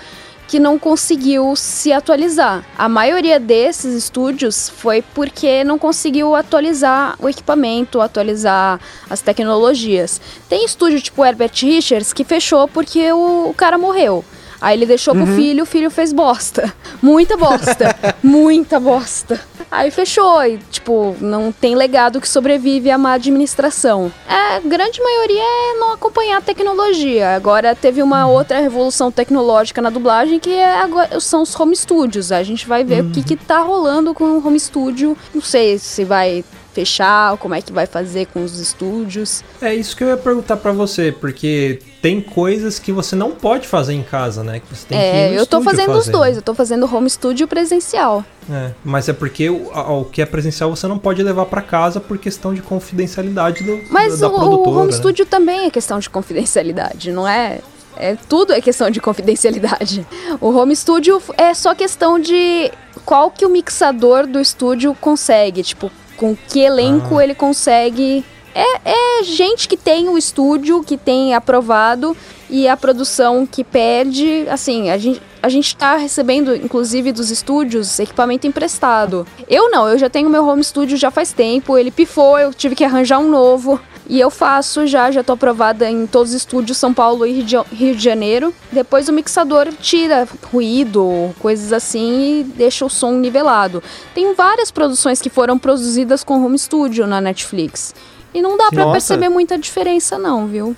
que 0.47 0.59
não 0.59 0.79
conseguiu 0.79 1.57
se 1.57 1.93
atualizar. 1.93 2.65
A 2.77 2.89
maioria 2.89 3.41
desses 3.41 3.95
estúdios 3.95 4.69
foi 4.69 5.03
porque 5.15 5.65
não 5.65 5.79
conseguiu 5.79 6.35
atualizar 6.35 7.17
o 7.19 7.29
equipamento, 7.29 8.01
atualizar 8.01 8.79
as 9.09 9.23
tecnologias. 9.23 10.21
Tem 10.49 10.65
estúdio 10.65 11.01
tipo 11.01 11.25
Herbert 11.25 11.53
Richards 11.55 12.13
que 12.13 12.23
fechou 12.23 12.69
porque 12.69 13.11
o 13.13 13.55
cara 13.57 13.79
morreu. 13.79 14.25
Aí 14.63 14.79
ele 14.79 14.87
deixou 14.87 15.13
pro 15.13 15.27
filho, 15.27 15.65
o 15.65 15.67
filho 15.67 15.91
fez 15.91 16.13
bosta. 16.13 16.73
Muita 17.03 17.37
bosta. 17.37 17.97
muita 18.23 18.79
bosta. 18.79 19.41
Aí 19.69 19.91
fechou. 19.91 20.41
E, 20.45 20.59
tipo, 20.71 21.17
não 21.21 21.51
tem 21.51 21.75
legado 21.75 22.21
que 22.21 22.29
sobrevive 22.29 22.89
a 22.89 22.97
má 22.97 23.15
administração. 23.15 24.13
É, 24.29 24.57
a 24.57 24.61
grande 24.61 25.03
maioria 25.03 25.43
é 25.43 25.79
não 25.81 25.93
acompanhar 25.93 26.39
a 26.39 26.41
tecnologia. 26.41 27.35
Agora 27.35 27.75
teve 27.75 28.05
uma 28.05 28.29
outra 28.29 28.61
revolução 28.61 29.11
tecnológica 29.11 29.83
na 29.83 29.91
dublagem 29.91 30.39
que 30.39 30.55
é 30.55 30.77
agora, 30.77 31.19
são 31.19 31.43
os 31.43 31.59
home 31.59 31.75
studios. 31.75 32.31
A 32.31 32.45
gente 32.45 32.65
vai 32.69 32.85
ver 32.85 33.03
o 33.03 33.11
que, 33.11 33.25
que 33.25 33.35
tá 33.35 33.59
rolando 33.63 34.15
com 34.15 34.25
o 34.25 34.47
home 34.47 34.61
studio. 34.61 35.17
Não 35.35 35.43
sei 35.43 35.77
se 35.77 36.05
vai 36.05 36.45
fechar, 36.73 37.37
como 37.39 37.55
é 37.55 37.61
que 37.63 37.73
vai 37.73 37.87
fazer 37.87 38.27
com 38.27 38.43
os 38.43 38.59
estúdios. 38.59 39.43
É 39.61 39.75
isso 39.75 39.97
que 39.97 40.03
eu 40.03 40.09
ia 40.09 40.17
perguntar 40.17 40.57
pra 40.57 40.73
você, 40.73 41.13
porque 41.13 41.81
tem 42.01 42.21
coisas 42.21 42.79
que 42.79 42.91
você 42.91 43.15
não 43.15 43.31
pode 43.33 43.69
fazer 43.69 43.93
em 43.93 44.03
casa, 44.03 44.43
né? 44.43 44.61
Que 44.61 44.75
você 44.75 44.87
tem 44.87 44.99
que 44.99 45.05
ir 45.05 45.09
É, 45.09 45.39
eu 45.39 45.47
tô 45.47 45.61
fazendo 45.63 45.91
os 45.93 45.99
fazer. 46.07 46.13
dois. 46.13 46.37
Eu 46.37 46.43
tô 46.43 46.55
fazendo 46.55 46.93
home 46.93 47.09
studio 47.09 47.47
presencial. 47.47 48.25
É, 48.51 48.71
mas 48.85 49.09
é 49.09 49.13
porque 49.13 49.49
o, 49.49 49.71
o 49.73 50.05
que 50.07 50.21
é 50.21 50.27
presencial 50.27 50.69
você 50.75 50.89
não 50.89 50.99
pode 50.99 51.23
levar 51.23 51.47
pra 51.47 51.63
casa 51.63 52.01
por 52.01 52.19
questão 52.19 52.53
de 52.53 52.61
confidencialidade 52.63 53.63
do, 53.63 53.81
Mas 53.91 54.19
da 54.19 54.29
o, 54.29 54.35
o 54.35 54.39
produtora. 54.39 54.77
home 54.79 54.93
né? 54.93 54.99
studio 54.99 55.25
também 55.27 55.67
é 55.67 55.71
questão 55.71 55.99
de 55.99 56.09
confidencialidade, 56.11 57.13
não 57.13 57.27
é? 57.29 57.61
É 57.97 58.17
tudo 58.29 58.53
é 58.55 58.61
questão 58.61 58.91
de 58.91 59.01
confidencialidade. 59.01 60.05
O 60.41 60.49
home 60.49 60.75
studio 60.75 61.23
é 61.37 61.53
só 61.55 61.75
questão 61.75 62.19
de 62.19 62.73
qual 63.05 63.31
que 63.31 63.45
o 63.45 63.51
mixador 63.51 64.27
do 64.27 64.41
estúdio 64.41 64.97
consegue, 65.01 65.63
tipo, 65.63 65.91
com 66.23 66.37
que 66.37 66.61
elenco 66.61 67.19
Ah. 67.19 67.25
ele 67.25 67.35
consegue. 67.35 68.25
É, 68.55 68.93
é 68.93 69.25
gente 69.25 69.67
que 69.67 69.77
tem 69.77 70.09
o 70.09 70.17
estúdio, 70.17 70.85
que 70.85 70.97
tem 70.97 71.35
aprovado 71.35 72.17
e 72.55 72.69
a 72.69 72.77
produção 72.77 73.47
que 73.47 73.65
pede, 73.65 74.47
assim, 74.51 74.91
a 74.91 74.99
gente, 74.99 75.23
a 75.43 75.49
gente 75.49 75.75
tá 75.75 75.97
recebendo, 75.97 76.55
inclusive 76.55 77.11
dos 77.11 77.31
estúdios, 77.31 77.99
equipamento 77.99 78.47
emprestado. 78.47 79.27
Eu 79.49 79.71
não, 79.71 79.89
eu 79.89 79.97
já 79.97 80.11
tenho 80.11 80.29
meu 80.29 80.47
home 80.47 80.63
studio 80.63 80.99
já 80.99 81.11
faz 81.11 81.33
tempo, 81.33 81.79
ele 81.79 81.91
pifou, 81.91 82.39
eu 82.39 82.53
tive 82.53 82.75
que 82.77 82.85
arranjar 82.85 83.19
um 83.19 83.29
novo. 83.31 83.81
E 84.07 84.21
eu 84.21 84.29
faço 84.31 84.87
já, 84.87 85.11
já 85.11 85.23
tô 85.23 85.33
aprovada 85.33 85.89
em 85.89 86.07
todos 86.07 86.33
os 86.33 86.37
estúdios 86.39 86.77
São 86.77 86.93
Paulo 86.93 87.25
e 87.25 87.41
Rio 87.41 87.95
de- 87.95 88.03
Janeiro. 88.03 88.53
Depois 88.71 89.09
o 89.09 89.13
mixador 89.13 89.69
tira 89.81 90.29
ruído, 90.53 91.35
coisas 91.39 91.73
assim 91.73 92.41
e 92.41 92.45
deixa 92.45 92.85
o 92.85 92.91
som 92.91 93.13
nivelado. 93.13 93.83
Tem 94.15 94.35
várias 94.35 94.71
produções 94.71 95.23
que 95.23 95.31
foram 95.31 95.59
produzidas 95.59 96.23
com 96.23 96.45
home 96.45 96.59
studio 96.59 97.07
na 97.07 97.21
Netflix. 97.21 97.95
E 98.35 98.43
não 98.43 98.57
dá 98.59 98.69
pra 98.71 98.81
Nossa. 98.85 98.93
perceber 98.93 99.29
muita 99.31 99.57
diferença 99.57 100.19
não, 100.19 100.47
viu? 100.47 100.77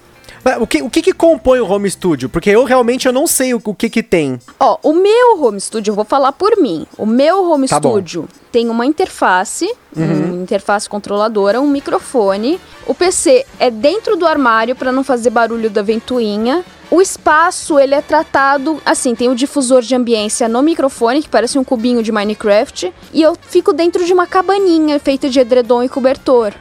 O 0.61 0.66
que, 0.66 0.82
o 0.82 0.90
que 0.90 1.01
que 1.01 1.12
compõe 1.12 1.59
o 1.61 1.66
home 1.66 1.90
studio? 1.90 2.28
Porque 2.28 2.51
eu 2.51 2.64
realmente 2.64 3.07
eu 3.07 3.12
não 3.12 3.26
sei 3.26 3.55
o, 3.55 3.61
o 3.64 3.74
que 3.74 3.88
que 3.88 4.03
tem. 4.03 4.38
Ó, 4.61 4.76
o 4.82 4.92
meu 4.92 5.42
home 5.42 5.59
studio, 5.61 5.92
eu 5.92 5.95
vou 5.95 6.05
falar 6.05 6.32
por 6.32 6.57
mim. 6.59 6.86
O 6.99 7.07
meu 7.07 7.51
home 7.51 7.66
Tá 7.66 7.80
bom. 7.80 7.92
studio 7.92 8.28
tem 8.53 8.68
uma 8.68 8.84
interface, 8.86 9.72
uma 9.97 10.42
interface 10.42 10.88
controladora, 10.88 11.61
um 11.61 11.66
microfone. 11.68 12.61
O 12.86 12.95
PC 12.95 13.45
é 13.59 13.70
dentro 13.70 14.16
do 14.16 14.26
armário 14.26 14.76
para 14.76 14.92
não 14.92 15.03
fazer 15.03 15.30
barulho 15.30 15.70
da 15.70 15.82
ventoinha. 15.82 16.64
O 16.90 17.01
espaço, 17.01 17.78
ele 17.80 17.95
é 17.95 18.03
tratado 18.03 18.80
assim, 18.84 19.14
tem 19.14 19.28
o 19.30 19.34
difusor 19.34 19.80
de 19.82 19.95
ambiência 19.97 20.47
no 20.49 20.62
microfone, 20.62 21.22
que 21.22 21.28
parece 21.28 21.59
um 21.59 21.64
cubinho 21.64 22.03
de 22.03 22.12
Minecraft, 22.12 22.92
e 23.12 23.22
eu 23.22 23.34
fico 23.49 23.72
dentro 23.72 24.05
de 24.05 24.12
uma 24.12 24.26
cabaninha 24.26 25.01
feita 25.01 25.28
de 25.28 25.40
edredom 25.40 25.82
e 25.82 25.88
cobertor. 25.88 26.53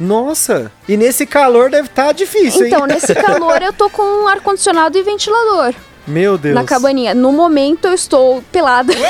Nossa, 0.00 0.70
e 0.88 0.96
nesse 0.96 1.26
calor 1.26 1.70
deve 1.70 1.88
estar 1.88 2.12
difícil, 2.12 2.66
Então, 2.66 2.80
hein? 2.80 2.94
nesse 2.94 3.14
calor, 3.16 3.60
eu 3.62 3.72
tô 3.72 3.88
com 3.90 4.02
um 4.02 4.28
ar-condicionado 4.28 4.96
e 4.96 5.02
ventilador 5.02 5.74
Meu 6.06 6.38
Deus. 6.38 6.54
na 6.54 6.64
cabaninha. 6.64 7.14
No 7.14 7.32
momento, 7.32 7.86
eu 7.86 7.94
estou 7.94 8.42
pelada. 8.52 8.92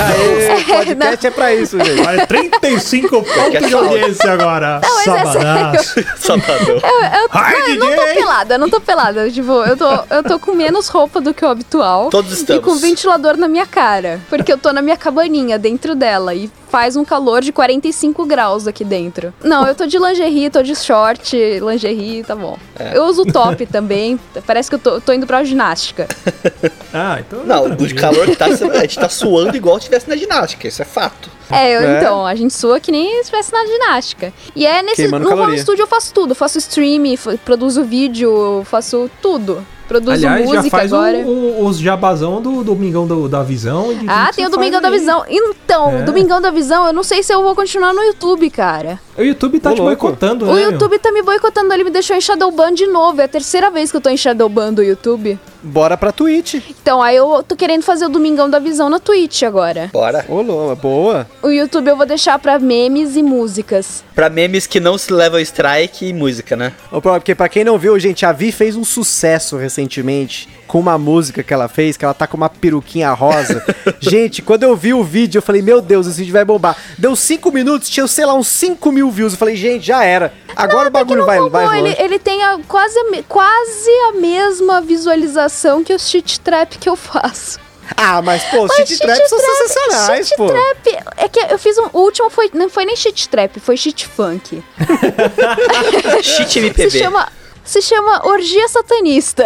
Aê, 0.00 0.64
podcast 0.74 1.26
é 1.26 1.30
pra 1.30 1.54
isso, 1.54 1.78
gente. 1.78 2.02
Vai 2.02 2.26
35 2.26 3.08
pontos 3.22 3.66
de 3.68 3.74
audiência 3.74 4.32
agora. 4.32 4.80
Não, 4.82 4.94
mas 4.94 5.06
é 5.06 5.22
Sabadaço. 5.22 6.04
Sabadão. 6.16 6.76
Eu, 6.76 7.20
eu- 7.20 7.28
Ai, 7.30 7.72
eu 7.72 7.76
não 7.76 7.94
tô 7.96 8.02
pelada, 8.14 8.58
não 8.58 8.70
tô 8.70 8.80
pelada. 8.80 9.30
Tipo, 9.30 9.52
eu 9.64 9.76
tô, 9.76 9.90
eu 10.10 10.22
tô 10.22 10.38
com 10.38 10.52
menos 10.54 10.88
roupa 10.88 11.20
do 11.20 11.34
que 11.34 11.44
o 11.44 11.48
habitual. 11.48 12.08
Todos 12.08 12.32
E 12.32 12.34
estamos. 12.40 12.64
com 12.64 12.74
ventilador 12.76 13.36
na 13.36 13.48
minha 13.48 13.66
cara. 13.66 14.20
Porque 14.30 14.52
eu 14.52 14.58
tô 14.58 14.72
na 14.72 14.80
minha 14.80 14.96
cabaninha, 14.96 15.58
dentro 15.58 15.94
dela. 15.94 16.34
E 16.34 16.50
faz 16.68 16.96
um 16.96 17.04
calor 17.04 17.40
de 17.42 17.52
45 17.52 18.24
graus 18.26 18.66
aqui 18.66 18.84
dentro. 18.84 19.32
Não, 19.42 19.66
eu 19.66 19.74
tô 19.74 19.86
de 19.86 19.98
lingerie, 19.98 20.50
tô 20.50 20.62
de 20.62 20.74
short, 20.74 21.36
lingerie, 21.60 22.22
tá 22.24 22.34
bom. 22.34 22.58
Eu 22.94 23.04
uso 23.04 23.24
top 23.24 23.64
também, 23.66 24.18
parece 24.46 24.68
que 24.68 24.74
eu 24.74 24.78
tô, 24.78 25.00
tô 25.00 25.12
indo 25.12 25.26
pra 25.26 25.42
ginástica. 25.44 26.06
Ah, 26.98 27.18
então. 27.20 27.44
Não, 27.44 27.58
o 27.58 27.64
tranquilo. 27.66 27.88
de 27.88 27.94
calor 27.94 28.24
que 28.26 28.36
tá, 28.36 28.46
a 28.46 28.78
gente 28.80 28.98
tá 28.98 29.08
suando 29.08 29.54
igual 29.54 29.74
se 29.74 29.80
estivesse 29.80 30.08
na 30.08 30.16
ginástica, 30.16 30.66
isso 30.66 30.80
é 30.80 30.84
fato. 30.84 31.28
É, 31.50 31.76
eu- 31.76 31.80
É. 31.82 31.98
então, 31.98 32.24
a 32.26 32.34
gente 32.34 32.54
sua 32.54 32.80
que 32.80 32.90
nem 32.90 33.16
se 33.16 33.20
estivesse 33.22 33.52
na 33.52 33.66
ginástica. 33.66 34.32
E 34.54 34.64
é 34.66 34.82
nesse. 34.82 35.02
Queimando 35.02 35.28
no 35.28 35.42
home 35.42 35.58
studio 35.58 35.82
eu 35.82 35.86
faço 35.86 36.14
tudo. 36.14 36.34
Faço 36.34 36.56
stream, 36.56 37.02
produzo 37.44 37.84
vídeo, 37.84 38.62
faço 38.64 39.10
tudo. 39.20 39.66
Produzo 39.86 40.10
Aliás, 40.12 40.48
já 40.50 40.56
música 40.56 40.76
faz 40.76 40.92
o- 40.92 40.96
agora. 40.96 41.18
o- 41.18 41.64
os 41.66 41.78
jabazão 41.78 42.40
do 42.42 42.64
Domingão 42.64 43.06
do- 43.06 43.28
da 43.28 43.42
Visão. 43.42 43.92
e 43.92 44.04
Ah, 44.08 44.30
tem 44.34 44.44
o 44.46 44.50
Domingão 44.50 44.80
faz 44.80 44.82
da 44.82 44.88
aí. 44.88 44.98
Visão. 44.98 45.24
Então, 45.28 45.90
É. 45.90 46.02
o 46.02 46.04
Domingão 46.04 46.40
da 46.40 46.50
Visão, 46.50 46.86
eu 46.86 46.92
não 46.92 47.02
sei 47.04 47.22
se 47.22 47.32
eu 47.32 47.42
vou 47.42 47.54
continuar 47.54 47.92
no 47.94 48.02
YouTube, 48.02 48.50
cara. 48.50 48.98
O 49.16 49.22
YouTube 49.22 49.60
tá 49.60 49.70
Ô, 49.70 49.74
te 49.74 49.80
louco. 49.80 49.94
boicotando, 50.06 50.44
né? 50.46 50.52
O 50.52 50.54
meu? 50.56 50.70
YouTube 50.72 50.98
tá 50.98 51.12
me 51.12 51.22
boicotando, 51.22 51.72
ele 51.72 51.84
me 51.84 51.90
deixou 51.90 52.16
em 52.16 52.20
Shadowban 52.20 52.74
de 52.74 52.86
novo. 52.86 53.20
É 53.20 53.24
a 53.24 53.28
terceira 53.28 53.70
vez 53.70 53.90
que 53.90 53.96
eu 53.96 54.00
tô 54.00 54.08
em 54.10 54.16
Shadowban 54.16 54.72
do 54.72 54.82
YouTube. 54.82 55.38
Bora 55.66 55.96
pra 55.96 56.12
Twitch. 56.12 56.54
Então, 56.70 57.02
aí 57.02 57.16
eu 57.16 57.42
tô 57.42 57.56
querendo 57.56 57.82
fazer 57.82 58.06
o 58.06 58.08
Domingão 58.08 58.48
da 58.48 58.58
Visão 58.58 58.88
na 58.88 59.00
Twitch 59.00 59.42
agora. 59.42 59.90
Bora. 59.92 60.24
Ô, 60.28 60.40
Lô, 60.40 60.74
boa. 60.76 61.26
O 61.42 61.48
YouTube 61.48 61.88
eu 61.88 61.96
vou 61.96 62.06
deixar 62.06 62.38
pra 62.38 62.58
memes 62.58 63.16
e 63.16 63.22
músicas. 63.22 64.04
Pra 64.14 64.30
memes 64.30 64.66
que 64.66 64.78
não 64.78 64.96
se 64.96 65.12
levam 65.12 65.40
strike 65.40 66.06
e 66.06 66.12
música, 66.12 66.54
né? 66.56 66.72
Ô, 66.90 67.00
Pro, 67.00 67.12
Porque 67.14 67.34
pra 67.34 67.48
quem 67.48 67.64
não 67.64 67.78
viu, 67.78 67.98
gente, 67.98 68.24
a 68.24 68.32
Vi 68.32 68.52
fez 68.52 68.76
um 68.76 68.84
sucesso 68.84 69.56
recentemente 69.56 70.48
com 70.66 70.78
uma 70.80 70.98
música 70.98 71.42
que 71.42 71.52
ela 71.54 71.68
fez, 71.68 71.96
que 71.96 72.04
ela 72.04 72.14
tá 72.14 72.26
com 72.26 72.36
uma 72.36 72.48
peruquinha 72.48 73.10
rosa. 73.12 73.64
gente, 74.00 74.42
quando 74.42 74.62
eu 74.64 74.74
vi 74.76 74.92
o 74.92 75.02
vídeo, 75.04 75.38
eu 75.38 75.42
falei, 75.42 75.62
meu 75.62 75.80
Deus, 75.80 76.06
esse 76.06 76.18
vídeo 76.18 76.32
vai 76.32 76.44
bombar. 76.44 76.76
Deu 76.98 77.14
cinco 77.16 77.50
minutos, 77.52 77.88
tinha, 77.88 78.06
sei 78.06 78.26
lá, 78.26 78.34
uns 78.34 78.48
5 78.48 78.90
mil 78.92 79.10
views. 79.10 79.32
Eu 79.32 79.38
falei, 79.38 79.56
gente, 79.56 79.86
já 79.86 80.04
era. 80.04 80.32
Agora 80.54 80.88
o 80.88 80.90
bagulho 80.92 81.20
Não 81.20 81.26
vai, 81.26 81.38
bombou, 81.38 81.50
vai 81.50 81.78
ele, 81.80 81.88
longe. 81.90 82.02
ele 82.02 82.18
tem 82.18 82.42
a- 82.42 82.58
quase, 82.66 82.98
a 82.98 83.22
quase 83.28 83.90
a 84.08 84.12
mesma 84.12 84.80
visualização 84.80 85.84
que 85.84 85.94
os 85.94 86.08
cheat 86.08 86.40
trap 86.40 86.78
que 86.78 86.88
eu 86.88 86.96
faço. 86.96 87.58
Ah, 87.96 88.20
mas, 88.20 88.42
pô, 88.46 88.62
os 88.64 88.68
Mas 88.76 88.88
cheat 88.88 88.98
traps 88.98 89.28
são 89.30 89.38
sensacionais, 89.38 90.26
cheat 90.26 90.36
pô. 90.36 90.46
trap, 90.48 91.04
é 91.18 91.28
que 91.28 91.38
eu 91.52 91.56
fiz 91.58 91.78
um, 91.78 91.88
o 91.92 92.00
último 92.00 92.28
foi 92.28 92.50
não 92.52 92.68
foi 92.68 92.84
nem 92.84 92.96
cheat 92.96 93.28
trap, 93.28 93.60
foi 93.60 93.76
cheat 93.76 94.06
funk. 94.08 94.60
Cheat 96.22 96.50
Se 96.52 96.58
MPB. 96.58 96.90
chama 96.90 97.28
se 97.64 97.80
chama 97.82 98.26
orgia 98.26 98.66
satanista. 98.68 99.44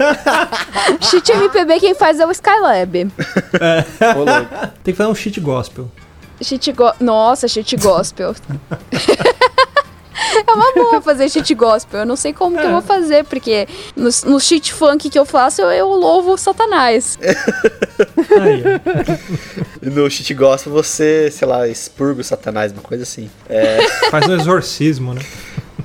cheat 1.00 1.32
MPB 1.32 1.80
quem 1.80 1.94
faz 1.94 2.18
é 2.20 2.26
o 2.26 2.30
Skylab. 2.30 3.10
Louco. 4.16 4.72
Tem 4.82 4.92
que 4.92 4.98
fazer 4.98 5.10
um 5.10 5.14
shit 5.14 5.40
gospel. 5.40 5.90
Cheat 6.42 6.72
go 6.72 6.92
Nossa, 7.00 7.46
cheat 7.48 7.76
gospel. 7.76 8.34
É 10.46 10.52
uma 10.52 10.72
boa 10.74 11.00
fazer 11.00 11.28
cheat 11.28 11.54
gospel. 11.54 12.00
Eu 12.00 12.06
não 12.06 12.14
sei 12.14 12.32
como 12.32 12.56
que 12.56 12.64
eu 12.64 12.70
vou 12.70 12.82
fazer, 12.82 13.24
porque 13.24 13.66
no, 13.96 14.10
no 14.26 14.38
cheat 14.38 14.72
funk 14.72 15.08
que 15.08 15.18
eu 15.18 15.24
faço, 15.24 15.62
eu, 15.62 15.70
eu 15.70 15.88
louvo 15.88 16.36
Satanás. 16.36 17.18
No 19.82 20.10
cheat 20.10 20.34
gospel 20.34 20.72
você, 20.72 21.30
sei 21.30 21.48
lá, 21.48 21.66
expurga 21.66 22.20
o 22.20 22.24
satanás, 22.24 22.72
uma 22.72 22.82
coisa 22.82 23.02
assim. 23.02 23.30
É, 23.48 23.80
Faz 24.10 24.28
um 24.28 24.34
exorcismo, 24.34 25.14
né? 25.14 25.22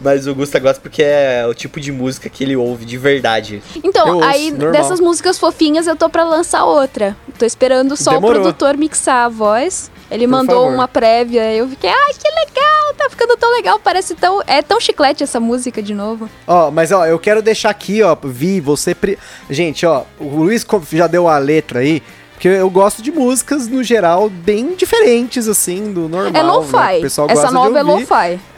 Mas 0.05 0.27
o 0.27 0.35
Gusta 0.35 0.59
gosta 0.59 0.79
porque 0.79 1.01
é 1.01 1.45
o 1.49 1.53
tipo 1.55 1.79
de 1.81 1.91
música 1.91 2.29
que 2.29 2.43
ele 2.43 2.55
ouve 2.55 2.85
de 2.85 2.95
verdade. 2.95 3.61
Então, 3.83 4.07
Eu 4.07 4.15
ouço, 4.17 4.27
aí 4.27 4.51
normal. 4.51 4.71
dessas 4.71 4.99
músicas 4.99 5.39
fofinhas 5.39 5.87
eu 5.87 5.95
tô 5.95 6.07
pra 6.07 6.23
lançar 6.23 6.63
outra. 6.63 7.17
Tô 7.39 7.43
esperando 7.43 7.97
só 7.97 8.11
Demorou. 8.11 8.37
o 8.37 8.43
produtor 8.43 8.77
mixar 8.77 9.25
a 9.25 9.29
voz. 9.29 9.89
Ele 10.11 10.25
Por 10.27 10.31
mandou 10.31 10.61
favor. 10.61 10.75
uma 10.75 10.87
prévia, 10.87 11.51
eu 11.51 11.67
fiquei, 11.67 11.89
ai, 11.89 12.13
que 12.13 12.29
legal, 12.29 12.93
tá 12.95 13.09
ficando 13.09 13.35
tão 13.35 13.51
legal, 13.51 13.79
parece 13.83 14.13
tão. 14.13 14.39
É 14.45 14.61
tão 14.61 14.79
chiclete 14.79 15.23
essa 15.23 15.39
música 15.39 15.81
de 15.81 15.95
novo. 15.95 16.29
Ó, 16.45 16.69
mas 16.69 16.91
ó, 16.91 17.07
eu 17.07 17.17
quero 17.17 17.41
deixar 17.41 17.71
aqui, 17.71 18.03
ó, 18.03 18.15
Vi, 18.23 18.61
você. 18.61 18.93
Pri... 18.93 19.17
Gente, 19.49 19.87
ó, 19.87 20.03
o 20.19 20.27
Luiz 20.37 20.63
já 20.93 21.07
deu 21.07 21.27
a 21.27 21.39
letra 21.39 21.79
aí. 21.79 22.03
Porque 22.33 22.49
eu 22.49 22.69
gosto 22.69 23.01
de 23.01 23.11
músicas, 23.11 23.67
no 23.67 23.81
geral, 23.81 24.29
bem 24.29 24.75
diferentes, 24.75 25.47
assim, 25.47 25.91
do 25.93 26.01
normal. 26.09 26.27
é 26.27 26.31
né, 26.31 26.43
lo-fi. 26.43 27.01
pessoal 27.01 27.27
Essa 27.29 27.41
gosta 27.41 27.47
de 27.47 27.53
nova 27.53 27.79
é 27.79 27.83
ouvir. 27.83 28.05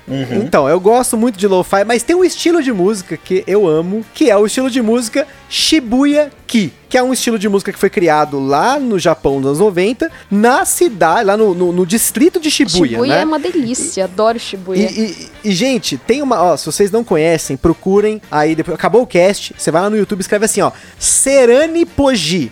Lo-fi. 0.07 0.35
Então, 0.35 0.69
eu 0.69 0.79
gosto 0.79 1.17
muito 1.17 1.37
de 1.37 1.47
lo-fi, 1.47 1.83
mas 1.85 2.03
tem 2.03 2.15
um 2.15 2.23
estilo 2.23 2.63
de 2.63 2.71
música 2.71 3.17
que 3.17 3.43
eu 3.45 3.67
amo, 3.67 4.05
que 4.13 4.29
é 4.29 4.37
o 4.37 4.45
estilo 4.45 4.69
de 4.69 4.81
música 4.81 5.27
Shibuya 5.49 6.31
Ki, 6.45 6.71
que 6.89 6.97
é 6.97 7.03
um 7.03 7.11
estilo 7.11 7.37
de 7.37 7.49
música 7.49 7.73
que 7.73 7.79
foi 7.79 7.89
criado 7.89 8.39
lá 8.39 8.79
no 8.79 8.97
Japão 8.97 9.35
nos 9.39 9.47
anos 9.47 9.59
90, 9.59 10.09
na 10.31 10.63
cidade, 10.65 11.25
lá 11.25 11.35
no, 11.35 11.53
no- 11.53 11.71
no 11.73 11.85
distrito 11.85 12.39
de 12.39 12.49
Shibuya, 12.49 12.91
Shibuya 12.91 13.15
né? 13.15 13.21
é 13.21 13.25
uma 13.25 13.37
delícia, 13.39 14.05
adoro 14.05 14.37
E, 14.37 14.39
Shibuya. 14.39 14.89
e- 14.89 15.27
e, 15.43 15.51
gente, 15.51 15.97
tem 15.97 16.21
uma. 16.21 16.41
Ó, 16.41 16.55
se 16.57 16.65
vocês 16.65 16.89
não 16.89 17.03
conhecem, 17.03 17.57
procurem 17.57 18.21
aí. 18.31 18.55
Depois, 18.55 18.75
acabou 18.75 19.01
o 19.01 19.07
cast, 19.07 19.53
você 19.57 19.69
vai 19.71 19.81
lá 19.81 19.89
no 19.89 19.97
YouTube 19.97 20.19
e 20.19 20.21
escreve 20.21 20.45
assim, 20.45 20.61
ó. 20.61 20.71
Serani 20.97 21.85
Poji. 21.85 22.51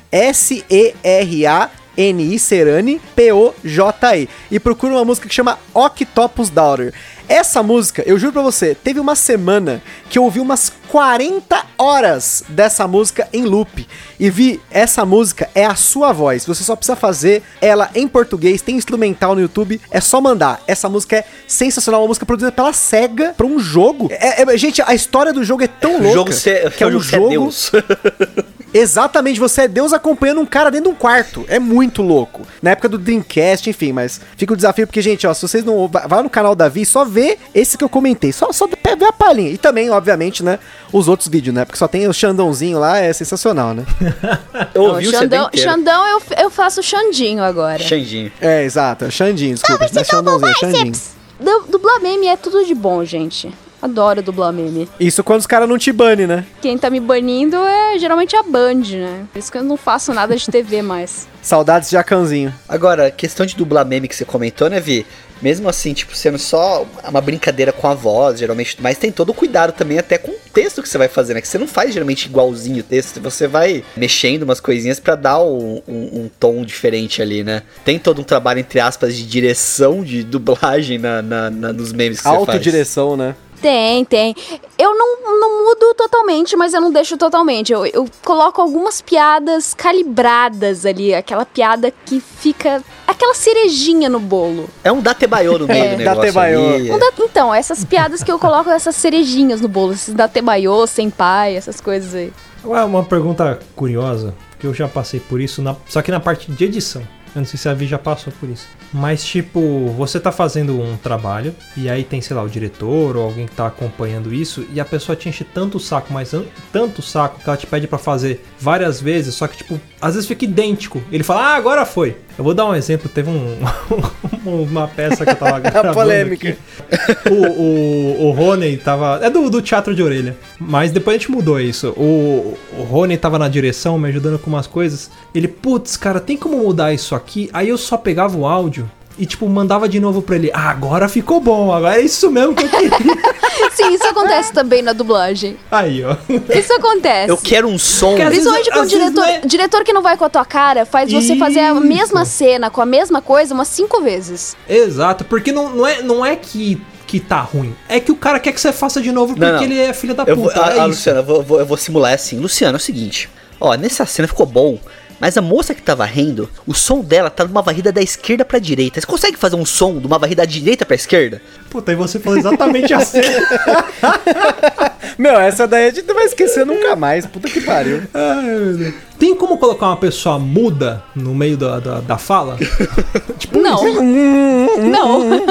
S-E-R-A-N-I, 1.07 2.39
Serani, 2.39 3.01
P-O-J-E. 3.15 4.27
E 4.51 4.59
procura 4.59 4.93
uma 4.93 5.05
música 5.05 5.27
que 5.27 5.33
chama 5.33 5.57
Octopus 5.73 6.49
Daughter. 6.49 6.93
Essa 7.27 7.63
música, 7.63 8.03
eu 8.05 8.17
juro 8.19 8.33
pra 8.33 8.41
você, 8.41 8.75
teve 8.75 8.99
uma 8.99 9.15
semana 9.15 9.81
que 10.09 10.17
eu 10.19 10.23
ouvi 10.23 10.39
umas 10.39 10.71
40 10.89 11.65
horas 11.77 12.43
dessa 12.47 12.87
música 12.87 13.27
em 13.33 13.43
loop. 13.43 13.87
E 14.19 14.29
vi, 14.29 14.61
essa 14.71 15.03
música 15.05 15.49
é 15.53 15.65
a 15.65 15.75
sua 15.75 16.13
voz. 16.13 16.45
Você 16.45 16.63
só 16.63 16.75
precisa 16.75 16.95
fazer 16.95 17.43
ela 17.59 17.89
em 17.95 18.07
português, 18.07 18.61
tem 18.61 18.75
instrumental 18.77 19.35
no 19.35 19.41
YouTube, 19.41 19.81
é 19.91 19.99
só 19.99 20.21
mandar. 20.21 20.61
Essa 20.67 20.87
música 20.87 21.17
é 21.17 21.25
sensacional, 21.47 22.01
uma 22.01 22.07
música 22.07 22.25
produzida 22.25 22.51
pela 22.51 22.71
SEGA 22.71 23.33
pra 23.35 23.45
um 23.45 23.59
jogo. 23.59 24.07
É- 24.11 24.43
é- 24.43 24.57
gente, 24.57 24.81
a 24.81 24.93
história 24.93 25.33
do 25.33 25.43
jogo 25.43 25.63
é 25.63 25.67
tão 25.67 25.95
O 25.97 26.01
louca. 26.15 26.33
que 26.33 26.83
é 26.83 26.87
o 26.87 26.89
um 26.97 26.99
jogo 27.01 27.27
é 27.27 27.33
jogo. 27.33 27.51
Exatamente, 28.73 29.39
você 29.39 29.61
é 29.61 29.67
Deus 29.69 29.93
acompanhando 29.93 30.41
um 30.41 30.45
cara 30.45 30.69
dentro 30.69 30.89
de 30.89 30.95
um 30.95 30.99
quarto. 30.99 31.45
É 31.47 31.59
muito 31.59 32.01
louco. 32.01 32.41
Na 32.61 32.71
época 32.71 32.89
do 32.89 32.97
Dreamcast, 32.97 33.69
enfim, 33.69 33.93
mas 33.93 34.19
fica 34.35 34.51
o 34.53 34.55
desafio 34.55 34.85
porque, 34.85 35.01
gente, 35.01 35.25
ó, 35.25 35.33
se 35.33 35.41
vocês 35.41 35.63
não. 35.63 35.87
Vai 35.87 36.21
no 36.21 36.29
canal 36.29 36.53
da 36.55 36.67
Vi, 36.67 36.85
só 36.85 37.05
vê 37.15 37.37
esse 37.53 37.77
que 37.77 37.83
eu 37.83 37.89
comentei. 37.89 38.31
Só, 38.33 38.51
só 38.51 38.67
vê 38.67 39.05
a 39.05 39.13
palhinha. 39.13 39.49
E 39.51 39.57
também, 39.57 39.89
obviamente, 39.89 40.43
né, 40.43 40.59
os 40.91 41.07
outros 41.07 41.29
vídeos, 41.29 41.55
né? 41.55 41.63
Porque 41.65 41.77
só 41.77 41.87
tem 41.87 42.07
o 42.07 42.13
Xandãozinho 42.13 42.77
lá, 42.79 42.97
é 42.99 43.13
sensacional, 43.13 43.73
né? 43.73 43.83
Eu 44.75 44.83
Não, 44.83 44.89
ouvi 44.91 45.07
o 45.07 45.11
Xandão. 45.11 45.49
Xandão 45.55 46.07
eu, 46.07 46.21
eu 46.43 46.49
faço 46.49 46.83
Xandinho 46.83 47.41
agora. 47.43 47.79
Xandinho. 47.79 48.31
É, 48.41 48.63
exato. 48.63 49.05
É 49.05 49.09
Xandinho, 49.11 49.53
desculpa. 49.55 49.87
Não 49.91 50.01
é 50.01 50.03
Xandãozinho, 50.03 50.51
é 50.51 50.53
Xandinho. 50.55 50.91
Du- 51.39 51.65
Dublar 51.69 52.01
meme 52.01 52.27
é 52.27 52.35
tudo 52.37 52.65
de 52.65 52.73
bom, 52.75 53.03
gente. 53.05 53.51
Adoro 53.81 54.21
dublar 54.23 54.51
meme. 54.51 54.89
Isso 54.99 55.23
quando 55.23 55.41
os 55.41 55.45
caras 55.47 55.69
não 55.69 55.77
te 55.77 55.91
banem, 55.91 56.25
né? 56.25 56.43
Quem 56.61 56.75
tá 56.77 56.89
me 56.89 56.99
banindo 56.99 57.55
é 57.57 57.99
geralmente 57.99 58.35
a 58.35 58.41
Band, 58.41 58.81
né? 58.93 59.25
Por 59.31 59.37
isso 59.37 59.51
que 59.51 59.57
eu 59.59 59.63
não 59.63 59.77
faço 59.77 60.11
nada 60.13 60.35
de 60.35 60.45
TV 60.49 60.81
mais. 60.81 61.27
Saudades 61.43 61.89
de 61.89 61.93
Jacanzinho. 61.93 62.51
Agora, 62.67 63.11
questão 63.11 63.45
de 63.45 63.55
dublar 63.55 63.85
meme 63.85 64.07
que 64.07 64.15
você 64.15 64.25
comentou, 64.25 64.69
né, 64.69 64.79
Vi? 64.79 65.05
Mesmo 65.41 65.67
assim, 65.69 65.93
tipo, 65.93 66.15
sendo 66.15 66.37
só 66.37 66.85
uma 67.07 67.21
brincadeira 67.21 67.71
com 67.71 67.87
a 67.87 67.93
voz, 67.93 68.39
geralmente, 68.39 68.77
mas 68.79 68.97
tem 68.97 69.11
todo 69.11 69.29
o 69.29 69.33
cuidado 69.33 69.73
também 69.73 69.99
até 69.99 70.17
com 70.17 70.31
o 70.31 70.35
texto 70.53 70.81
que 70.81 70.89
você 70.89 70.97
vai 70.97 71.07
fazer, 71.07 71.33
né? 71.33 71.41
Que 71.41 71.47
você 71.47 71.57
não 71.57 71.67
faz 71.67 71.93
geralmente 71.93 72.25
igualzinho 72.25 72.79
o 72.79 72.83
texto, 72.83 73.19
você 73.21 73.47
vai 73.47 73.83
mexendo 73.97 74.43
umas 74.43 74.59
coisinhas 74.59 74.99
pra 74.99 75.15
dar 75.15 75.41
um, 75.43 75.81
um- 75.87 76.21
um 76.23 76.29
tom 76.39 76.63
diferente 76.63 77.21
ali, 77.21 77.43
né? 77.43 77.63
Tem 77.83 77.99
todo 77.99 78.19
um 78.21 78.23
trabalho, 78.23 78.59
entre 78.59 78.79
aspas, 78.79 79.15
de 79.15 79.25
direção 79.25 80.03
de 80.03 80.23
dublagem 80.23 80.97
na, 80.97 81.21
na- 81.21 81.49
na- 81.49 81.73
nos 81.73 81.91
memes 81.91 82.17
que 82.19 82.23
você 82.23 82.29
faz. 82.29 82.49
Autodireção, 82.49 83.17
né? 83.17 83.35
Tem, 83.61 84.05
tem. 84.05 84.35
Eu 84.77 84.95
não, 84.95 85.39
não 85.39 85.65
mudo 85.65 85.93
totalmente, 85.95 86.55
mas 86.55 86.73
eu 86.73 86.81
não 86.81 86.91
deixo 86.91 87.17
totalmente. 87.17 87.71
Eu, 87.73 87.85
eu 87.87 88.05
coloco 88.23 88.61
algumas 88.61 89.01
piadas 89.01 89.73
calibradas 89.73 90.85
ali. 90.85 91.13
Aquela 91.15 91.45
piada 91.45 91.91
que 92.05 92.19
fica. 92.19 92.83
Aquela 93.07 93.33
cerejinha 93.35 94.09
no 94.09 94.19
bolo. 94.19 94.69
É 94.83 94.91
um 94.91 95.01
datebayo 95.01 95.57
no 95.59 95.67
meio 95.67 95.83
É. 95.83 95.91
do 95.91 95.97
negócio 95.97 96.21
Datebayo. 96.21 96.87
Não 96.87 96.99
dá- 96.99 97.11
então, 97.19 97.53
essas 97.53 97.85
piadas 97.85 98.23
que 98.23 98.31
eu 98.31 98.39
coloco, 98.39 98.69
essas 98.69 98.95
cerejinhas 98.95 99.61
no 99.61 99.67
bolo. 99.67 99.93
Esses 99.93 100.13
datebayo, 100.13 100.85
sem 100.87 101.09
pai, 101.09 101.55
essas 101.55 101.79
coisas 101.79 102.13
aí. 102.15 102.33
Agora, 102.63 102.85
uma 102.85 103.03
pergunta 103.03 103.59
curiosa, 103.75 104.33
que 104.59 104.65
eu 104.65 104.73
já 104.73 104.87
passei 104.87 105.19
por 105.19 105.39
isso, 105.39 105.61
na- 105.61 105.75
só 105.87 106.01
que 106.01 106.09
na 106.11 106.19
parte 106.19 106.51
de 106.51 106.63
edição. 106.65 107.01
Eu 107.35 107.41
não 107.41 107.45
sei 107.45 107.59
se 107.59 107.67
a 107.67 107.73
Vi 107.73 107.85
já 107.85 107.99
passou 107.99 108.31
por 108.39 108.47
isso. 108.49 108.65
Mas, 108.93 109.21
tipo, 109.25 109.89
você 109.97 110.21
tá 110.21 110.31
fazendo 110.31 110.79
um 110.79 110.95
trabalho, 110.95 111.53
e 111.75 111.89
aí 111.89 112.01
tem, 112.01 112.21
sei 112.21 112.33
lá, 112.33 112.41
o 112.41 112.47
diretor 112.47 113.17
ou 113.17 113.25
alguém 113.25 113.45
que 113.45 113.53
tá 113.53 113.67
acompanhando 113.67 114.33
isso, 114.33 114.65
e 114.73 114.79
a 114.79 114.85
pessoa 114.85 115.17
te 115.17 115.27
enche 115.27 115.43
tanto 115.43 115.75
o 115.75 115.79
saco, 115.81 116.13
mas 116.13 116.33
an- 116.33 116.45
tanto 116.71 116.99
o 116.99 117.01
saco, 117.01 117.41
que 117.43 117.49
ela 117.49 117.57
te 117.57 117.67
pede 117.67 117.87
pra 117.87 117.97
fazer 117.97 118.41
várias 118.65 118.99
vezes, 118.99 119.35
só 119.35 119.47
que, 119.47 119.57
tipo, 119.57 119.79
às 120.01 120.15
vezes 120.15 120.27
fica 120.27 120.43
idêntico. 120.43 120.99
Ele 121.11 121.23
fala, 121.23 121.41
ah, 121.41 121.55
agora 121.55 121.85
foi. 121.85 122.17
Eu 122.35 122.43
vou 122.43 122.55
dar 122.55 122.65
um 122.65 122.73
exemplo, 122.73 123.07
teve 123.07 123.29
um, 123.29 123.57
uma 124.43 124.87
peça 124.87 125.23
que 125.23 125.31
eu 125.31 125.35
tava 125.35 125.59
gravando 125.61 125.93
polêmica. 125.93 126.57
aqui. 126.89 127.29
O, 127.29 127.35
o, 127.35 128.27
o 128.27 128.31
Rony 128.31 128.77
tava. 128.77 129.19
É 129.21 129.29
do, 129.29 129.47
do 129.51 129.61
teatro 129.61 129.93
de 129.93 130.01
orelha. 130.01 130.35
Mas 130.59 130.91
depois 130.91 131.15
a 131.15 131.19
gente 131.19 131.31
mudou 131.31 131.59
isso. 131.59 131.89
O, 131.91 132.57
o 132.79 132.81
Rony 132.81 133.17
tava 133.17 133.37
na 133.37 133.47
direção, 133.47 133.99
me 133.99 134.09
ajudando 134.09 134.39
com 134.39 134.49
umas 134.49 134.65
coisas. 134.65 135.11
Ele, 135.33 135.47
putz, 135.47 135.95
cara, 135.95 136.19
tem 136.19 136.35
como 136.35 136.57
mudar 136.57 136.91
isso 136.91 137.13
aqui? 137.13 137.47
Aí 137.53 137.69
eu 137.69 137.77
só 137.77 137.97
pegava 137.97 138.35
o 138.35 138.47
áudio 138.47 138.89
e, 139.17 139.27
tipo, 139.27 139.47
mandava 139.47 139.87
de 139.87 139.99
novo 139.99 140.23
pra 140.23 140.35
ele. 140.35 140.49
Ah, 140.53 140.71
agora 140.71 141.07
ficou 141.07 141.39
bom, 141.39 141.71
agora 141.71 141.99
é 141.99 142.01
isso 142.03 142.31
mesmo 142.31 142.55
que 142.55 142.63
eu 142.63 142.69
queria. 142.69 142.89
Sim, 143.73 143.93
isso 143.93 144.05
acontece 144.05 144.53
também 144.53 144.81
na 144.81 144.93
dublagem. 144.93 145.57
Aí, 145.71 146.03
ó. 146.03 146.15
Isso 146.57 146.73
acontece. 146.73 147.29
Eu 147.31 147.37
quero 147.37 147.67
um 147.67 147.77
som. 147.77 148.15
Principalmente 148.15 148.71
com 148.71 148.79
o 148.79 148.85
diretor. 148.85 149.23
é- 149.25 149.39
Diretor 149.45 149.83
que 149.83 149.93
não 149.93 150.01
vai 150.01 150.17
com 150.17 150.25
a 150.25 150.29
tua 150.29 150.45
cara 150.45 150.85
faz 150.85 151.11
você 151.11 151.35
fazer 151.35 151.59
a 151.59 151.71
Isso. 151.71 151.81
mesma 151.81 152.25
cena 152.25 152.69
com 152.69 152.81
a 152.81 152.85
mesma 152.85 153.21
coisa 153.21 153.53
umas 153.53 153.67
cinco 153.67 154.01
vezes. 154.01 154.55
Exato, 154.67 155.23
porque 155.25 155.51
não, 155.51 155.69
não, 155.69 155.87
é, 155.87 156.01
não 156.01 156.25
é 156.25 156.35
que, 156.35 156.81
que 157.07 157.19
tá 157.19 157.39
ruim. 157.41 157.75
É 157.89 157.99
que 157.99 158.11
o 158.11 158.15
cara 158.15 158.39
quer 158.39 158.51
que 158.51 158.61
você 158.61 158.71
faça 158.71 159.01
de 159.01 159.11
novo 159.11 159.33
porque 159.33 159.45
Não, 159.45 159.55
não. 159.57 159.63
ele 159.63 159.79
é 159.79 159.93
filho 159.93 160.13
da 160.13 160.23
Eu 160.23 160.35
vou, 160.35 160.47
puta. 160.47 160.61
ah, 160.63 160.69
é 160.69 160.71
ah, 160.71 160.75
isso. 160.79 160.87
Luciano, 160.87 161.19
eu 161.19 161.23
vou, 161.23 161.35
eu 161.37 161.43
vou- 161.43 161.59
eu 161.59 161.65
vou 161.65 161.77
simular 161.77 162.13
assim. 162.13 162.39
Luciano, 162.39 162.75
é 162.75 162.79
o 162.79 162.81
seguinte. 162.81 163.29
Ó, 163.59 163.73
nessa 163.75 164.05
cena 164.05 164.27
ficou 164.27 164.45
bom. 164.45 164.77
Mas 165.19 165.37
a 165.37 165.41
moça 165.41 165.73
que 165.73 165.81
tá 165.81 165.95
varrendo, 165.95 166.49
o 166.67 166.73
som 166.73 167.01
dela 167.01 167.29
tá 167.29 167.45
numa 167.45 167.61
varrida 167.61 167.91
da 167.91 168.01
esquerda 168.01 168.43
pra 168.43 168.59
direita. 168.59 168.99
Você 168.99 169.07
consegue 169.07 169.37
fazer 169.37 169.55
um 169.55 169.65
som 169.65 169.99
de 169.99 170.07
uma 170.07 170.19
varrida 170.19 170.41
da 170.41 170.45
direita 170.45 170.85
pra 170.85 170.95
esquerda? 170.95 171.41
Puta, 171.69 171.91
e 171.91 171.95
você 171.95 172.19
falou 172.19 172.37
exatamente 172.37 172.93
assim. 172.93 173.21
Meu, 175.17 175.39
essa 175.39 175.65
daí 175.67 175.87
a 175.87 175.91
gente 175.91 176.07
não 176.07 176.15
vai 176.15 176.25
esquecer 176.25 176.65
nunca 176.65 176.95
mais. 176.95 177.25
Puta 177.25 177.49
que 177.49 177.61
pariu. 177.61 178.03
Ai, 178.13 178.41
meu 178.43 178.73
Deus. 178.77 178.93
Tem 179.17 179.33
como 179.33 179.57
colocar 179.57 179.87
uma 179.87 179.97
pessoa 179.97 180.37
muda 180.37 181.01
no 181.15 181.33
meio 181.33 181.55
da, 181.55 181.79
da, 181.79 181.99
da 182.01 182.17
fala? 182.17 182.57
tipo, 183.39 183.59
Não. 183.59 183.81
Não. 184.83 185.45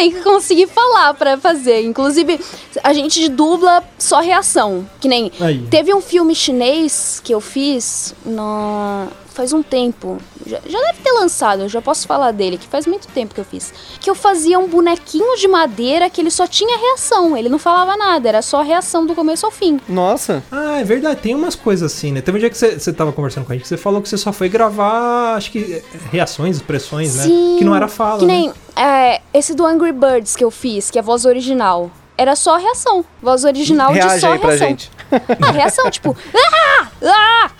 Tem 0.00 0.10
que 0.10 0.22
conseguir 0.22 0.66
falar 0.66 1.12
pra 1.12 1.36
fazer. 1.36 1.82
Inclusive, 1.82 2.40
a 2.82 2.94
gente 2.94 3.28
dubla 3.28 3.84
só 3.98 4.20
reação. 4.20 4.88
Que 4.98 5.06
nem. 5.06 5.30
Aí. 5.38 5.66
Teve 5.70 5.92
um 5.92 6.00
filme 6.00 6.34
chinês 6.34 7.20
que 7.22 7.34
eu 7.34 7.40
fiz 7.40 8.14
no... 8.24 9.08
faz 9.32 9.52
um 9.52 9.62
tempo. 9.62 10.18
Já, 10.46 10.58
já 10.66 10.78
deve 10.80 10.98
ter 11.02 11.12
lançado, 11.12 11.62
eu 11.62 11.68
já 11.68 11.80
posso 11.80 12.06
falar 12.06 12.32
dele, 12.32 12.58
que 12.58 12.66
faz 12.66 12.86
muito 12.86 13.08
tempo 13.08 13.34
que 13.34 13.40
eu 13.40 13.44
fiz. 13.44 13.72
Que 14.00 14.10
eu 14.10 14.14
fazia 14.14 14.58
um 14.58 14.68
bonequinho 14.68 15.36
de 15.36 15.46
madeira 15.48 16.08
que 16.10 16.20
ele 16.20 16.30
só 16.30 16.46
tinha 16.46 16.78
reação. 16.78 17.36
Ele 17.36 17.48
não 17.48 17.58
falava 17.58 17.96
nada, 17.96 18.28
era 18.28 18.42
só 18.42 18.62
reação 18.62 19.06
do 19.06 19.14
começo 19.14 19.46
ao 19.46 19.52
fim. 19.52 19.80
Nossa. 19.88 20.42
Ah, 20.50 20.80
é 20.80 20.84
verdade, 20.84 21.20
tem 21.20 21.34
umas 21.34 21.54
coisas 21.54 21.92
assim, 21.92 22.12
né? 22.12 22.20
Teve 22.20 22.38
um 22.38 22.40
dia 22.40 22.50
que 22.50 22.56
você, 22.58 22.92
tava 22.92 23.12
conversando 23.12 23.44
com 23.46 23.52
a 23.52 23.54
gente, 23.54 23.62
que 23.62 23.68
você 23.68 23.76
falou 23.76 24.00
que 24.02 24.08
você 24.08 24.16
só 24.16 24.32
foi 24.32 24.48
gravar, 24.48 25.34
acho 25.36 25.50
que, 25.50 25.74
é, 25.74 25.82
reações, 26.10 26.56
expressões, 26.56 27.16
né? 27.16 27.24
Que 27.58 27.64
não 27.64 27.74
era 27.74 27.88
fala, 27.88 28.20
Que 28.20 28.26
nem 28.26 28.48
né? 28.48 28.54
é, 28.76 29.20
esse 29.32 29.54
do 29.54 29.64
Angry 29.64 29.92
Birds 29.92 30.34
que 30.36 30.44
eu 30.44 30.50
fiz, 30.50 30.90
que 30.90 30.98
é 30.98 31.00
a 31.00 31.04
voz 31.04 31.24
original. 31.24 31.90
Era 32.20 32.36
só 32.36 32.58
reação. 32.58 33.02
Voz 33.22 33.44
original 33.44 33.92
de 33.94 33.98
Reage 33.98 34.20
só 34.20 34.32
aí 34.32 34.38
pra 34.38 34.48
reação. 34.50 34.68
gente. 34.68 34.90
Ah, 35.42 35.50
reação, 35.50 35.90
tipo, 35.90 36.16
ah, 37.02 37.50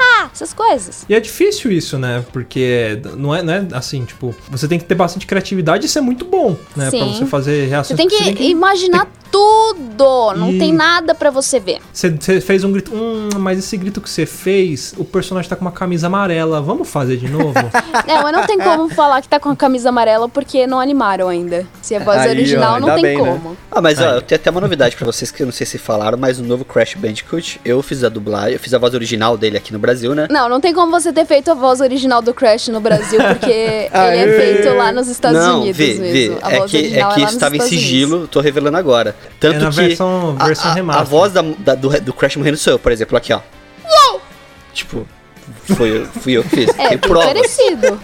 ah, 0.00 0.28
essas 0.32 0.52
coisas. 0.52 1.04
E 1.08 1.14
é 1.14 1.18
difícil 1.20 1.72
isso, 1.72 1.98
né? 1.98 2.24
Porque 2.32 3.00
não 3.16 3.34
é, 3.34 3.42
não 3.42 3.52
é 3.52 3.66
assim, 3.72 4.04
tipo, 4.04 4.34
você 4.48 4.68
tem 4.68 4.78
que 4.78 4.84
ter 4.84 4.94
bastante 4.94 5.26
criatividade 5.26 5.86
e 5.86 5.88
ser 5.88 6.00
muito 6.00 6.24
bom, 6.24 6.50
né? 6.76 6.90
Pra 6.90 6.90
Sim. 6.90 7.12
você 7.12 7.26
fazer 7.26 7.62
Você 7.64 7.66
reações. 7.70 7.96
tem 7.96 8.08
que 8.08 8.44
imaginar 8.44 9.08
tudo. 9.32 10.32
Não 10.36 10.50
E- 10.52 10.58
tem 10.58 10.72
nada 10.72 11.14
pra 11.14 11.30
você 11.30 11.58
ver. 11.58 11.78
Você, 11.92 12.10
você 12.10 12.40
fez 12.40 12.62
um 12.62 12.70
grito, 12.70 12.94
hum, 12.94 13.28
mas 13.38 13.58
esse 13.58 13.76
grito 13.76 14.00
que 14.00 14.08
você 14.08 14.24
fez, 14.24 14.94
o 14.96 15.04
personagem 15.04 15.48
tá 15.50 15.56
com 15.56 15.62
uma 15.64 15.72
camisa 15.72 16.06
amarela, 16.06 16.60
vamos 16.60 16.88
fazer 16.88 17.16
de 17.16 17.28
novo? 17.28 17.52
Não, 18.06 18.22
mas 18.22 18.32
não 18.32 18.46
tem 18.46 18.58
como 18.58 18.88
falar 18.90 19.20
que 19.22 19.28
tá 19.28 19.40
com 19.40 19.48
a 19.50 19.56
camisa 19.56 19.88
amarela 19.88 20.28
porque 20.28 20.66
não 20.66 20.78
animaram 20.78 21.28
ainda. 21.28 21.66
Se 21.82 21.94
é 21.94 21.98
voz 22.00 22.18
Aí, 22.20 22.28
ó, 22.28 22.30
original, 22.30 22.80
não 22.80 22.88
ainda 22.88 22.94
tem 22.94 23.02
bem, 23.02 23.22
né? 23.22 23.30
como. 23.42 23.56
Ah, 23.70 23.80
mas 23.86 24.00
ó, 24.00 24.14
eu 24.16 24.22
tenho 24.22 24.40
até 24.40 24.50
uma 24.50 24.60
novidade 24.60 24.96
pra 24.96 25.04
vocês 25.06 25.30
que 25.30 25.42
eu 25.42 25.46
não 25.46 25.52
sei 25.52 25.66
se 25.66 25.78
falaram, 25.78 26.18
mas 26.18 26.38
o 26.38 26.42
novo 26.42 26.64
Crash 26.64 26.94
Bandicoot, 26.94 27.60
eu 27.64 27.82
fiz 27.82 28.02
a 28.04 28.08
dublagem, 28.08 28.54
eu 28.54 28.58
fiz 28.58 28.72
a 28.74 28.78
voz 28.78 28.94
original 28.94 29.36
dele 29.36 29.56
aqui 29.56 29.72
no 29.72 29.78
Brasil, 29.78 30.14
né? 30.14 30.26
Não, 30.30 30.48
não 30.48 30.60
tem 30.60 30.74
como 30.74 30.90
você 30.90 31.12
ter 31.12 31.24
feito 31.24 31.50
a 31.50 31.54
voz 31.54 31.80
original 31.80 32.20
do 32.20 32.34
Crash 32.34 32.68
no 32.68 32.80
Brasil, 32.80 33.18
porque 33.22 33.50
ele 33.50 33.90
é 33.92 34.36
feito 34.40 34.74
lá 34.76 34.90
nos 34.92 35.08
Estados 35.08 35.38
não, 35.40 35.60
Unidos 35.60 35.76
vê, 35.76 35.94
mesmo. 35.94 36.34
vê. 36.34 36.38
A 36.42 36.52
É 36.52 36.58
voz 36.58 36.70
que, 36.70 36.76
é 36.76 36.80
original 36.80 37.14
que 37.14 37.20
lá 37.20 37.24
isso 37.26 37.34
nos 37.34 37.40
tava 37.40 37.54
em 37.54 37.58
Estados 37.58 37.72
Unidos. 37.72 37.90
sigilo, 37.90 38.28
tô 38.28 38.40
revelando 38.40 38.76
agora. 38.76 39.14
Tanto 39.38 39.56
É 39.56 39.58
na 39.60 39.70
que 39.70 39.76
versão- 39.76 40.36
a- 40.38 40.46
versão 40.46 40.68
a, 40.68 40.72
a, 40.72 40.74
remaster. 40.74 41.04
voz 41.06 41.32
da, 41.32 41.42
da- 41.58 41.74
do, 41.74 41.88
do 42.00 42.12
Crash 42.12 42.36
morrendo 42.36 42.56
sou 42.56 42.72
eu, 42.74 42.78
por 42.78 42.92
exemplo, 42.92 43.16
aqui, 43.16 43.32
ó. 43.32 43.40
Tipo, 44.72 45.06
foi, 45.76 45.98
eu- 45.98 46.06
fui 46.06 46.32
eu 46.36 46.42
que 46.42 46.48
fiz. 46.50 46.78
É, 46.78 46.88
Tem 46.96 46.98
parecido. 46.98 48.00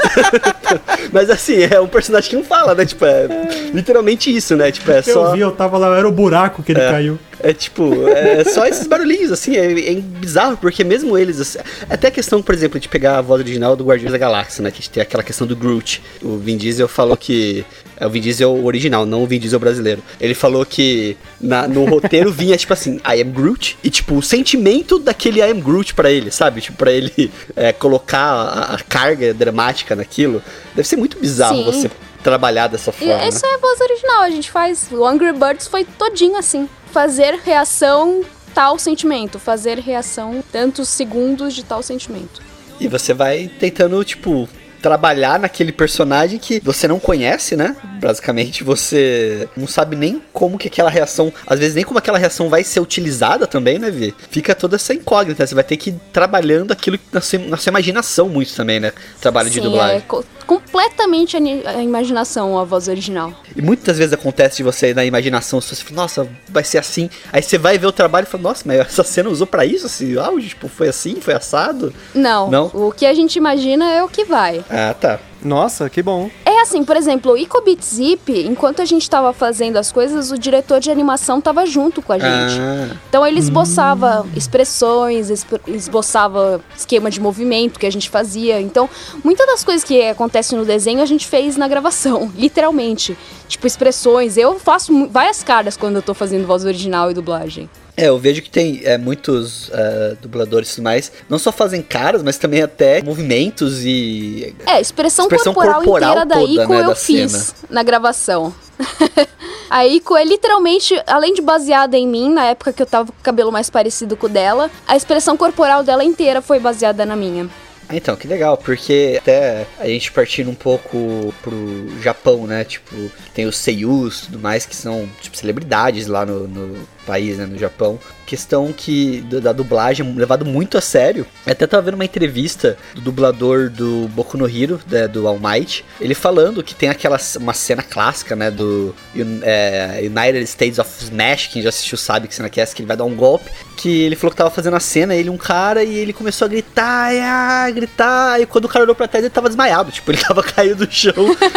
Mas 1.13 1.31
assim, 1.31 1.57
é 1.71 1.81
um 1.81 1.87
personagem 1.89 2.31
que 2.31 2.37
não 2.37 2.45
fala, 2.45 2.75
né? 2.75 2.85
Tipo, 2.85 3.05
é 3.05 3.27
literalmente 3.73 4.35
isso, 4.35 4.57
né? 4.57 4.71
Tipo, 4.73 4.91
é 4.91 5.03
só. 5.03 5.27
Eu 5.29 5.33
vi, 5.33 5.41
eu 5.41 5.51
tava 5.53 5.77
lá, 5.79 5.97
era 5.97 6.09
o 6.09 6.13
buraco 6.13 6.63
que 6.63 6.73
ele 6.73 6.81
caiu. 6.81 7.19
É 7.43 7.53
tipo, 7.53 8.07
é 8.09 8.45
só 8.45 8.67
esses 8.67 8.87
barulhinhos, 8.87 9.33
assim, 9.33 9.57
é, 9.57 9.93
é 9.93 9.95
bizarro, 10.01 10.57
porque 10.57 10.85
mesmo 10.85 11.19
eles. 11.19 11.41
assim, 11.41 11.59
até 11.91 12.09
a 12.09 12.11
questão, 12.11 12.41
por 12.43 12.55
exemplo, 12.55 12.79
de 12.79 12.89
pegar 12.89 13.19
a 13.19 13.21
voz 13.21 13.41
original 13.41 13.75
do 13.75 13.85
Guardiões 13.85 14.13
da 14.13 14.19
Galáxia, 14.19 14.63
né? 14.63 14.71
Que 14.71 14.89
tem 14.89 15.03
aquela 15.03 15.23
questão 15.23 15.47
do 15.47 15.57
Groot. 15.57 16.03
O 16.23 16.37
Vin 16.39 16.57
Diesel 16.57 16.87
falou 16.89 17.17
que. 17.17 17.65
É 17.97 18.07
o 18.07 18.11
Vin 18.11 18.21
Diesel 18.21 18.65
original, 18.65 19.05
não 19.07 19.23
o 19.23 19.27
Vin 19.27 19.39
Diesel 19.39 19.59
brasileiro. 19.61 20.03
Ele 20.21 20.35
falou 20.35 20.65
que 20.67 21.17
na- 21.41 21.69
no 21.69 21.85
roteiro 21.85 22.33
vinha, 22.33 22.57
tipo 22.57 22.73
assim, 22.73 22.97
I 23.07 23.21
am 23.23 23.31
Groot, 23.31 23.79
e 23.85 23.91
tipo, 23.91 24.17
o 24.17 24.23
sentimento 24.23 24.99
daquele 24.99 25.41
I 25.41 25.51
am 25.51 25.61
Groot 25.61 25.95
pra 25.95 26.11
ele, 26.11 26.31
sabe? 26.31 26.61
Tipo, 26.61 26.79
pra 26.79 26.91
ele 26.93 27.31
é, 27.55 27.73
colocar 27.73 28.19
a, 28.19 28.75
a 28.75 28.79
carga 28.79 29.33
dramática 29.35 29.95
naquilo. 29.95 30.43
Deve 30.75 30.87
ser 30.89 30.97
muito 30.97 31.19
bizarro 31.19 31.57
Sim. 31.59 31.65
você 31.65 31.91
trabalhar 32.25 32.69
dessa 32.69 32.91
E 32.91 32.93
forma. 33.07 33.27
isso 33.29 33.45
é 33.45 33.55
a 33.55 33.59
voz 33.59 33.81
original, 33.81 34.23
a 34.23 34.31
gente 34.31 34.51
faz. 34.51 34.89
O 34.93 35.05
Angry 35.05 35.33
Birds 35.33 35.67
foi 35.67 35.85
todinho 35.85 36.37
assim. 36.37 36.69
Fazer 36.93 37.41
reação 37.45 38.23
tal 38.55 38.79
sentimento. 38.79 39.39
Fazer 39.39 39.79
reação 39.79 40.43
tantos 40.53 40.89
segundos 40.89 41.55
de 41.55 41.65
tal 41.65 41.83
sentimento. 41.83 42.43
E 42.81 42.89
você 42.89 43.15
vai 43.15 43.51
tentando, 43.61 44.03
tipo, 44.05 44.49
trabalhar 44.83 45.39
naquele 45.39 45.71
personagem 45.71 46.39
que 46.41 46.59
você 46.59 46.89
não 46.89 46.99
conhece, 46.99 47.55
né? 47.57 47.77
Basicamente, 48.01 48.65
você 48.65 49.49
não 49.57 49.69
sabe 49.69 49.95
nem 49.95 50.21
como 50.33 50.59
que 50.59 50.67
aquela 50.67 50.91
reação, 50.91 51.33
às 51.47 51.61
vezes 51.61 51.77
nem 51.77 51.85
como 51.85 51.99
aquela 52.01 52.19
reação 52.19 52.49
vai 52.49 52.65
ser 52.65 52.81
utilizada 52.81 53.47
também, 53.47 53.79
né, 53.79 53.91
Vi? 53.93 54.13
Fica 54.29 54.55
toda 54.57 54.75
essa 54.75 54.93
incógnita, 54.93 55.47
você 55.47 55.55
vai 55.55 55.63
ter 55.63 55.77
que 55.77 55.91
ir 55.91 56.01
trabalhando 56.13 56.73
aquilo 56.73 56.99
na 57.13 57.21
sua, 57.21 57.39
na 57.39 57.57
sua 57.57 57.71
imaginação 57.71 58.29
muito 58.29 58.55
também, 58.57 58.81
né? 58.81 58.93
Trabalho 59.21 59.49
de 59.49 59.55
Sim, 59.55 59.61
é 59.61 59.63
dublagem. 59.63 60.01
co- 60.09 60.25
completamente 60.43 61.37
a, 61.37 61.83
imaginação 61.83 62.59
a 62.59 62.65
voz 62.65 62.89
original. 62.89 63.33
E 63.55 63.63
muitas 63.63 63.99
vezes 63.99 64.13
acontece 64.13 64.59
de 64.59 64.63
você 64.63 64.93
na 64.95 65.05
imaginação, 65.05 65.61
você 65.61 65.75
fala, 65.77 65.97
nossa, 65.97 66.29
vai 66.49 66.65
ser 66.65 66.79
assim. 66.79 67.09
Aí 67.33 67.43
você 67.43 67.59
vai 67.59 67.79
ver 67.79 67.87
o 67.87 67.93
trabalho 67.93 68.25
e 68.27 68.31
fala, 68.31 68.43
nossa, 68.45 68.63
mas 68.67 68.81
essa 68.81 69.05
cena 69.05 69.29
usou 69.29 69.47
pra 69.47 69.65
isso? 69.65 69.87
Esse 69.87 70.19
áudio, 70.19 70.49
tipo, 70.49 70.69
foi 70.69 70.89
assim, 70.89 71.21
foi 71.21 71.35
assado? 71.35 71.93
Não, 72.15 72.51
Não? 72.51 72.71
o 72.73 72.93
que 72.93 73.07
a 73.07 73.15
gente 73.15 73.37
imagina 73.37 73.91
é 73.93 74.03
o 74.03 74.09
que 74.09 74.25
vai. 74.25 74.65
Ah, 74.71 74.95
tá. 74.99 75.19
Nossa, 75.45 75.89
que 75.91 76.03
bom. 76.03 76.31
É 76.45 76.61
assim, 76.63 76.85
por 76.85 76.97
exemplo, 76.97 77.33
o 77.33 77.37
Icobit 77.37 77.85
Zip, 77.85 78.33
enquanto 78.47 78.81
a 78.81 78.85
gente 78.85 79.09
tava 79.11 79.33
fazendo 79.33 79.77
as 79.77 79.91
coisas, 79.91 80.31
o 80.31 80.39
diretor 80.39 80.79
de 80.81 80.91
animação 80.91 81.41
tava 81.41 81.67
junto 81.67 82.01
com 82.01 82.13
a 82.13 82.19
gente. 82.19 82.61
Ah. 82.61 82.97
Então 83.09 83.27
ele 83.27 83.39
esboçava 83.41 84.25
expressões, 84.37 85.29
esp- 85.31 85.61
esboçava 85.69 86.61
esquema 86.77 87.11
de 87.11 87.21
movimento 87.21 87.79
que 87.81 87.87
a 87.87 87.91
gente 87.93 88.09
fazia. 88.09 88.61
Então, 88.61 88.89
muitas 89.25 89.47
das 89.47 89.65
coisas 89.65 89.83
que 89.85 90.01
acontecem 90.09 90.57
no 90.59 90.65
desenho 90.65 91.03
a 91.03 91.07
gente 91.07 91.27
fez 91.27 91.57
na 91.57 91.67
gravação, 91.67 92.31
literalmente. 92.37 93.17
Tipo, 93.49 93.67
expressões. 93.67 94.37
Eu 94.37 94.59
faço 94.59 95.09
várias 95.09 95.43
caras 95.43 95.77
quando 95.77 95.97
eu 95.97 96.03
tô 96.03 96.15
fazendo 96.15 96.47
voz 96.47 96.65
original 96.65 97.11
e 97.11 97.15
dublagem. 97.15 97.69
É, 97.97 98.07
eu 98.09 98.19
vejo 98.19 98.41
que 98.41 98.49
tem 98.49 98.81
é, 98.85 98.97
muitos 98.97 99.71
é, 99.73 100.17
dubladores 100.21 100.71
e 100.71 100.75
tudo 100.77 100.85
mais, 100.85 101.13
não 101.29 101.39
só 101.39 101.53
fazem 101.53 101.83
caras, 101.83 102.23
mas 102.23 102.39
também 102.39 102.63
até 102.63 103.03
movimentos 103.03 103.85
e. 103.85 104.55
É, 104.67 104.81
expressão, 104.81 105.27
Expressão 105.27 105.53
corporal, 105.53 105.83
corporal 105.83 106.11
inteira 106.11 106.27
da 106.27 106.35
toda, 106.37 106.63
Ico 106.63 106.73
né, 106.73 106.81
eu 106.81 106.89
da 106.89 106.95
fiz 106.95 107.33
cena. 107.33 107.45
na 107.69 107.83
gravação. 107.83 108.55
a 109.69 109.87
Ico 109.87 110.17
é 110.17 110.25
literalmente, 110.25 111.01
além 111.07 111.35
de 111.35 111.43
baseada 111.43 111.97
em 111.97 112.09
mim, 112.09 112.33
na 112.33 112.47
época 112.47 112.73
que 112.73 112.83
eu 112.83 112.87
tava 112.87 113.13
com 113.13 113.19
o 113.19 113.23
cabelo 113.23 113.53
mais 113.53 113.69
parecido 113.69 114.17
com 114.17 114.27
o 114.27 114.31
dela, 114.31 114.71
a 114.89 114.97
expressão 114.97 115.37
corporal 115.37 115.85
dela 115.85 116.03
inteira 116.03 116.41
foi 116.41 116.59
baseada 116.59 117.05
na 117.05 117.15
minha. 117.15 117.49
Ah, 117.89 117.97
Então, 117.97 118.17
que 118.17 118.27
legal, 118.27 118.57
porque 118.57 119.19
até 119.21 119.67
a 119.79 119.87
gente 119.87 120.11
partindo 120.13 120.51
um 120.51 120.55
pouco 120.55 121.35
pro 121.43 122.01
Japão, 122.01 122.47
né? 122.47 122.65
Tipo, 122.65 123.11
tem 123.35 123.45
os 123.47 123.57
seiyus 123.59 124.21
e 124.23 124.27
tudo 124.27 124.39
mais, 124.39 124.65
que 124.65 124.75
são, 124.75 125.07
tipo, 125.21 125.37
celebridades 125.37 126.07
lá 126.07 126.25
no, 126.25 126.49
no 126.49 126.89
país, 127.03 127.39
né? 127.39 127.47
No 127.47 127.59
Japão. 127.59 127.99
Questão 128.27 128.73
que, 128.73 129.21
da, 129.43 129.53
dublagem, 129.53 130.15
levado 130.15 130.45
muito 130.45 130.79
a 130.79 130.81
sério. 130.81 131.27
Até 131.47 131.67
tava 131.67 131.83
vendo 131.83 131.95
uma 131.95 132.05
entrevista 132.05 132.79
do 132.95 133.01
dublador 133.01 133.69
do 133.69 134.09
Boku 134.09 134.39
no 134.39 134.49
Hero, 134.49 134.81
né, 134.89 135.07
do 135.07 135.27
All 135.29 135.39
Might, 135.39 135.85
ele 136.01 136.15
falando 136.15 136.63
que 136.63 136.75
tem 136.75 136.89
aquela, 136.89 137.19
uma 137.37 137.53
cena 137.53 137.83
clássica, 137.83 138.35
né? 138.35 138.51
Do 138.51 138.95
é, 139.43 140.01
United 140.03 140.43
States 140.45 140.79
of 140.79 140.91
Smash, 141.05 141.49
quem 141.49 141.63
já 141.63 141.69
assistiu 141.69 141.99
sabe 141.99 142.27
que 142.29 142.35
cena 142.35 142.49
que 142.49 142.61
é 142.61 142.63
essa, 142.63 142.75
que 142.75 142.83
ele 142.83 142.89
vai 142.89 142.97
dar 142.97 143.05
um 143.05 143.15
golpe. 143.15 143.51
Que 143.77 144.03
ele 144.03 144.17
falou 144.17 144.31
que 144.31 144.37
tava 144.37 144.51
fazendo 144.51 144.77
a 144.77 144.81
cena, 144.81 145.15
ele 145.15 145.29
um 145.29 145.37
cara, 145.37 145.83
e 145.83 145.95
ele 145.95 146.13
começou 146.13 146.47
a 146.47 146.49
gritar, 146.49 147.15
e 147.15 147.21
ah, 147.21 147.71
gritar, 147.71 148.41
e 148.41 148.47
quando 148.47 148.65
o 148.65 148.69
cara 148.69 148.85
olhou 148.85 148.95
pra 148.95 149.09
trás, 149.09 149.25
ele 149.25 149.35
tava 149.35 149.49
desmaiado, 149.49 149.91
tipo, 149.91 150.11
ele 150.11 150.23
tava 150.23 150.43
caído 150.45 150.87
do 150.87 150.93
chão 150.93 151.13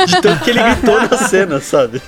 de 0.05 0.21
tanto 0.21 0.43
que 0.43 0.49
ele 0.49 0.61
gritou 0.61 0.99
na 1.01 1.17
cena, 1.17 1.59
sabe? 1.61 2.01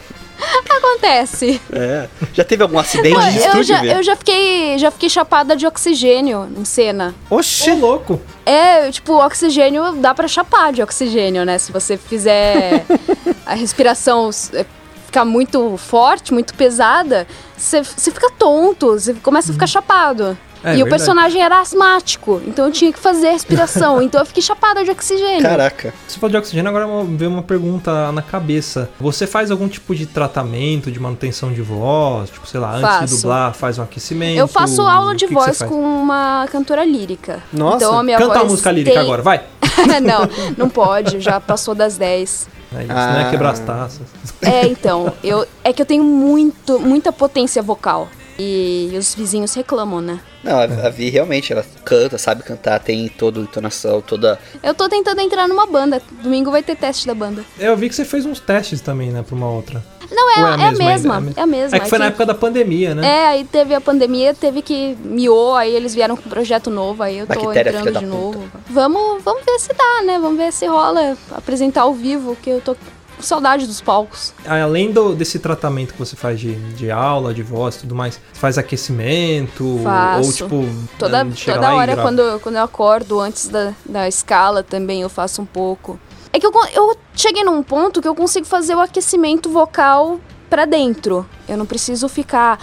acontece. 0.78 1.62
É. 1.72 2.08
Já 2.34 2.44
teve 2.44 2.64
algum 2.64 2.80
acidente 2.80 3.20
de 3.20 3.38
eu, 3.38 3.46
estúdio, 3.46 3.64
já, 3.64 3.82
Vê? 3.82 3.94
eu 3.94 4.04
já 4.04 4.16
fiquei 4.16 4.78
já 4.78 4.92
fiquei 4.92 5.10
chapada 5.10 5.56
de 5.56 5.66
oxigênio 5.66 6.50
em 6.58 6.66
cena. 6.66 7.14
Oxi! 7.30 7.72
Ô, 7.72 7.76
louco. 7.76 8.22
É, 8.46 8.92
tipo, 8.92 9.14
oxigênio 9.14 9.94
dá 9.94 10.14
pra 10.14 10.28
chapar 10.28 10.72
de 10.72 10.82
oxigênio, 10.82 11.46
né? 11.46 11.58
Se 11.58 11.72
você 11.72 11.98
fizer 11.98 12.86
a 13.46 13.54
respiração 13.54 14.30
é, 14.54 14.66
ficar 15.06 15.26
muito 15.26 15.78
forte, 15.78 16.34
muito 16.34 16.54
pesada, 16.54 17.28
você 17.58 17.84
você 17.84 18.12
fica 18.12 18.32
tonto, 18.32 18.92
você 18.92 19.14
começa 19.16 19.52
a 19.52 19.54
ficar 19.54 19.68
chapado. 19.68 20.38
É, 20.64 20.70
e 20.72 20.74
o 20.74 20.76
verdade. 20.78 20.90
personagem 20.90 21.42
era 21.42 21.60
asmático, 21.62 22.42
então 22.46 22.66
eu 22.66 22.72
tinha 22.72 22.92
que 22.92 23.00
fazer 23.00 23.28
a 23.28 23.32
respiração. 23.32 24.02
então 24.04 24.20
eu 24.22 24.26
fiquei 24.26 24.42
chapada 24.42 24.84
de 24.84 24.92
oxigênio. 24.92 25.42
Caraca. 25.42 25.94
Você 26.08 26.20
falou 26.20 26.32
de 26.32 26.38
oxigênio, 26.38 26.70
agora 26.70 26.88
veio 27.10 27.30
uma 27.32 27.44
pergunta 27.44 28.12
na 28.12 28.22
cabeça. 28.22 28.90
Você 29.00 29.28
faz 29.28 29.52
algum 29.52 29.68
tipo 29.68 29.94
de 29.96 30.06
tratamento 30.06 30.92
de 30.92 31.00
manutenção 31.00 31.52
de 31.54 31.62
voz? 31.62 32.30
Tipo, 32.30 32.48
sei 32.48 32.60
lá, 32.60 32.72
antes 32.76 32.82
de 32.82 33.00
Faço. 33.00 33.16
dublar, 33.18 33.54
faz 33.54 33.78
um 33.80 33.84
aquecimento? 33.84 34.38
Eu 34.38 34.48
faço 34.48 34.82
aula 34.82 35.16
de 35.16 35.26
O 35.26 35.28
que 35.28 35.34
que 35.34 35.40
voz 35.40 35.58
faz? 35.58 35.70
com 35.70 35.80
uma 35.82 36.48
cantora 36.52 36.84
lírica. 36.86 37.42
Nossa, 37.54 37.78
então 37.78 37.98
a 38.00 38.04
minha 38.04 38.18
Canta 38.18 38.30
voz 38.34 38.42
uma 38.44 38.50
música 38.52 38.72
lírica 38.72 38.92
tem- 38.96 39.02
agora, 39.04 39.22
vai! 39.22 39.42
não, 40.02 40.30
não 40.58 40.70
pode, 40.70 41.20
já 41.22 41.40
passou 41.40 41.76
das 41.76 41.98
10. 41.98 42.48
É 42.76 42.84
isso, 42.84 42.92
Ah. 42.92 43.14
né? 43.14 43.30
Quebrar 43.32 43.52
as 43.52 43.60
taças. 43.60 44.02
É, 44.42 44.68
então, 44.68 45.14
eu, 45.24 45.46
é 45.64 45.72
que 45.72 45.82
eu 45.82 45.86
tenho 45.86 46.04
muito, 46.04 46.80
muita 46.80 47.12
potência 47.14 47.62
vocal. 47.62 48.10
E 48.40 48.92
os 48.98 49.16
vizinhos 49.16 49.54
reclamam, 49.54 50.00
né? 50.00 50.20
Não, 50.44 50.58
a, 50.60 50.64
a 50.64 50.90
Vi 50.90 51.10
realmente, 51.10 51.52
ela 51.52 51.66
canta, 51.84 52.18
sabe 52.18 52.44
cantar, 52.44 52.80
tem 52.80 53.08
toda 53.08 53.40
a 53.40 53.44
entonação, 53.44 54.02
toda. 54.02 54.40
Eu 54.62 54.74
tô 54.74 54.88
tentando 54.88 55.20
entrar 55.22 55.48
numa 55.48 55.66
banda. 55.66 56.02
Domingo 56.24 56.52
vai 56.52 56.62
ter 56.62 56.76
teste 56.76 57.08
da 57.08 57.14
banda. 57.16 57.44
Eu 57.60 57.76
vi 57.76 57.90
que 57.90 57.96
você 57.96 58.06
fez 58.06 58.26
uns 58.26 58.40
testes 58.40 58.80
também, 58.80 59.10
né, 59.12 59.24
pra 59.24 59.36
uma 59.36 59.50
outra. 59.50 59.84
Não, 60.10 60.32
é, 60.32 60.40
Ou 60.40 60.48
é, 60.48 60.68
a 60.68 60.72
mesma, 60.72 61.18
ainda? 61.18 61.34
é 61.36 61.44
a 61.44 61.46
mesma. 61.46 61.78
É 61.78 61.80
que 61.82 61.90
foi 61.90 62.00
na 62.00 62.06
época 62.06 62.26
da 62.26 62.34
pandemia, 62.34 62.96
né? 62.96 63.06
É, 63.06 63.28
aí 63.28 63.44
teve 63.44 63.74
a 63.74 63.82
pandemia, 63.82 64.34
teve 64.34 64.62
que 64.62 64.96
miou, 65.04 65.54
aí 65.54 65.76
eles 65.76 65.94
vieram 65.94 66.16
com 66.16 66.26
um 66.26 66.30
projeto 66.30 66.70
novo, 66.70 67.04
aí 67.04 67.18
eu 67.18 67.28
tô 67.28 67.34
Bactéria, 67.34 67.74
filha 67.74 67.82
entrando 67.82 68.00
de 68.00 68.06
puta. 68.06 68.18
novo. 68.18 68.44
Vamos, 68.70 69.22
vamos 69.24 69.44
ver 69.44 69.60
se 69.60 69.74
dá, 69.74 70.04
né? 70.06 70.18
Vamos 70.18 70.38
ver 70.38 70.54
se 70.54 70.66
rola 70.66 71.18
apresentar 71.32 71.82
ao 71.82 71.94
vivo, 71.94 72.38
que 72.42 72.50
eu 72.50 72.62
tô 72.62 72.76
com 73.18 73.22
saudade 73.24 73.66
dos 73.68 73.82
palcos. 73.82 74.34
Além 74.48 74.92
do- 74.92 75.14
desse 75.16 75.40
tratamento 75.40 75.94
que 75.94 76.00
você 76.00 76.16
faz 76.16 76.40
de, 76.40 76.56
de 76.76 76.90
aula, 76.92 77.34
de 77.34 77.44
voz 77.44 77.76
e 77.76 77.80
tudo 77.80 77.96
mais, 77.96 78.20
faz 78.34 78.58
aquecimento? 78.58 79.80
Faço. 79.84 80.26
Ou 80.26 80.34
tipo, 80.34 80.66
Toda, 80.98 81.28
chega 81.36 81.56
toda 81.60 81.74
hora, 81.76 81.98
quando, 81.98 82.40
quando 82.42 82.56
eu 82.56 82.64
acordo, 82.64 83.20
antes 83.20 83.48
da, 83.50 83.74
da 83.86 84.08
escala 84.08 84.64
também, 84.64 85.02
eu 85.02 85.10
faço 85.10 85.42
um 85.42 85.46
pouco. 85.46 86.00
É 86.32 86.40
que 86.40 86.46
eu, 86.46 86.52
eu 86.74 86.96
cheguei 87.16 87.44
num 87.44 87.64
ponto 87.64 88.02
que 88.02 88.08
eu 88.08 88.14
consigo 88.16 88.46
fazer 88.46 88.76
o 88.76 88.80
aquecimento 88.80 89.50
vocal 89.50 90.20
pra 90.50 90.66
dentro. 90.66 91.26
Eu 91.50 91.58
não 91.58 91.66
preciso 91.66 92.08
ficar. 92.08 92.60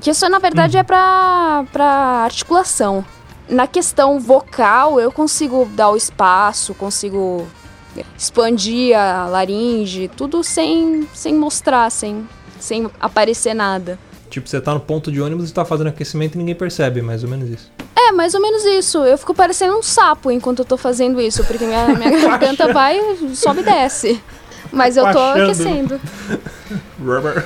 Que 0.00 0.10
isso, 0.10 0.28
na 0.28 0.38
verdade, 0.38 0.76
é 0.76 0.82
pra, 0.82 1.64
pra 1.72 1.86
articulação. 2.24 3.04
Na 3.48 3.66
questão 3.66 4.18
vocal, 4.20 5.00
eu 5.00 5.10
consigo 5.12 5.64
dar 5.74 5.90
o 5.90 5.96
espaço, 5.96 6.74
consigo 6.74 7.46
expandir 8.16 8.98
a 8.98 9.26
laringe, 9.26 10.10
tudo 10.16 10.42
sem, 10.42 11.08
sem 11.14 11.34
mostrar, 11.34 11.90
sem, 11.90 12.26
sem 12.58 12.90
aparecer 13.00 13.54
nada. 13.54 13.98
Tipo, 14.30 14.48
você 14.48 14.60
tá 14.60 14.72
no 14.72 14.80
ponto 14.80 15.12
de 15.12 15.20
ônibus 15.20 15.50
e 15.50 15.52
tá 15.52 15.64
fazendo 15.64 15.88
aquecimento 15.88 16.36
e 16.36 16.38
ninguém 16.38 16.54
percebe, 16.54 17.02
mais 17.02 17.22
ou 17.22 17.28
menos 17.28 17.50
isso. 17.50 17.70
É, 17.94 18.12
mais 18.12 18.34
ou 18.34 18.40
menos 18.40 18.64
isso. 18.64 18.98
Eu 19.04 19.18
fico 19.18 19.34
parecendo 19.34 19.76
um 19.76 19.82
sapo 19.82 20.30
enquanto 20.30 20.60
eu 20.60 20.64
tô 20.64 20.76
fazendo 20.76 21.20
isso, 21.20 21.44
porque 21.44 21.66
minha, 21.66 21.88
minha 21.88 22.10
garganta 22.26 22.72
vai, 22.72 22.98
sobe 23.34 23.60
e 23.60 23.64
desce. 23.64 24.20
Mas 24.72 24.96
eu 24.96 25.10
tô 25.12 25.18
aquecendo. 25.18 26.00
Rubber. 26.98 27.44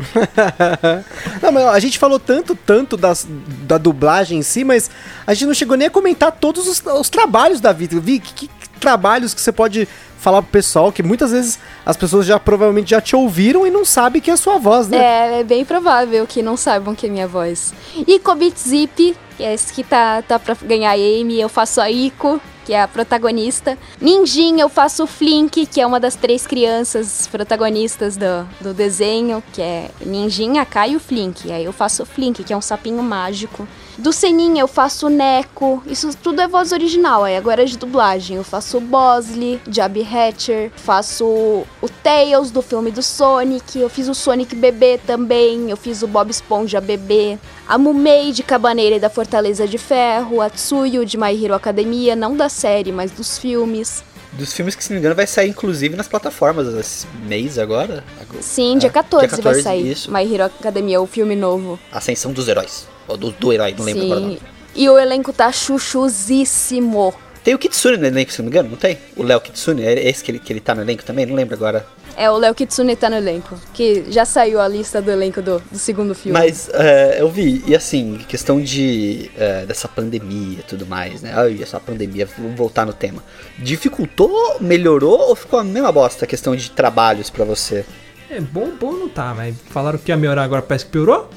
Não, 1.42 1.52
mas 1.52 1.64
a 1.66 1.78
gente 1.78 1.98
falou 1.98 2.18
tanto, 2.18 2.54
tanto 2.54 2.96
das, 2.96 3.26
da 3.62 3.76
dublagem 3.76 4.38
em 4.38 4.42
si, 4.42 4.64
mas 4.64 4.90
a 5.26 5.34
gente 5.34 5.46
não 5.46 5.54
chegou 5.54 5.76
nem 5.76 5.88
a 5.88 5.90
comentar 5.90 6.32
todos 6.32 6.66
os, 6.66 6.82
os 6.86 7.10
trabalhos 7.10 7.60
da 7.60 7.72
vida. 7.72 7.98
Vi 8.00 8.18
que 8.18 8.48
trabalhos 8.80 9.34
que 9.34 9.40
você 9.40 9.52
pode 9.52 9.86
falar 10.18 10.42
pro 10.42 10.50
pessoal, 10.50 10.92
que 10.92 11.02
muitas 11.02 11.30
vezes 11.30 11.58
as 11.84 11.96
pessoas 11.96 12.26
já 12.26 12.38
provavelmente 12.38 12.90
já 12.90 13.00
te 13.00 13.16
ouviram 13.16 13.66
e 13.66 13.70
não 13.70 13.84
sabem 13.84 14.20
que 14.20 14.30
é 14.30 14.34
a 14.34 14.36
sua 14.36 14.58
voz, 14.58 14.88
né? 14.88 14.98
É, 14.98 15.40
é 15.40 15.44
bem 15.44 15.64
provável 15.64 16.26
que 16.26 16.42
não 16.42 16.56
saibam 16.56 16.94
que 16.94 17.06
é 17.06 17.08
minha 17.08 17.26
voz. 17.26 17.72
Ico 18.06 18.34
Beat 18.34 18.56
Zip, 18.58 19.16
que 19.36 19.42
é 19.42 19.54
esse 19.54 19.72
que 19.72 19.82
tá, 19.82 20.22
tá 20.22 20.38
pra 20.38 20.54
ganhar 20.62 20.92
Amy, 20.92 21.40
eu 21.40 21.48
faço 21.48 21.80
a 21.80 21.90
Ico, 21.90 22.40
que 22.66 22.74
é 22.74 22.82
a 22.82 22.86
protagonista. 22.86 23.78
Ninjin, 24.00 24.60
eu 24.60 24.68
faço 24.68 25.04
o 25.04 25.06
Flink, 25.06 25.66
que 25.66 25.80
é 25.80 25.86
uma 25.86 25.98
das 25.98 26.14
três 26.14 26.46
crianças 26.46 27.26
protagonistas 27.26 28.16
do, 28.16 28.46
do 28.60 28.74
desenho, 28.74 29.42
que 29.52 29.62
é 29.62 29.90
Ninjin, 30.04 30.58
a 30.58 30.66
Kai 30.66 30.92
e 30.92 30.96
o 30.96 31.00
Flink. 31.00 31.50
Aí 31.50 31.64
eu 31.64 31.72
faço 31.72 32.02
o 32.02 32.06
Flink, 32.06 32.44
que 32.44 32.52
é 32.52 32.56
um 32.56 32.60
sapinho 32.60 33.02
mágico. 33.02 33.66
Do 34.00 34.14
Seninha 34.14 34.62
eu 34.62 34.66
faço 34.66 35.08
o 35.08 35.10
Neko, 35.10 35.82
isso 35.86 36.08
tudo 36.22 36.40
é 36.40 36.48
voz 36.48 36.72
original, 36.72 37.22
aí 37.22 37.36
agora 37.36 37.64
é 37.64 37.66
de 37.66 37.76
dublagem. 37.76 38.38
Eu 38.38 38.42
faço 38.42 38.78
o 38.78 38.80
Bosley, 38.80 39.60
de 39.66 39.78
Abby 39.82 40.00
Hatcher, 40.00 40.70
faço 40.74 41.26
o 41.26 41.88
Tails 42.02 42.50
do 42.50 42.62
filme 42.62 42.90
do 42.90 43.02
Sonic, 43.02 43.78
eu 43.78 43.90
fiz 43.90 44.08
o 44.08 44.14
Sonic 44.14 44.56
bebê 44.56 44.98
também, 45.06 45.68
eu 45.68 45.76
fiz 45.76 46.02
o 46.02 46.06
Bob 46.06 46.30
Esponja 46.30 46.80
bebê, 46.80 47.38
a 47.68 47.76
Mumei 47.76 48.32
de 48.32 48.42
Cabaneira 48.42 48.96
e 48.96 49.00
da 49.00 49.10
Fortaleza 49.10 49.68
de 49.68 49.76
Ferro, 49.76 50.40
a 50.40 50.48
Tsuyu 50.48 51.04
de 51.04 51.18
My 51.18 51.44
Hero 51.44 51.54
Academia, 51.54 52.16
não 52.16 52.34
da 52.34 52.48
série, 52.48 52.92
mas 52.92 53.10
dos 53.10 53.36
filmes. 53.36 54.02
Dos 54.32 54.54
filmes 54.54 54.74
que, 54.74 54.82
se 54.82 54.88
não 54.88 54.94
me 54.94 55.00
engano, 55.00 55.14
vai 55.14 55.26
sair 55.26 55.50
inclusive 55.50 55.94
nas 55.94 56.08
plataformas 56.08 56.66
esse 56.74 57.06
mês 57.26 57.58
agora. 57.58 58.02
Sim, 58.40 58.78
dia 58.78 58.88
É, 58.88 58.92
14, 58.92 59.26
dia 59.26 59.36
vai 59.42 59.44
14, 59.44 59.62
sair 59.62 59.90
isso. 59.90 60.10
My 60.10 60.22
Hero 60.22 60.44
Academia, 60.44 61.02
o 61.02 61.06
filme 61.06 61.36
novo. 61.36 61.78
Ascensão 61.92 62.32
dos 62.32 62.48
Heróis. 62.48 62.88
Ou 63.10 63.16
do, 63.16 63.30
do 63.30 63.52
herói, 63.52 63.74
não 63.76 63.84
lembro 63.84 64.04
agora 64.04 64.20
Sim. 64.20 64.26
nome. 64.26 64.40
E 64.74 64.88
o 64.88 64.98
elenco 64.98 65.32
tá 65.32 65.50
chuchuzíssimo. 65.50 67.12
Tem 67.42 67.54
o 67.54 67.58
Kitsune 67.58 67.96
no 67.96 68.06
elenco, 68.06 68.30
se 68.30 68.38
não 68.38 68.44
me 68.44 68.50
engano, 68.50 68.68
não 68.70 68.76
tem? 68.76 68.98
O 69.16 69.22
Léo 69.22 69.40
Kitsune, 69.40 69.82
é 69.82 70.08
esse 70.08 70.22
que 70.22 70.30
ele, 70.30 70.38
que 70.38 70.52
ele 70.52 70.60
tá 70.60 70.74
no 70.74 70.82
elenco 70.82 71.02
também? 71.02 71.24
Não 71.24 71.34
lembro 71.34 71.54
agora. 71.54 71.86
É, 72.16 72.30
o 72.30 72.36
Léo 72.36 72.54
Kitsune 72.54 72.94
tá 72.94 73.08
no 73.08 73.16
elenco. 73.16 73.58
Que 73.72 74.04
já 74.08 74.26
saiu 74.26 74.60
a 74.60 74.68
lista 74.68 75.00
do 75.00 75.10
elenco 75.10 75.40
do, 75.40 75.58
do 75.58 75.78
segundo 75.78 76.14
filme. 76.14 76.38
Mas 76.38 76.68
é, 76.74 77.16
eu 77.18 77.30
vi, 77.30 77.64
e 77.66 77.74
assim, 77.74 78.18
questão 78.28 78.60
de 78.60 79.30
é, 79.38 79.64
dessa 79.64 79.88
pandemia 79.88 80.58
e 80.58 80.62
tudo 80.62 80.86
mais, 80.86 81.22
né? 81.22 81.32
Ai, 81.34 81.58
essa 81.62 81.80
pandemia, 81.80 82.28
vamos 82.36 82.56
voltar 82.56 82.84
no 82.84 82.92
tema. 82.92 83.24
Dificultou, 83.58 84.58
melhorou 84.60 85.30
ou 85.30 85.34
ficou 85.34 85.58
a 85.58 85.64
mesma 85.64 85.90
bosta 85.90 86.26
a 86.26 86.28
questão 86.28 86.54
de 86.54 86.70
trabalhos 86.70 87.30
pra 87.30 87.44
você? 87.44 87.86
É 88.28 88.38
bom, 88.38 88.70
bom 88.78 88.92
não 88.92 89.08
tá, 89.08 89.32
mas 89.34 89.56
falaram 89.70 89.98
que 89.98 90.12
ia 90.12 90.16
melhorar 90.16 90.44
agora, 90.44 90.60
parece 90.60 90.84
que 90.84 90.92
piorou? 90.92 91.30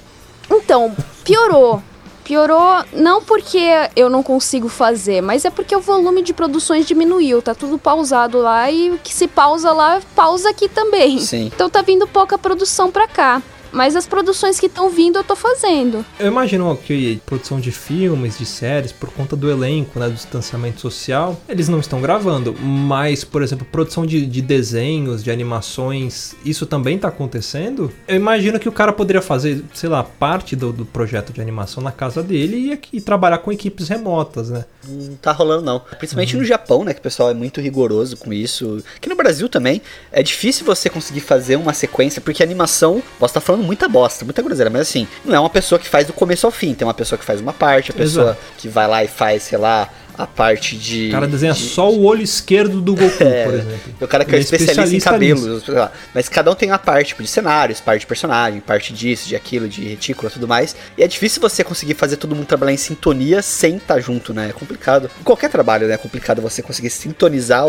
Então, 0.49 0.95
piorou. 1.23 1.81
Piorou 2.23 2.85
não 2.93 3.21
porque 3.21 3.59
eu 3.95 4.09
não 4.09 4.23
consigo 4.23 4.69
fazer, 4.69 5.21
mas 5.21 5.43
é 5.43 5.49
porque 5.49 5.75
o 5.75 5.81
volume 5.81 6.21
de 6.21 6.33
produções 6.33 6.85
diminuiu. 6.85 7.41
Tá 7.41 7.53
tudo 7.53 7.77
pausado 7.77 8.39
lá 8.39 8.71
e 8.71 8.91
o 8.91 8.97
que 8.97 9.13
se 9.13 9.27
pausa 9.27 9.73
lá, 9.73 10.01
pausa 10.15 10.49
aqui 10.49 10.69
também. 10.69 11.19
Sim. 11.19 11.51
Então 11.53 11.69
tá 11.69 11.81
vindo 11.81 12.07
pouca 12.07 12.37
produção 12.37 12.89
pra 12.89 13.07
cá. 13.07 13.41
Mas 13.73 13.95
as 13.95 14.05
produções 14.05 14.59
que 14.59 14.67
estão 14.67 14.89
vindo 14.89 15.17
eu 15.17 15.23
tô 15.23 15.35
fazendo. 15.35 16.05
Eu 16.19 16.27
imagino 16.27 16.77
que 16.77 17.19
produção 17.25 17.59
de 17.59 17.71
filmes, 17.71 18.37
de 18.37 18.45
séries, 18.45 18.91
por 18.91 19.09
conta 19.09 19.35
do 19.35 19.49
elenco, 19.49 19.99
né, 19.99 20.07
do 20.07 20.13
distanciamento 20.13 20.79
social, 20.79 21.41
eles 21.49 21.67
não 21.67 21.79
estão 21.79 21.99
gravando. 21.99 22.55
Mas, 22.59 23.23
por 23.23 23.41
exemplo, 23.41 23.65
produção 23.69 24.05
de, 24.05 24.25
de 24.25 24.41
desenhos, 24.41 25.23
de 25.23 25.31
animações, 25.31 26.35
isso 26.45 26.65
também 26.65 26.97
tá 26.97 27.07
acontecendo? 27.07 27.91
Eu 28.07 28.15
imagino 28.15 28.59
que 28.59 28.69
o 28.69 28.71
cara 28.71 28.93
poderia 28.93 29.21
fazer, 29.21 29.63
sei 29.73 29.89
lá, 29.89 30.03
parte 30.03 30.55
do, 30.55 30.71
do 30.71 30.85
projeto 30.85 31.33
de 31.33 31.41
animação 31.41 31.81
na 31.81 31.91
casa 31.91 32.21
dele 32.21 32.79
e, 32.91 32.97
e 32.97 33.01
trabalhar 33.01 33.39
com 33.39 33.51
equipes 33.51 33.89
remotas, 33.89 34.49
né? 34.49 34.65
Não 34.87 35.15
tá 35.15 35.31
rolando, 35.31 35.63
não. 35.63 35.79
Principalmente 35.97 36.37
no 36.37 36.45
Japão, 36.45 36.83
né? 36.83 36.93
Que 36.93 36.99
o 36.99 37.03
pessoal 37.03 37.29
é 37.29 37.33
muito 37.33 37.59
rigoroso 37.59 38.17
com 38.17 38.31
isso. 38.31 38.83
Aqui 38.95 39.09
no 39.09 39.15
Brasil 39.15 39.49
também. 39.49 39.81
É 40.11 40.21
difícil 40.21 40.65
você 40.65 40.89
conseguir 40.89 41.21
fazer 41.21 41.55
uma 41.55 41.73
sequência, 41.73 42.21
porque 42.21 42.43
a 42.43 42.45
animação, 42.45 43.01
posso 43.19 43.31
estar 43.31 43.41
falando 43.41 43.62
muita 43.63 43.87
bosta, 43.87 44.23
muita 44.25 44.41
groselha, 44.41 44.69
mas 44.69 44.81
assim, 44.81 45.07
não 45.25 45.33
é 45.35 45.39
uma 45.39 45.49
pessoa 45.49 45.79
que 45.79 45.87
faz 45.87 46.05
do 46.07 46.13
começo 46.13 46.45
ao 46.45 46.51
fim. 46.51 46.73
Tem 46.73 46.85
uma 46.87 46.93
pessoa 46.93 47.17
que 47.17 47.25
faz 47.25 47.39
uma 47.41 47.53
parte, 47.53 47.91
a 47.91 47.93
pessoa 47.93 48.25
Exato. 48.31 48.39
que 48.57 48.67
vai 48.67 48.87
lá 48.87 49.03
e 49.03 49.07
faz, 49.07 49.43
sei 49.43 49.57
lá, 49.57 49.89
a 50.15 50.27
parte 50.27 50.77
de. 50.77 51.07
O 51.07 51.11
cara 51.11 51.27
desenha 51.27 51.53
de- 51.53 51.59
só 51.59 51.89
o 51.91 52.03
olho 52.03 52.21
esquerdo 52.21 52.79
do 52.79 52.93
Goku, 52.95 53.23
É, 53.23 53.45
por 53.45 53.53
exemplo. 53.55 53.79
O 53.99 54.07
cara 54.07 54.23
que 54.23 54.35
é, 54.35 54.37
é 54.37 54.41
especialista, 54.41 54.81
em 54.81 54.97
especialista 54.97 55.09
cabelos, 55.09 55.63
sei 55.63 55.73
lá. 55.73 55.91
mas 56.13 56.29
cada 56.29 56.51
um 56.51 56.55
tem 56.55 56.69
uma 56.69 56.77
parte 56.77 57.07
tipo, 57.07 57.23
de 57.23 57.27
cenários, 57.27 57.81
parte 57.81 58.01
de 58.01 58.05
personagem, 58.05 58.59
parte 58.61 58.93
disso, 58.93 59.27
de 59.27 59.35
aquilo, 59.35 59.67
de 59.67 59.83
retícula 59.83 60.29
e 60.29 60.33
tudo 60.33 60.47
mais. 60.47 60.75
E 60.95 61.01
é 61.03 61.07
difícil 61.07 61.41
você 61.41 61.63
conseguir 61.63 61.95
fazer 61.95 62.17
todo 62.17 62.35
mundo 62.35 62.45
trabalhar 62.45 62.73
em 62.73 62.77
sintonia 62.77 63.41
sem 63.41 63.77
estar 63.77 63.99
junto, 63.99 64.35
né? 64.35 64.49
É 64.49 64.53
complicado. 64.53 65.09
Em 65.19 65.23
qualquer 65.23 65.49
trabalho, 65.49 65.87
né? 65.87 65.95
É 65.95 65.97
complicado 65.97 66.43
você 66.43 66.61
conseguir 66.61 66.91
sintonizar 66.91 67.65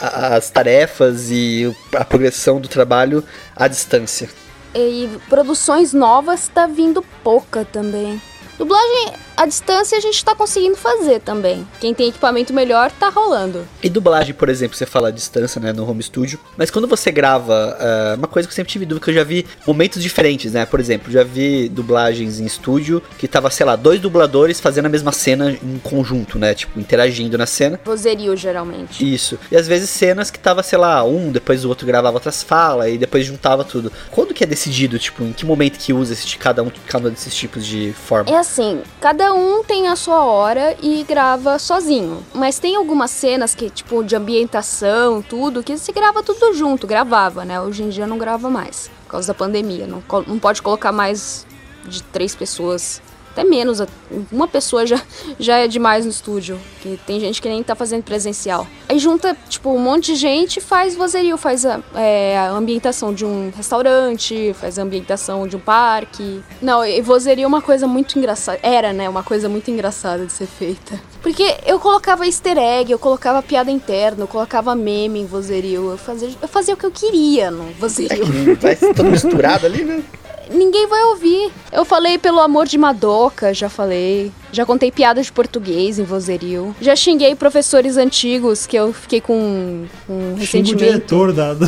as 0.00 0.50
tarefas 0.50 1.30
e 1.30 1.72
a 1.94 2.04
progressão 2.04 2.60
do 2.60 2.66
trabalho 2.66 3.22
à 3.54 3.68
distância. 3.68 4.28
E 4.74 5.08
produções 5.28 5.92
novas 5.92 6.48
tá 6.48 6.66
vindo 6.66 7.02
pouca 7.22 7.64
também. 7.64 8.20
Dublagem 8.58 9.12
A 9.36 9.46
distância 9.46 9.98
a 9.98 10.00
gente 10.00 10.24
tá 10.24 10.34
conseguindo 10.34 10.76
fazer 10.76 11.20
também. 11.20 11.66
Quem 11.80 11.92
tem 11.92 12.08
equipamento 12.08 12.52
melhor 12.52 12.90
tá 12.92 13.08
rolando. 13.08 13.66
E 13.82 13.88
dublagem, 13.88 14.32
por 14.32 14.48
exemplo, 14.48 14.76
você 14.76 14.86
fala 14.86 15.08
a 15.08 15.10
distância, 15.10 15.60
né, 15.60 15.72
no 15.72 15.88
home 15.88 16.02
studio. 16.02 16.38
Mas 16.56 16.70
quando 16.70 16.86
você 16.86 17.10
grava, 17.10 17.76
é, 17.80 18.14
uma 18.14 18.28
coisa 18.28 18.46
que 18.46 18.52
eu 18.52 18.56
sempre 18.56 18.72
tive 18.72 18.86
dúvida, 18.86 19.04
que 19.04 19.10
eu 19.10 19.14
já 19.14 19.24
vi 19.24 19.44
momentos 19.66 20.02
diferentes, 20.02 20.52
né? 20.52 20.64
Por 20.64 20.78
exemplo, 20.78 21.10
já 21.10 21.24
vi 21.24 21.68
dublagens 21.68 22.38
em 22.38 22.44
estúdio 22.44 23.02
que 23.18 23.26
tava, 23.26 23.50
sei 23.50 23.66
lá, 23.66 23.74
dois 23.76 24.00
dubladores 24.00 24.60
fazendo 24.60 24.86
a 24.86 24.88
mesma 24.88 25.10
cena 25.10 25.50
em 25.50 25.78
conjunto, 25.78 26.38
né? 26.38 26.54
Tipo, 26.54 26.78
interagindo 26.78 27.36
na 27.36 27.46
cena. 27.46 27.80
Vozerio, 27.84 28.36
geralmente. 28.36 29.12
Isso. 29.12 29.38
E 29.50 29.56
às 29.56 29.66
vezes 29.66 29.90
cenas 29.90 30.30
que 30.30 30.38
tava, 30.38 30.62
sei 30.62 30.78
lá, 30.78 31.02
um, 31.04 31.32
depois 31.32 31.64
o 31.64 31.68
outro 31.68 31.86
gravava 31.86 32.16
outras 32.16 32.42
falas 32.42 32.92
e 32.92 32.98
depois 32.98 33.26
juntava 33.26 33.64
tudo. 33.64 33.90
Quando 34.10 34.32
que 34.32 34.44
é 34.44 34.46
decidido, 34.46 34.98
tipo, 34.98 35.24
em 35.24 35.32
que 35.32 35.44
momento 35.44 35.78
que 35.78 35.92
usa 35.92 36.12
esse, 36.12 36.36
cada 36.36 36.62
um 36.62 36.70
cada 36.86 37.08
um 37.08 37.10
desses 37.10 37.34
tipos 37.34 37.66
de 37.66 37.92
forma? 37.92 38.30
É 38.30 38.36
assim, 38.36 38.80
cada 39.00 39.23
um 39.32 39.62
tem 39.62 39.88
a 39.88 39.96
sua 39.96 40.24
hora 40.24 40.76
e 40.82 41.02
grava 41.04 41.58
sozinho. 41.58 42.24
Mas 42.34 42.58
tem 42.58 42.76
algumas 42.76 43.10
cenas 43.10 43.54
que, 43.54 43.70
tipo, 43.70 44.02
de 44.02 44.16
ambientação, 44.16 45.22
tudo, 45.22 45.62
que 45.62 45.76
se 45.78 45.92
grava 45.92 46.22
tudo 46.22 46.52
junto, 46.54 46.86
gravava, 46.86 47.44
né? 47.44 47.60
Hoje 47.60 47.82
em 47.82 47.88
dia 47.88 48.06
não 48.06 48.18
grava 48.18 48.50
mais, 48.50 48.90
por 49.04 49.12
causa 49.12 49.28
da 49.28 49.34
pandemia. 49.34 49.86
Não, 49.86 50.02
não 50.26 50.38
pode 50.38 50.60
colocar 50.62 50.92
mais 50.92 51.46
de 51.86 52.02
três 52.02 52.34
pessoas. 52.34 53.00
Até 53.34 53.42
menos, 53.42 53.82
uma 54.30 54.46
pessoa 54.46 54.86
já, 54.86 55.02
já 55.40 55.58
é 55.58 55.66
demais 55.66 56.04
no 56.04 56.10
estúdio. 56.12 56.56
Que 56.80 56.96
tem 57.04 57.18
gente 57.18 57.42
que 57.42 57.48
nem 57.48 57.64
tá 57.64 57.74
fazendo 57.74 58.04
presencial. 58.04 58.64
Aí 58.88 58.96
junta, 58.96 59.36
tipo, 59.48 59.70
um 59.70 59.78
monte 59.78 60.12
de 60.12 60.14
gente 60.14 60.58
e 60.58 60.60
faz 60.60 60.94
vozerio, 60.94 61.36
faz 61.36 61.66
a, 61.66 61.80
é, 61.96 62.38
a 62.38 62.50
ambientação 62.50 63.12
de 63.12 63.24
um 63.24 63.50
restaurante, 63.56 64.54
faz 64.54 64.78
a 64.78 64.82
ambientação 64.82 65.48
de 65.48 65.56
um 65.56 65.58
parque. 65.58 66.42
Não, 66.62 66.84
e 66.86 67.00
vozerio 67.02 67.42
é 67.42 67.46
uma 67.46 67.60
coisa 67.60 67.88
muito 67.88 68.16
engraçada. 68.16 68.60
Era, 68.62 68.92
né? 68.92 69.08
Uma 69.08 69.24
coisa 69.24 69.48
muito 69.48 69.68
engraçada 69.68 70.24
de 70.24 70.32
ser 70.32 70.46
feita. 70.46 71.00
Porque 71.20 71.56
eu 71.66 71.80
colocava 71.80 72.24
easter 72.26 72.56
egg, 72.56 72.92
eu 72.92 72.98
colocava 73.00 73.42
piada 73.42 73.68
interna, 73.70 74.22
eu 74.22 74.28
colocava 74.28 74.76
meme 74.76 75.20
em 75.20 75.26
vozerio. 75.26 75.90
Eu 75.90 75.98
fazia, 75.98 76.30
eu 76.40 76.46
fazia 76.46 76.74
o 76.74 76.76
que 76.76 76.86
eu 76.86 76.92
queria 76.92 77.50
no 77.50 77.64
vozerio. 77.80 78.24
Hum, 78.24 78.54
Vai 78.60 78.76
ser 78.76 78.94
todo 78.94 79.10
misturado 79.10 79.66
ali, 79.66 79.82
né? 79.82 80.02
Ninguém 80.50 80.86
vai 80.86 81.02
ouvir. 81.04 81.52
Eu 81.72 81.84
falei 81.84 82.18
pelo 82.18 82.40
amor 82.40 82.66
de 82.66 82.78
Madoka, 82.78 83.52
já 83.54 83.68
falei. 83.68 84.32
Já 84.54 84.64
contei 84.64 84.90
piadas 84.90 85.26
de 85.26 85.32
português 85.32 85.98
em 85.98 86.04
vozerio. 86.04 86.74
Já 86.80 86.94
xinguei 86.94 87.34
professores 87.34 87.96
antigos 87.96 88.66
que 88.66 88.76
eu 88.76 88.92
fiquei 88.92 89.20
com, 89.20 89.84
com 90.06 90.12
Xinga 90.14 90.32
o 90.32 90.36
ressentimento. 90.36 90.84
diretor 90.84 91.32
da, 91.32 91.54
da, 91.54 91.66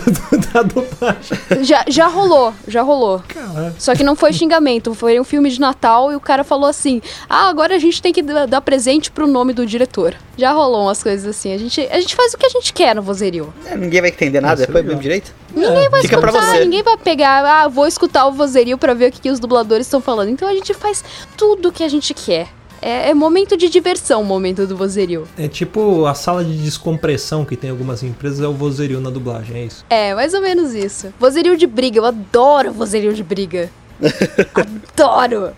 da 0.53 0.63
dublagem. 0.63 1.65
Já, 1.65 1.85
já 1.89 2.07
rolou, 2.07 2.55
já 2.69 2.83
rolou. 2.83 3.23
Caralho. 3.27 3.75
Só 3.79 3.95
que 3.95 4.05
não 4.05 4.15
foi 4.15 4.33
xingamento, 4.33 4.95
foi 4.95 5.19
um 5.21 5.25
filme 5.25 5.51
de 5.51 5.61
Natal 5.61 6.13
e 6.13 6.17
o 6.17 6.21
cara 6.21 6.45
falou 6.45 6.71
assim: 6.71 7.03
Ah, 7.29 7.49
agora 7.49 7.75
a 7.75 7.79
gente 7.79 8.01
tem 8.01 8.13
que 8.13 8.23
dar 8.23 8.61
presente 8.61 9.11
pro 9.11 9.27
nome 9.27 9.53
do 9.53 9.67
diretor. 9.67 10.15
Já 10.39 10.53
rolou 10.53 10.83
umas 10.83 11.03
coisas 11.03 11.27
assim. 11.27 11.53
A 11.53 11.59
gente, 11.59 11.81
a 11.91 11.99
gente 12.01 12.15
faz 12.15 12.35
o 12.35 12.39
que 12.39 12.47
a 12.47 12.51
gente 12.51 12.73
quer 12.73 12.95
no 12.95 13.03
vozerio. 13.03 13.53
É, 13.67 13.77
ninguém 13.77 14.01
vai 14.01 14.11
entender 14.11 14.41
nada, 14.41 14.63
é 14.63 14.67
depois 14.67 14.85
mesmo 14.85 15.01
direito. 15.01 15.35
Ninguém 15.55 15.89
vai 15.89 16.03
Fica 16.03 16.19
pra 16.19 16.31
escutar, 16.31 16.53
você. 16.53 16.61
ninguém 16.65 16.83
vai 16.83 16.97
pegar, 16.99 17.43
ah, 17.63 17.69
vou 17.69 17.87
escutar 17.87 18.27
o 18.27 18.33
vozerio 18.33 18.77
pra 18.77 18.93
ver 18.95 19.09
o 19.09 19.13
que, 19.13 19.21
que 19.23 19.31
os 19.31 19.41
dubladores 19.41 19.87
estão 19.87 20.01
falando. 20.01 20.29
Então 20.29 20.47
a 20.47 20.53
gente 20.55 20.73
faz 20.75 21.03
tudo 21.37 21.71
o 21.71 21.73
que 21.73 21.83
a 21.83 21.89
gente 21.89 22.13
quer. 22.13 22.49
É, 22.81 23.11
é 23.11 23.15
momento 23.15 23.57
de 23.57 23.69
diversão, 23.69 24.23
o 24.23 24.25
momento 24.25 24.67
do 24.67 24.77
vozerio. 24.77 25.27
É 25.39 25.49
tipo 25.49 26.07
a 26.07 26.15
sala 26.15 26.45
de 26.45 26.57
descompressão 26.57 27.45
que 27.45 27.57
tem 27.57 27.71
algumas 27.71 28.03
empresas, 28.03 28.41
é 28.41 28.47
o 28.47 28.53
vozerio 28.53 29.01
na 29.01 29.11
dublagem, 29.11 29.57
é 29.57 29.65
isso. 29.65 29.85
É, 29.91 30.15
mais 30.15 30.35
ou 30.35 30.41
menos 30.41 30.75
isso. 30.75 31.13
Vozerio 31.19 31.57
de 31.57 31.67
briga, 31.67 31.99
eu 31.99 32.05
adoro 32.05 32.73
vozerio 32.73 33.13
de 33.15 33.23
briga. 33.23 33.71
adoro! 34.55 35.53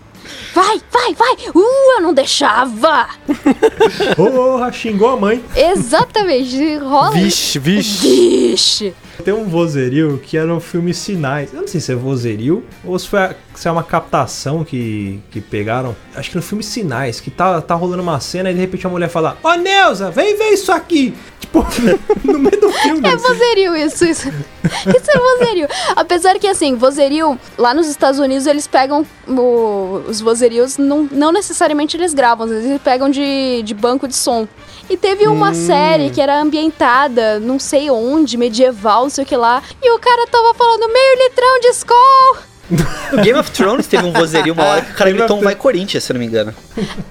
Vai, 0.53 0.79
vai, 0.91 1.13
vai! 1.15 1.33
Uh, 1.55 1.95
eu 1.97 2.01
não 2.01 2.13
deixava! 2.13 3.07
Porra, 4.15 4.71
xingou 4.71 5.09
a 5.09 5.17
mãe. 5.17 5.43
Exatamente, 5.55 6.75
rola. 6.77 7.11
Vixe, 7.11 7.57
vixe. 7.59 8.07
Vixe! 8.07 8.93
Tem 9.23 9.33
um 9.33 9.45
vozerio 9.45 10.19
que 10.23 10.37
era 10.37 10.53
o 10.53 10.59
filme 10.59 10.93
Sinais. 10.93 11.53
Eu 11.53 11.61
não 11.61 11.67
sei 11.67 11.81
se 11.81 11.91
é 11.91 11.95
vozerio 11.95 12.63
ou 12.85 12.97
se, 12.97 13.07
foi 13.07 13.19
a- 13.19 13.35
se 13.59 13.67
é 13.67 13.71
uma 13.71 13.83
captação 13.83 14.63
que, 14.63 15.19
que 15.29 15.41
pegaram. 15.41 15.93
Acho 16.15 16.29
que 16.29 16.37
no 16.37 16.41
filme 16.41 16.63
Sinais, 16.63 17.19
que 17.19 17.29
tá, 17.29 17.59
tá 17.61 17.75
rolando 17.75 18.01
uma 18.01 18.17
cena 18.21 18.49
e 18.49 18.53
de 18.53 18.59
repente 18.61 18.87
a 18.87 18.89
mulher 18.89 19.09
fala: 19.09 19.37
Ô 19.43 19.53
Neuza, 19.55 20.09
vem 20.11 20.37
ver 20.37 20.51
isso 20.53 20.71
aqui! 20.71 21.13
Tipo, 21.41 21.65
no 22.23 22.39
meio 22.39 22.57
do 22.61 22.71
filme. 22.71 23.05
É 23.05 23.13
assim. 23.13 23.27
vozerio 23.27 23.75
isso, 23.75 24.05
isso. 24.05 24.29
Isso 24.69 25.11
é 25.11 25.17
vozerio. 25.19 25.67
Apesar 25.95 26.37
que, 26.37 26.45
assim, 26.47 26.75
vozerio, 26.75 27.37
lá 27.57 27.73
nos 27.73 27.87
Estados 27.87 28.19
Unidos 28.19 28.45
eles 28.45 28.67
pegam 28.67 29.05
o- 29.27 30.03
os 30.07 30.21
vozerios, 30.21 30.77
não, 30.77 31.07
não 31.11 31.31
necessariamente 31.31 31.97
eles 31.97 32.13
gravam, 32.13 32.45
às 32.45 32.51
vezes 32.51 32.69
eles 32.69 32.81
pegam 32.81 33.09
de, 33.09 33.61
de 33.63 33.73
banco 33.73 34.07
de 34.07 34.15
som. 34.15 34.47
E 34.89 34.95
teve 34.95 35.27
uma 35.27 35.53
série 35.53 36.09
que 36.11 36.21
era 36.21 36.39
ambientada, 36.39 37.39
não 37.39 37.57
sei 37.59 37.89
onde, 37.89 38.37
medieval, 38.37 39.03
não 39.03 39.09
sei 39.09 39.23
o 39.23 39.27
que 39.27 39.35
lá, 39.35 39.61
e 39.81 39.91
o 39.91 39.99
cara 39.99 40.27
tava 40.27 40.53
falando 40.53 40.91
meio 40.93 41.23
litrão 41.27 41.59
de 41.61 41.67
Skol. 41.69 42.37
No 42.69 43.17
Game 43.23 43.39
of 43.39 43.49
Thrones 43.51 43.87
teve 43.87 44.03
um 44.05 44.11
vozerio 44.13 44.53
uma 44.53 44.63
hora 44.63 44.81
que 44.81 44.91
o 44.91 44.95
cara 44.95 45.11
gritou 45.11 45.37
um 45.37 45.41
vai 45.41 45.55
Corinthians, 45.55 46.03
se 46.03 46.11
eu 46.11 46.13
não 46.13 46.19
me 46.19 46.25
engano. 46.27 46.53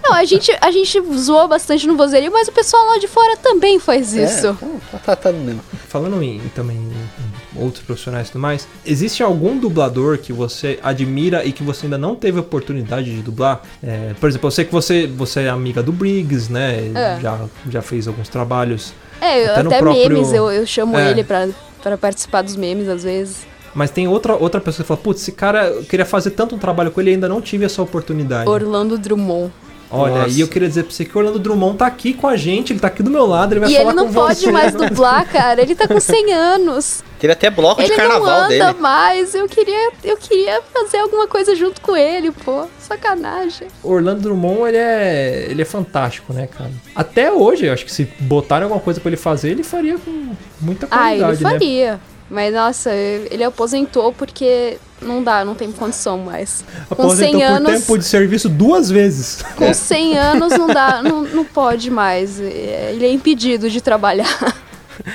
Não, 0.03 0.15
a 0.15 0.25
gente, 0.25 0.57
a 0.61 0.71
gente 0.71 1.01
zoou 1.17 1.49
bastante 1.49 1.87
no 1.87 1.97
vozerio, 1.97 2.31
mas 2.33 2.49
o 2.49 2.53
pessoal 2.53 2.85
lá 2.87 2.99
de 2.99 3.09
fora 3.09 3.37
também 3.37 3.79
faz 3.81 4.15
isso. 4.15 4.47
É, 4.47 4.51
então, 4.51 4.81
tá, 4.93 4.99
tá, 4.99 5.17
tá 5.17 5.33
no 5.33 5.41
mesmo. 5.45 5.61
Falando 5.89 6.23
em 6.23 6.41
também 6.55 6.77
em 6.77 7.61
outros 7.61 7.83
profissionais 7.83 8.29
e 8.29 8.33
tudo 8.33 8.41
mais, 8.41 8.69
existe 8.87 9.23
algum 9.23 9.59
dublador 9.59 10.19
que 10.19 10.33
você 10.33 10.79
admira 10.83 11.45
e 11.45 11.51
que 11.53 11.63
você 11.63 11.87
ainda 11.87 11.99
não 11.99 12.15
teve 12.15 12.39
oportunidade 12.39 13.13
de 13.15 13.21
dublar? 13.23 13.61
É, 13.83 14.13
por 14.21 14.29
exemplo, 14.29 14.47
eu 14.47 14.51
sei 14.53 14.65
que 14.65 14.73
você, 14.73 15.07
você 15.09 15.41
é 15.41 15.49
amiga 15.49 15.83
do 15.83 15.91
Briggs, 15.93 16.53
né? 16.53 16.93
É. 16.95 17.19
Já, 17.21 17.39
já 17.69 17.83
fez 17.83 18.07
alguns 18.07 18.29
trabalhos. 18.29 18.93
É, 19.21 19.45
eu- 19.47 19.51
Até 19.53 19.61
até 19.63 19.79
próprio- 19.81 20.09
memes 20.09 20.33
eu, 20.33 20.51
eu 20.53 20.65
chamo 20.65 20.97
É. 20.97 21.11
ele 21.11 21.25
pra, 21.25 21.49
pra 21.83 21.99
participar 21.99 22.43
dos 22.43 22.55
memes 22.55 22.89
às 22.89 23.03
vezes. 23.03 23.47
Mas 23.79 23.91
tem 23.93 24.09
outra, 24.09 24.35
outra 24.35 24.61
pessoa 24.61 24.83
que 24.83 24.89
fala, 24.89 24.99
putz, 25.01 25.23
esse 25.23 25.31
cara, 25.31 25.69
eu 25.69 25.85
queria 25.85 26.05
fazer 26.05 26.31
tanto 26.33 26.57
um 26.57 26.59
trabalho 26.59 26.91
com 26.91 27.01
ele 27.01 27.11
e 27.11 27.15
ainda 27.15 27.29
não 27.29 27.41
tive 27.41 27.65
essa 27.65 27.81
oportunidade. 27.81 28.51
Orlando 28.51 28.99
Drummond. 28.99 29.53
Olha, 29.91 30.19
Nossa. 30.23 30.29
e 30.37 30.41
eu 30.41 30.49
queria 30.49 30.69
dizer 30.69 30.83
pra 30.83 30.93
você 30.93 31.03
que 31.05 31.17
o 31.17 31.19
Orlando 31.19 31.39
Drummond 31.39 31.79
tá 31.79 31.87
aqui 31.87 32.13
com 32.13 32.27
a 32.29 32.37
gente, 32.37 32.75
ele 32.75 32.81
tá 32.81 32.89
aqui 32.89 33.03
do 33.03 33.11
meu 33.11 33.25
lado, 33.25 33.53
ele 33.55 33.61
vai 33.61 33.71
E 33.71 33.77
falar 33.77 33.87
ele 33.93 33.97
não 33.97 34.07
com 34.09 34.13
pode 34.13 34.41
você. 34.41 34.53
mais 34.53 34.75
dublar, 34.75 35.27
cara. 35.33 35.63
Ele 35.63 35.75
tá 35.75 35.89
com 35.89 35.99
100 35.99 36.33
anos. 36.35 37.03
Teve 37.19 37.33
até 37.33 37.49
bloco 37.49 37.81
de 37.83 37.91
Ele 37.91 37.97
não 37.97 38.09
carnaval 38.11 38.39
anda 38.41 38.49
dele. 38.49 38.81
mais. 38.81 39.35
Eu 39.35 39.49
queria, 39.49 39.91
eu 40.05 40.17
queria 40.19 40.61
fazer 40.75 40.99
alguma 40.99 41.27
coisa 41.27 41.55
junto 41.55 41.81
com 41.81 41.97
ele, 41.97 42.31
pô. 42.33 42.67
Sacanagem. 42.79 43.69
O 43.83 43.91
Orlando 43.93 44.21
Drummond, 44.21 44.69
ele 44.69 44.77
é, 44.77 45.47
ele 45.49 45.63
é 45.63 45.65
fantástico, 45.65 46.35
né, 46.35 46.47
cara? 46.47 46.71
Até 46.95 47.33
hoje, 47.33 47.65
eu 47.65 47.73
acho 47.73 47.85
que 47.87 47.93
se 47.93 48.05
botarem 48.21 48.65
alguma 48.65 48.81
coisa 48.83 49.01
pra 49.01 49.09
ele 49.09 49.17
fazer, 49.17 49.51
ele 49.53 49.63
faria 49.63 49.97
com 49.99 50.33
muita 50.61 50.87
Ah, 50.91 50.97
qualidade, 50.99 51.45
ele 51.45 51.45
né? 51.89 52.01
Mas, 52.31 52.53
nossa, 52.53 52.91
ele 52.93 53.43
aposentou 53.43 54.13
porque 54.13 54.79
não 55.01 55.23
dá, 55.23 55.45
não 55.45 55.55
tem 55.55 55.71
condição 55.73 56.19
mais. 56.19 56.65
Com 56.89 56.95
Aposentou 56.95 57.41
100 57.41 57.41
por 57.41 57.43
anos, 57.43 57.73
tempo 57.73 57.99
de 57.99 58.05
serviço 58.05 58.49
duas 58.49 58.91
vezes. 58.91 59.43
com 59.57 59.73
100 59.73 60.19
anos 60.19 60.53
não 60.59 60.67
dá, 60.67 61.03
não, 61.03 61.23
não 61.23 61.45
pode 61.45 61.91
mais. 61.91 62.39
Ele 62.39 63.07
é 63.07 63.13
impedido 63.13 63.71
de 63.71 63.81
trabalhar. 63.81 64.57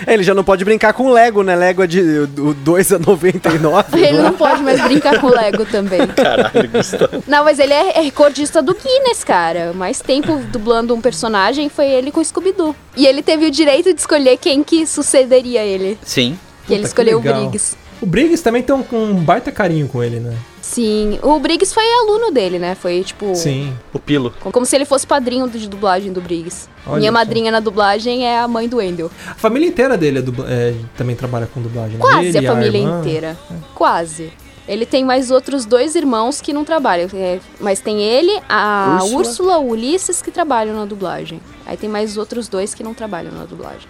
É, 0.07 0.14
Ele 0.14 0.24
já 0.24 0.34
não 0.34 0.43
pode 0.43 0.64
brincar 0.64 0.93
com 0.93 1.11
Lego, 1.11 1.43
né? 1.43 1.55
Lego 1.55 1.84
é 1.84 1.88
de 1.88 2.26
2 2.26 2.93
a 2.93 2.99
99. 2.99 3.99
Ele 3.99 4.22
não 4.22 4.34
pode 4.34 4.64
mais 4.64 4.82
brincar 4.82 5.20
com 5.20 5.28
Lego 5.28 5.66
também. 5.66 6.07
Caralho, 6.07 6.70
Gustavo. 6.70 7.24
Não, 7.28 7.43
mas 7.43 7.59
ele 7.59 7.74
é 7.74 7.97
é 7.97 8.01
recordista 8.01 8.61
do 8.61 8.74
Guinness, 8.74 9.24
cara. 9.24 9.74
Mais 9.74 9.99
tempo 9.99 10.38
dublando 10.51 10.95
um 10.95 11.01
personagem 11.01 11.70
foi 11.70 11.88
ele 11.89 12.11
com 12.11 12.22
o 12.22 12.26
Scooby-Doo. 12.26 12.76
E 12.95 13.05
ele 13.05 13.22
teve 13.22 13.45
o 13.45 13.51
direito 13.51 13.93
de 13.93 13.99
escolher 13.99 14.38
quem 14.38 14.64
que 14.64 14.86
sucederia 14.88 15.64
ele. 15.64 15.97
Sim. 16.03 16.38
Que 16.66 16.74
ele 16.74 16.82
Puta, 16.84 16.95
que 16.95 17.01
escolheu 17.11 17.18
o. 17.18 17.22
Briggs. 17.22 17.76
O 18.01 18.05
Briggs 18.05 18.43
também 18.43 18.61
tem 18.64 18.76
um, 18.76 18.84
um 18.91 19.16
baita 19.16 19.51
carinho 19.51 19.88
com 19.88 20.03
ele, 20.03 20.20
né? 20.20 20.36
Sim, 20.61 21.20
o 21.22 21.39
Briggs 21.39 21.74
foi 21.74 21.84
aluno 22.01 22.32
dele, 22.32 22.57
né? 22.59 22.74
Foi 22.76 23.03
tipo. 23.03 23.36
Sim. 23.36 23.74
O 23.93 23.99
Pilo. 23.99 24.34
Como 24.39 24.66
se 24.66 24.76
ele 24.76 24.86
fosse 24.86 25.05
padrinho 25.05 25.47
de 25.49 25.68
dublagem 25.68 26.11
do 26.11 26.20
Briggs. 26.22 26.68
Olha 26.88 26.99
Minha 26.99 27.11
só. 27.11 27.18
madrinha 27.18 27.51
na 27.51 27.59
dublagem 27.59 28.26
é 28.26 28.39
a 28.39 28.47
mãe 28.47 28.68
do 28.68 28.78
Wendell. 28.78 29.11
A 29.30 29.36
família 29.36 29.68
inteira 29.68 29.97
dele 29.97 30.20
é 30.20 30.22
dubla- 30.22 30.45
é, 30.49 30.74
também 30.97 31.16
trabalha 31.16 31.47
com 31.53 31.61
dublagem. 31.61 31.93
né? 31.93 31.99
Quase 31.99 32.38
Ele, 32.38 32.47
a 32.47 32.51
família 32.53 32.78
irmã. 32.80 32.99
inteira. 33.01 33.38
Quase. 33.76 34.32
Ele 34.68 34.86
tem 34.86 35.03
mais 35.03 35.30
outros 35.30 35.66
dois 35.66 35.93
irmãos 35.95 36.39
que 36.39 36.53
não 36.53 36.64
trabalham. 36.64 37.09
é, 37.14 37.39
mas 37.59 37.80
tem 37.82 38.01
ele, 38.01 38.32
a 38.47 38.99
Úrsula. 39.03 39.18
Úrsula, 39.20 39.57
o 39.59 39.70
Ulisses 39.72 40.22
que 40.22 40.32
trabalham 40.32 40.76
na 40.76 40.86
dublagem. 40.86 41.41
Aí 41.66 41.76
tem 41.78 41.89
mais 41.89 42.18
outros 42.18 42.47
dois 42.47 42.74
que 42.74 42.82
não 42.84 42.93
trabalham 42.93 43.32
na 43.34 43.43
dublagem. 43.45 43.88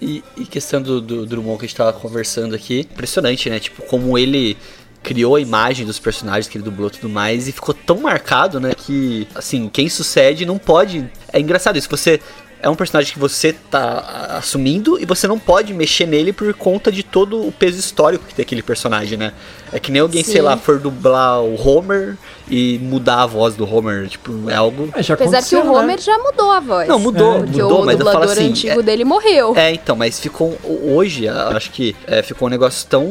E, 0.00 0.22
e 0.36 0.44
questão 0.44 0.82
do, 0.82 1.00
do 1.00 1.24
Drummond 1.24 1.58
que 1.58 1.64
a 1.64 1.68
gente 1.68 1.76
tava 1.76 1.92
conversando 1.92 2.54
aqui, 2.54 2.80
impressionante, 2.80 3.48
né? 3.48 3.58
Tipo, 3.58 3.82
como 3.82 4.18
ele 4.18 4.56
criou 5.02 5.36
a 5.36 5.40
imagem 5.40 5.86
dos 5.86 5.98
personagens 6.00 6.48
que 6.48 6.58
ele 6.58 6.64
dublou 6.64 6.88
e 6.88 6.92
tudo 6.92 7.08
mais 7.08 7.46
e 7.46 7.52
ficou 7.52 7.72
tão 7.72 8.00
marcado, 8.00 8.58
né? 8.58 8.74
Que, 8.74 9.26
assim, 9.34 9.68
quem 9.68 9.88
sucede 9.88 10.44
não 10.44 10.58
pode. 10.58 11.08
É 11.32 11.40
engraçado 11.40 11.78
isso. 11.78 11.88
Você 11.88 12.20
é 12.60 12.68
um 12.68 12.74
personagem 12.74 13.12
que 13.12 13.18
você 13.18 13.52
tá 13.52 14.36
assumindo 14.38 15.00
e 15.00 15.04
você 15.04 15.28
não 15.28 15.38
pode 15.38 15.72
mexer 15.74 16.06
nele 16.06 16.32
por 16.32 16.52
conta 16.54 16.90
de 16.90 17.02
todo 17.02 17.46
o 17.46 17.52
peso 17.52 17.78
histórico 17.78 18.24
que 18.26 18.34
tem 18.34 18.42
aquele 18.42 18.62
personagem, 18.62 19.18
né? 19.18 19.32
É 19.72 19.78
que 19.78 19.90
nem 19.90 20.00
alguém, 20.00 20.22
sei 20.22 20.36
Sim. 20.36 20.40
lá, 20.42 20.56
for 20.56 20.78
dublar 20.78 21.42
o 21.42 21.54
Homer 21.60 22.16
e 22.48 22.78
mudar 22.80 23.22
a 23.22 23.26
voz 23.26 23.54
do 23.56 23.68
Homer, 23.68 24.08
tipo, 24.08 24.48
é 24.48 24.54
algo. 24.54 24.88
É, 24.94 25.02
já 25.02 25.14
Apesar 25.14 25.42
que 25.42 25.56
o 25.56 25.64
né? 25.64 25.70
Homer 25.70 26.00
já 26.00 26.16
mudou 26.18 26.50
a 26.50 26.60
voz. 26.60 26.88
Não, 26.88 26.98
mudou, 26.98 27.40
Porque 27.40 27.62
mudou, 27.62 27.82
o 27.82 27.86
mas 27.86 27.98
eu 27.98 28.06
falo 28.06 28.24
assim. 28.24 28.50
antigo 28.50 28.80
é- 28.80 28.82
dele 28.82 29.04
morreu. 29.04 29.54
É, 29.56 29.72
então, 29.72 29.96
mas 29.96 30.18
ficou. 30.20 30.56
Hoje, 30.64 31.24
eu 31.24 31.34
acho 31.56 31.70
que 31.70 31.94
é, 32.06 32.22
ficou 32.22 32.46
um 32.46 32.50
negócio 32.50 32.86
tão 32.88 33.04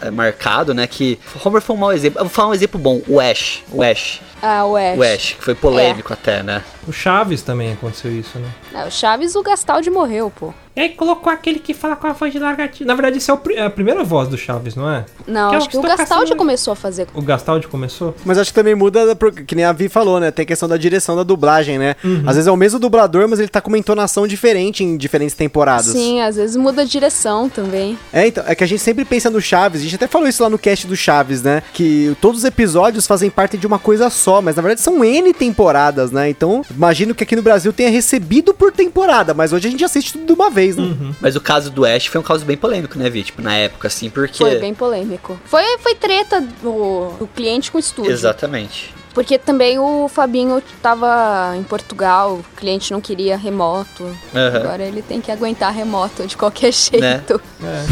é, 0.00 0.10
marcado, 0.10 0.74
né? 0.74 0.86
Que 0.86 1.18
Homer 1.44 1.62
foi 1.62 1.76
um 1.76 1.78
mau 1.78 1.92
exemplo. 1.92 2.20
Eu 2.20 2.24
vou 2.24 2.32
falar 2.32 2.48
um 2.48 2.54
exemplo 2.54 2.80
bom: 2.80 3.00
o 3.08 3.20
Ash. 3.20 3.62
O 3.70 3.82
Ash. 3.82 4.20
Ah, 4.42 4.64
o 4.66 4.76
Ash. 4.76 4.98
O 4.98 5.02
Ash, 5.02 5.32
que 5.38 5.44
foi 5.44 5.54
polêmico 5.54 6.12
até, 6.12 6.42
né? 6.42 6.62
O 6.86 6.92
Chaves 6.92 7.42
também 7.42 7.72
aconteceu 7.72 8.12
isso, 8.12 8.38
né? 8.38 8.48
Ah, 8.76 8.86
o 8.86 8.90
Chaves, 8.90 9.34
o 9.34 9.42
Gastaldi 9.42 9.90
morreu, 9.90 10.30
pô. 10.34 10.52
E 10.74 10.80
aí 10.80 10.88
colocou 10.90 11.32
aquele 11.32 11.58
que 11.58 11.72
fala 11.72 11.96
com 11.96 12.06
a 12.06 12.12
voz 12.12 12.30
de 12.30 12.38
lagartixa. 12.38 12.84
Na 12.84 12.92
verdade, 12.94 13.16
isso 13.16 13.30
é, 13.30 13.34
o 13.34 13.38
pri- 13.38 13.54
é 13.54 13.62
a 13.64 13.70
primeira 13.70 14.04
voz 14.04 14.28
do 14.28 14.36
Chaves, 14.36 14.76
não 14.76 14.90
é? 14.90 15.06
Não, 15.26 15.48
Que 15.48 15.54
é 15.54 15.58
o 15.58 15.60
acho 15.62 15.70
que 15.70 15.78
o 15.78 15.80
tá 15.80 15.88
Gastaldi 15.88 16.24
caçando- 16.24 16.36
começou 16.36 16.72
a 16.74 16.76
fazer. 16.76 17.06
O 17.14 17.22
Gastaldi 17.22 17.66
começou? 17.66 18.14
Mas 18.26 18.36
acho 18.36 18.50
que 18.50 18.54
também 18.54 18.74
muda, 18.74 19.16
que 19.46 19.54
nem 19.54 19.64
a 19.64 19.72
Vi 19.72 19.88
falou, 19.88 20.20
né? 20.20 20.30
Tem 20.30 20.42
a 20.42 20.46
questão 20.46 20.68
da 20.68 20.76
direção 20.76 21.16
da 21.16 21.22
dublagem, 21.22 21.78
né? 21.78 21.96
Às 22.26 22.34
vezes 22.36 22.46
é 22.46 22.50
o 22.52 22.56
mesmo 22.58 22.78
dublador, 22.78 23.26
mas 23.26 23.38
ele 23.38 23.48
tá 23.48 23.62
com 23.62 23.68
uma 23.68 23.78
entonação 23.78 24.26
diferente 24.26 24.84
em 24.84 24.98
diferentes 24.98 25.34
temporadas. 25.34 25.86
Sim, 25.86 26.20
às 26.20 26.36
vezes 26.36 26.56
muda 26.56 26.82
a 26.82 26.84
direção 26.84 27.48
também. 27.48 27.98
É, 28.12 28.26
então, 28.26 28.44
é 28.46 28.54
que 28.54 28.62
a 28.62 28.66
gente 28.66 28.80
sempre 28.82 29.06
pensa 29.06 29.30
no 29.30 29.40
Chaves, 29.40 29.80
a 29.80 29.84
gente 29.84 29.94
até 29.94 30.06
falou 30.06 30.28
isso 30.28 30.42
lá 30.42 30.50
no 30.50 30.58
cast 30.58 30.86
do 30.86 30.94
Chaves, 30.94 31.40
né? 31.42 31.62
Que 31.72 32.14
todos 32.20 32.40
os 32.40 32.44
episódios 32.44 33.06
fazem 33.06 33.30
parte 33.30 33.56
de 33.56 33.66
uma 33.66 33.78
coisa 33.78 34.10
só, 34.10 34.42
mas 34.42 34.56
na 34.56 34.60
verdade 34.60 34.82
são 34.82 35.02
N 35.02 35.32
temporadas, 35.32 36.10
né? 36.10 36.28
Então, 36.28 36.62
imagino 36.70 37.14
que 37.14 37.22
aqui 37.24 37.34
no 37.34 37.40
Brasil 37.40 37.72
tenha 37.72 37.88
recebido 37.88 38.52
por 38.52 38.65
temporada, 38.72 39.34
mas 39.34 39.52
hoje 39.52 39.68
a 39.68 39.70
gente 39.70 39.84
assiste 39.84 40.12
tudo 40.12 40.26
de 40.26 40.32
uma 40.32 40.50
vez, 40.50 40.76
né? 40.76 40.96
Mas 41.20 41.36
o 41.36 41.40
caso 41.40 41.70
do 41.70 41.84
Ash 41.84 42.06
foi 42.06 42.20
um 42.20 42.24
caso 42.24 42.44
bem 42.44 42.56
polêmico, 42.56 42.98
né, 42.98 43.08
Vi? 43.08 43.24
Tipo, 43.24 43.42
na 43.42 43.54
época, 43.54 43.88
assim, 43.88 44.10
porque. 44.10 44.38
Foi 44.38 44.58
bem 44.58 44.74
polêmico. 44.74 45.38
Foi, 45.44 45.62
foi 45.78 45.94
treta 45.94 46.40
do, 46.40 47.10
do 47.18 47.26
cliente 47.26 47.70
com 47.70 47.78
o 47.78 47.80
estúdio. 47.80 48.12
Exatamente. 48.12 48.94
Porque 49.16 49.38
também 49.38 49.78
o 49.78 50.08
Fabinho 50.08 50.62
tava 50.82 51.56
em 51.56 51.62
Portugal, 51.62 52.34
o 52.34 52.44
cliente 52.54 52.92
não 52.92 53.00
queria 53.00 53.34
remoto. 53.34 54.04
Aham. 54.34 54.56
Agora 54.58 54.82
ele 54.82 55.00
tem 55.00 55.22
que 55.22 55.32
aguentar 55.32 55.72
remoto 55.72 56.26
de 56.26 56.36
qualquer 56.36 56.70
jeito. 56.70 57.40
Né? 57.58 57.86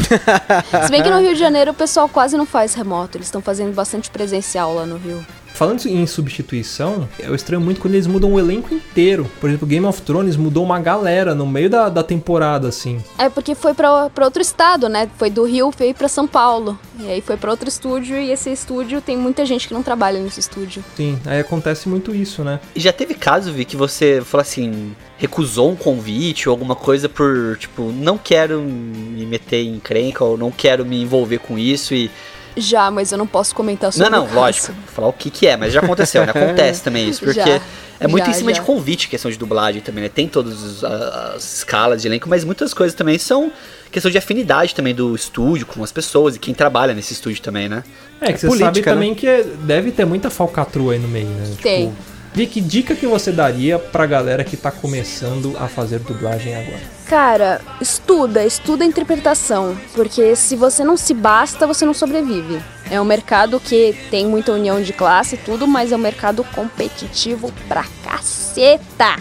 É. 0.71 0.83
Se 0.85 0.91
bem 0.91 1.03
que 1.03 1.09
no 1.09 1.19
Rio 1.21 1.33
de 1.33 1.41
Janeiro 1.41 1.71
o 1.71 1.75
pessoal 1.75 2.11
quase 2.11 2.37
não 2.37 2.45
faz 2.45 2.75
remoto, 2.75 3.17
eles 3.17 3.29
estão 3.29 3.41
fazendo 3.41 3.73
bastante 3.73 4.11
presencial 4.11 4.75
lá 4.75 4.85
no 4.85 4.99
Rio. 4.99 5.25
Falando 5.55 5.87
em 5.87 6.05
substituição, 6.05 7.09
eu 7.17 7.33
estranho 7.33 7.63
muito 7.63 7.81
quando 7.81 7.95
eles 7.95 8.09
mudam 8.09 8.33
o 8.33 8.41
elenco 8.41 8.75
inteiro. 8.75 9.31
Por 9.41 9.49
exemplo, 9.49 9.69
Game 9.69 9.87
of 9.87 10.03
Thrones 10.03 10.37
mudou 10.37 10.65
uma 10.65 10.81
galera 10.81 11.33
no 11.33 11.47
meio 11.47 11.71
da, 11.71 11.89
da 11.89 12.03
temporada, 12.03 12.67
assim. 12.67 13.01
É 13.17 13.29
porque 13.29 13.55
foi 13.55 13.73
pra, 13.73 14.11
pra 14.11 14.25
outro 14.25 14.43
estado, 14.43 14.89
né? 14.89 15.09
Foi 15.17 15.31
do 15.31 15.45
Rio, 15.45 15.71
veio 15.71 15.95
pra 15.95 16.09
São 16.09 16.27
Paulo. 16.27 16.77
E 16.99 17.09
aí 17.09 17.21
foi 17.21 17.37
pra 17.37 17.53
outro 17.53 17.69
estúdio, 17.69 18.17
e 18.17 18.33
esse 18.33 18.51
estúdio 18.51 19.01
tem 19.01 19.17
muita 19.17 19.47
gente 19.47 19.69
que 19.69 19.75
não 19.75 19.83
trabalha 19.83 20.21
nesse 20.21 20.41
estúdio. 20.41 20.85
Sim, 20.97 21.21
aí 21.25 21.39
acontece 21.39 21.89
muito 21.89 22.13
isso, 22.13 22.43
né? 22.43 22.59
E 22.75 22.81
já 22.81 22.93
teve 22.93 23.15
caso, 23.15 23.53
Vi, 23.53 23.65
que 23.65 23.77
você 23.77 24.21
falou 24.25 24.43
assim, 24.43 24.93
recusou 25.17 25.71
um 25.71 25.77
convite 25.77 26.49
ou 26.49 26.53
alguma 26.53 26.75
coisa 26.75 27.09
por, 27.09 27.57
tipo, 27.59 27.93
não 27.93 28.19
quero 28.19 28.61
me 28.61 29.25
meter 29.25 29.63
em 29.63 29.77
encrenca 29.77 30.25
ou 30.25 30.37
não 30.37 30.51
quero 30.51 30.85
me 30.85 31.01
envolver 31.01 31.39
com 31.39 31.57
isso 31.57 31.95
e. 31.95 32.11
Já, 32.57 32.91
mas 32.91 33.11
eu 33.13 33.19
não 33.19 33.27
posso 33.27 33.55
comentar 33.55 33.93
sobre 33.93 34.09
Não, 34.09 34.19
não, 34.19 34.25
o 34.25 34.29
caso. 34.29 34.39
lógico. 34.41 34.67
Vou 34.73 34.95
falar 34.95 35.09
o 35.09 35.13
que 35.13 35.31
que 35.31 35.47
é, 35.47 35.57
mas 35.57 35.73
já 35.73 35.81
aconteceu, 35.81 36.25
né? 36.25 36.31
Acontece 36.35 36.83
também 36.83 37.09
isso, 37.09 37.21
porque 37.25 37.41
Já, 37.41 37.61
é 38.01 38.07
muito 38.07 38.25
já, 38.27 38.31
em 38.31 38.35
cima 38.35 38.53
já. 38.55 38.61
de 38.61 38.67
convite 38.67 39.09
questão 39.09 39.31
de 39.31 39.37
dublagem 39.37 39.81
também, 39.83 40.05
né? 40.05 40.09
Tem 40.09 40.29
todas 40.29 40.85
as 40.85 41.55
escalas 41.57 42.03
de 42.03 42.09
elenco, 42.09 42.29
mas 42.29 42.45
muitas 42.45 42.73
coisas 42.73 42.95
também 42.95 43.19
são 43.19 43.51
questão 43.91 44.11
de 44.11 44.19
afinidade 44.19 44.75
também 44.75 44.95
do 44.95 45.15
estúdio 45.15 45.67
com 45.67 45.83
as 45.83 45.93
pessoas 45.93 46.37
e 46.37 46.39
quem 46.39 46.53
trabalha 46.53 46.95
nesse 46.95 47.13
estúdio 47.13 47.43
também, 47.43 47.69
né? 47.69 47.83
É 48.21 48.33
que 48.33 48.39
você 48.41 48.47
política, 48.47 48.67
sabe 48.67 48.81
né? 48.81 48.93
também 48.93 49.15
que 49.15 49.43
deve 49.63 49.91
ter 49.93 50.05
muita 50.05 50.31
falcatrua 50.31 50.95
aí 50.95 50.99
no 50.99 51.09
meio, 51.09 51.27
né? 51.27 51.55
Tem. 51.63 51.93
Vi, 52.35 52.49
que 52.49 52.61
dica 52.61 52.97
que 52.97 53.07
você 53.07 53.31
daria 53.31 53.79
pra 53.79 54.07
galera 54.07 54.43
que 54.43 54.57
tá 54.57 54.73
começando 54.73 55.57
a 55.57 55.69
fazer 55.69 56.01
dublagem 56.01 56.53
agora? 56.53 56.81
Cara, 57.07 57.61
estuda, 57.81 58.45
estuda 58.45 58.83
a 58.83 58.87
interpretação, 58.87 59.79
porque 59.95 60.35
se 60.35 60.57
você 60.57 60.83
não 60.83 60.97
se 60.97 61.15
basta, 61.15 61.65
você 61.65 61.87
não 61.87 61.95
sobrevive. 61.95 62.61
É 62.91 63.01
um 63.01 63.05
mercado 63.05 63.61
que 63.61 63.97
tem 64.11 64.27
muita 64.27 64.51
união 64.51 64.83
de 64.83 64.93
classe 64.93 65.37
e 65.37 65.39
tudo, 65.39 65.65
mas 65.69 65.93
é 65.93 65.97
um 65.97 66.01
mercado 66.01 66.43
competitivo 66.43 67.53
pra 67.69 67.85
caceta. 68.03 69.15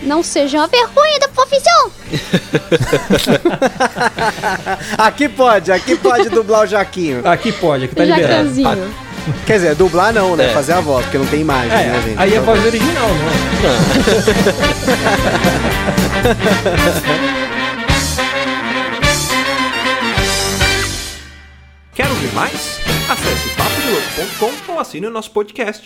Não 0.00 0.22
seja 0.22 0.56
uma 0.56 0.66
vergonha 0.66 1.18
da 1.18 1.28
profissão. 1.28 1.90
Aqui 4.96 5.28
pode, 5.28 5.72
aqui 5.72 5.96
pode 5.96 6.28
dublar 6.28 6.62
o 6.62 6.66
Jaquinho. 6.66 7.26
Aqui 7.26 7.52
pode, 7.52 7.84
aqui 7.84 7.94
tá 7.94 8.04
liberado. 8.04 8.32
Jacanzinho. 8.32 9.05
Quer 9.44 9.54
dizer, 9.54 9.74
dublar 9.74 10.12
não, 10.12 10.36
né? 10.36 10.50
É. 10.50 10.52
Fazer 10.52 10.72
a 10.74 10.80
voz, 10.80 11.04
porque 11.04 11.18
não 11.18 11.26
tem 11.26 11.40
imagem, 11.40 11.70
É, 11.72 11.84
né, 11.90 12.02
gente? 12.02 12.18
aí 12.18 12.34
é 12.34 12.40
voz 12.40 12.64
original, 12.64 13.08
não 13.08 13.28
é? 13.30 14.56
Quer 21.94 22.08
ouvir 22.08 22.32
mais? 22.34 22.80
Acesse 23.08 23.48
papodelouco.com 23.56 24.72
ou 24.72 24.80
assine 24.80 25.06
o 25.06 25.10
nosso 25.10 25.30
podcast. 25.30 25.82